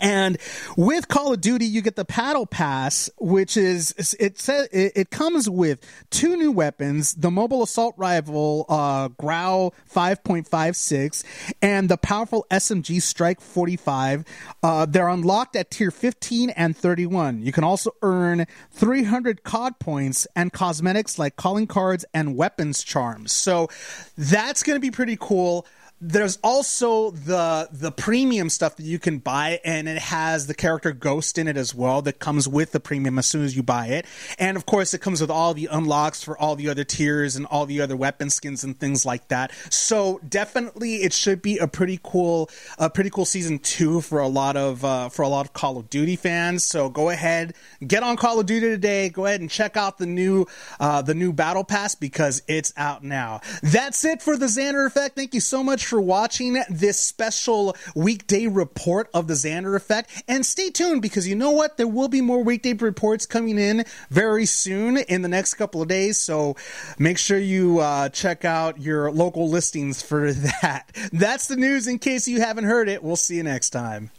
And 0.00 0.38
with 0.76 1.08
Call 1.08 1.32
of 1.32 1.40
Duty, 1.40 1.64
you 1.64 1.82
get 1.82 1.96
the 1.96 2.04
Battle 2.04 2.46
Pass, 2.46 3.10
which 3.18 3.56
is 3.56 3.94
it 4.18 4.38
says 4.38 4.68
it, 4.72 5.10
comes 5.10 5.48
with 5.48 5.80
two 6.10 6.36
new 6.36 6.52
weapons: 6.52 7.14
the 7.14 7.30
mobile 7.30 7.62
assault 7.62 7.94
rifle 7.96 8.66
uh, 8.68 9.08
Grau 9.08 9.72
5.56 9.92 11.24
and 11.62 11.88
the 11.88 11.96
powerful 11.96 12.46
SMG 12.50 13.00
Strike 13.00 13.40
45. 13.40 14.24
Uh, 14.62 14.86
they're 14.86 15.08
unlocked 15.08 15.56
at 15.56 15.70
tier 15.70 15.90
15 15.90 16.50
and 16.50 16.76
31. 16.76 17.42
You 17.42 17.52
can 17.52 17.64
also 17.64 17.92
earn 18.02 18.46
300 18.72 19.42
COD 19.42 19.78
points 19.78 20.26
and 20.34 20.52
cosmetics 20.52 21.18
like 21.18 21.36
calling 21.36 21.66
cards 21.66 22.04
and 22.12 22.36
weapons 22.36 22.82
charms. 22.82 23.32
So 23.32 23.68
that's 24.16 24.62
going 24.62 24.76
to 24.76 24.80
be 24.80 24.90
pretty 24.90 25.16
cool 25.18 25.66
there's 26.00 26.38
also 26.44 27.10
the 27.10 27.68
the 27.72 27.90
premium 27.90 28.48
stuff 28.48 28.76
that 28.76 28.84
you 28.84 28.98
can 28.98 29.18
buy 29.18 29.60
and 29.64 29.88
it 29.88 29.98
has 29.98 30.46
the 30.46 30.54
character 30.54 30.92
ghost 30.92 31.38
in 31.38 31.48
it 31.48 31.56
as 31.56 31.74
well 31.74 32.02
that 32.02 32.20
comes 32.20 32.46
with 32.46 32.70
the 32.72 32.78
premium 32.78 33.18
as 33.18 33.26
soon 33.26 33.44
as 33.44 33.56
you 33.56 33.62
buy 33.62 33.86
it. 33.88 34.06
And 34.38 34.56
of 34.56 34.64
course 34.64 34.94
it 34.94 35.00
comes 35.00 35.20
with 35.20 35.30
all 35.30 35.54
the 35.54 35.68
unlocks 35.70 36.22
for 36.22 36.38
all 36.38 36.54
the 36.54 36.68
other 36.68 36.84
tiers 36.84 37.34
and 37.34 37.46
all 37.46 37.66
the 37.66 37.80
other 37.80 37.96
weapon 37.96 38.30
skins 38.30 38.62
and 38.62 38.78
things 38.78 39.04
like 39.04 39.26
that. 39.28 39.50
So 39.70 40.20
definitely 40.28 40.96
it 40.96 41.12
should 41.12 41.42
be 41.42 41.58
a 41.58 41.66
pretty 41.66 41.98
cool 42.02 42.48
a 42.78 42.88
pretty 42.88 43.10
cool 43.10 43.24
season 43.24 43.58
two 43.58 44.00
for 44.00 44.20
a 44.20 44.28
lot 44.28 44.56
of 44.56 44.84
uh, 44.84 45.08
for 45.08 45.22
a 45.22 45.28
lot 45.28 45.46
of 45.46 45.52
call 45.52 45.78
of 45.78 45.90
duty 45.90 46.16
fans. 46.16 46.64
So 46.64 46.88
go 46.88 47.10
ahead 47.10 47.54
get 47.84 48.04
on 48.04 48.16
call 48.16 48.38
of 48.38 48.46
duty 48.46 48.68
today. 48.68 49.08
Go 49.08 49.26
ahead 49.26 49.40
and 49.40 49.50
check 49.50 49.76
out 49.76 49.98
the 49.98 50.06
new 50.06 50.46
uh, 50.78 51.02
the 51.02 51.14
new 51.14 51.32
battle 51.32 51.64
pass 51.64 51.96
because 51.96 52.42
it's 52.46 52.72
out 52.76 53.02
now. 53.02 53.40
That's 53.62 54.04
it 54.04 54.22
for 54.22 54.36
the 54.36 54.46
xander 54.46 54.86
effect. 54.86 55.16
Thank 55.16 55.34
you 55.34 55.40
so 55.40 55.64
much 55.64 55.87
for 55.88 56.00
watching 56.00 56.62
this 56.68 57.00
special 57.00 57.74
weekday 57.94 58.46
report 58.46 59.08
of 59.14 59.26
the 59.26 59.34
Xander 59.34 59.74
Effect. 59.74 60.22
And 60.28 60.44
stay 60.44 60.70
tuned 60.70 61.02
because 61.02 61.26
you 61.26 61.34
know 61.34 61.50
what? 61.50 61.76
There 61.76 61.88
will 61.88 62.08
be 62.08 62.20
more 62.20 62.42
weekday 62.42 62.74
reports 62.74 63.26
coming 63.26 63.58
in 63.58 63.84
very 64.10 64.46
soon 64.46 64.98
in 64.98 65.22
the 65.22 65.28
next 65.28 65.54
couple 65.54 65.82
of 65.82 65.88
days. 65.88 66.18
So 66.18 66.56
make 66.98 67.18
sure 67.18 67.38
you 67.38 67.80
uh, 67.80 68.10
check 68.10 68.44
out 68.44 68.80
your 68.80 69.10
local 69.10 69.48
listings 69.48 70.02
for 70.02 70.32
that. 70.62 70.90
That's 71.12 71.48
the 71.48 71.56
news 71.56 71.86
in 71.86 71.98
case 71.98 72.28
you 72.28 72.40
haven't 72.40 72.64
heard 72.64 72.88
it. 72.88 73.02
We'll 73.02 73.16
see 73.16 73.36
you 73.36 73.42
next 73.42 73.70
time. 73.70 74.10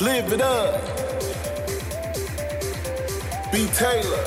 Live 0.00 0.32
it 0.32 0.40
up. 0.40 1.07
B. 3.50 3.66
Taylor. 3.72 4.24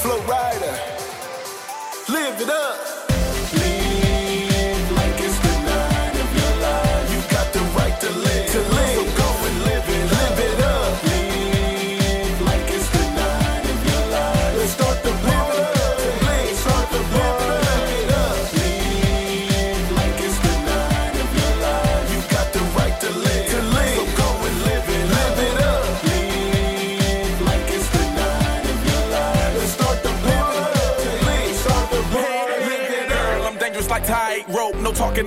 Flo 0.00 0.18
Rida. 0.22 0.72
Live 2.08 2.40
it 2.40 2.48
up. 2.48 3.19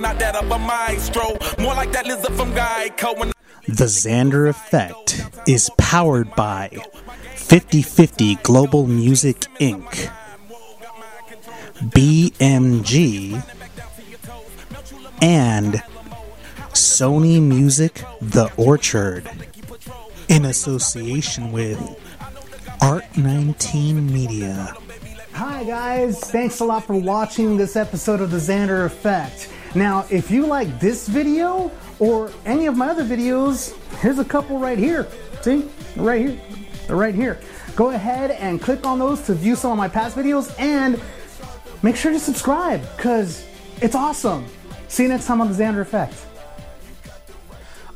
not 0.00 0.18
that 0.18 0.36
of 0.36 0.50
a 0.50 0.58
maestro. 0.58 1.62
More 1.62 1.74
like 1.74 1.92
that 1.92 2.06
lizard 2.06 2.32
from 2.34 2.52
Geico. 2.52 3.18
When 3.18 3.32
The 3.66 3.84
Xander 3.84 4.48
Effect 4.48 5.22
is 5.46 5.70
powered 5.78 6.34
by 6.34 6.70
5050 7.36 8.36
Global 8.36 8.86
Music 8.86 9.40
Inc., 9.60 10.10
BMG, 11.74 13.42
and 15.22 15.74
Sony 16.72 17.40
Music 17.40 18.02
The 18.20 18.50
Orchard 18.56 19.28
in 20.28 20.44
association 20.46 21.52
with 21.52 21.78
Art 22.80 23.04
19 23.16 24.12
Media. 24.12 24.74
Hi, 25.32 25.64
guys. 25.64 26.20
Thanks 26.20 26.60
a 26.60 26.64
lot 26.64 26.84
for 26.84 26.94
watching 26.94 27.56
this 27.56 27.76
episode 27.76 28.20
of 28.20 28.30
The 28.30 28.36
Xander 28.36 28.84
Effect. 28.86 29.48
Now, 29.74 30.06
if 30.08 30.30
you 30.30 30.46
like 30.46 30.78
this 30.78 31.08
video 31.08 31.70
or 31.98 32.30
any 32.44 32.66
of 32.66 32.76
my 32.76 32.88
other 32.88 33.04
videos, 33.04 33.76
here's 33.98 34.18
a 34.18 34.24
couple 34.24 34.58
right 34.58 34.78
here. 34.78 35.08
See? 35.40 35.68
Right 35.96 36.28
here. 36.28 36.40
Right 36.88 37.14
here. 37.14 37.40
Go 37.74 37.90
ahead 37.90 38.30
and 38.32 38.60
click 38.60 38.86
on 38.86 38.98
those 38.98 39.22
to 39.22 39.34
view 39.34 39.56
some 39.56 39.72
of 39.72 39.78
my 39.78 39.88
past 39.88 40.16
videos 40.16 40.54
and 40.60 41.00
make 41.82 41.96
sure 41.96 42.12
to 42.12 42.20
subscribe 42.20 42.82
because 42.96 43.44
it's 43.80 43.94
awesome. 43.94 44.46
See 44.88 45.04
you 45.04 45.08
next 45.08 45.26
time 45.26 45.40
on 45.40 45.50
The 45.50 45.62
Xander 45.62 45.80
Effect. 45.80 46.14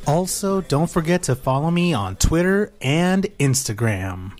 Also, 0.07 0.62
don't 0.62 0.91
forget 0.91 1.22
to 1.24 1.37
follow 1.37 1.70
me 1.70 1.93
on 1.93 2.16
Twitter 2.16 2.72
and 2.81 3.24
Instagram. 3.39 4.38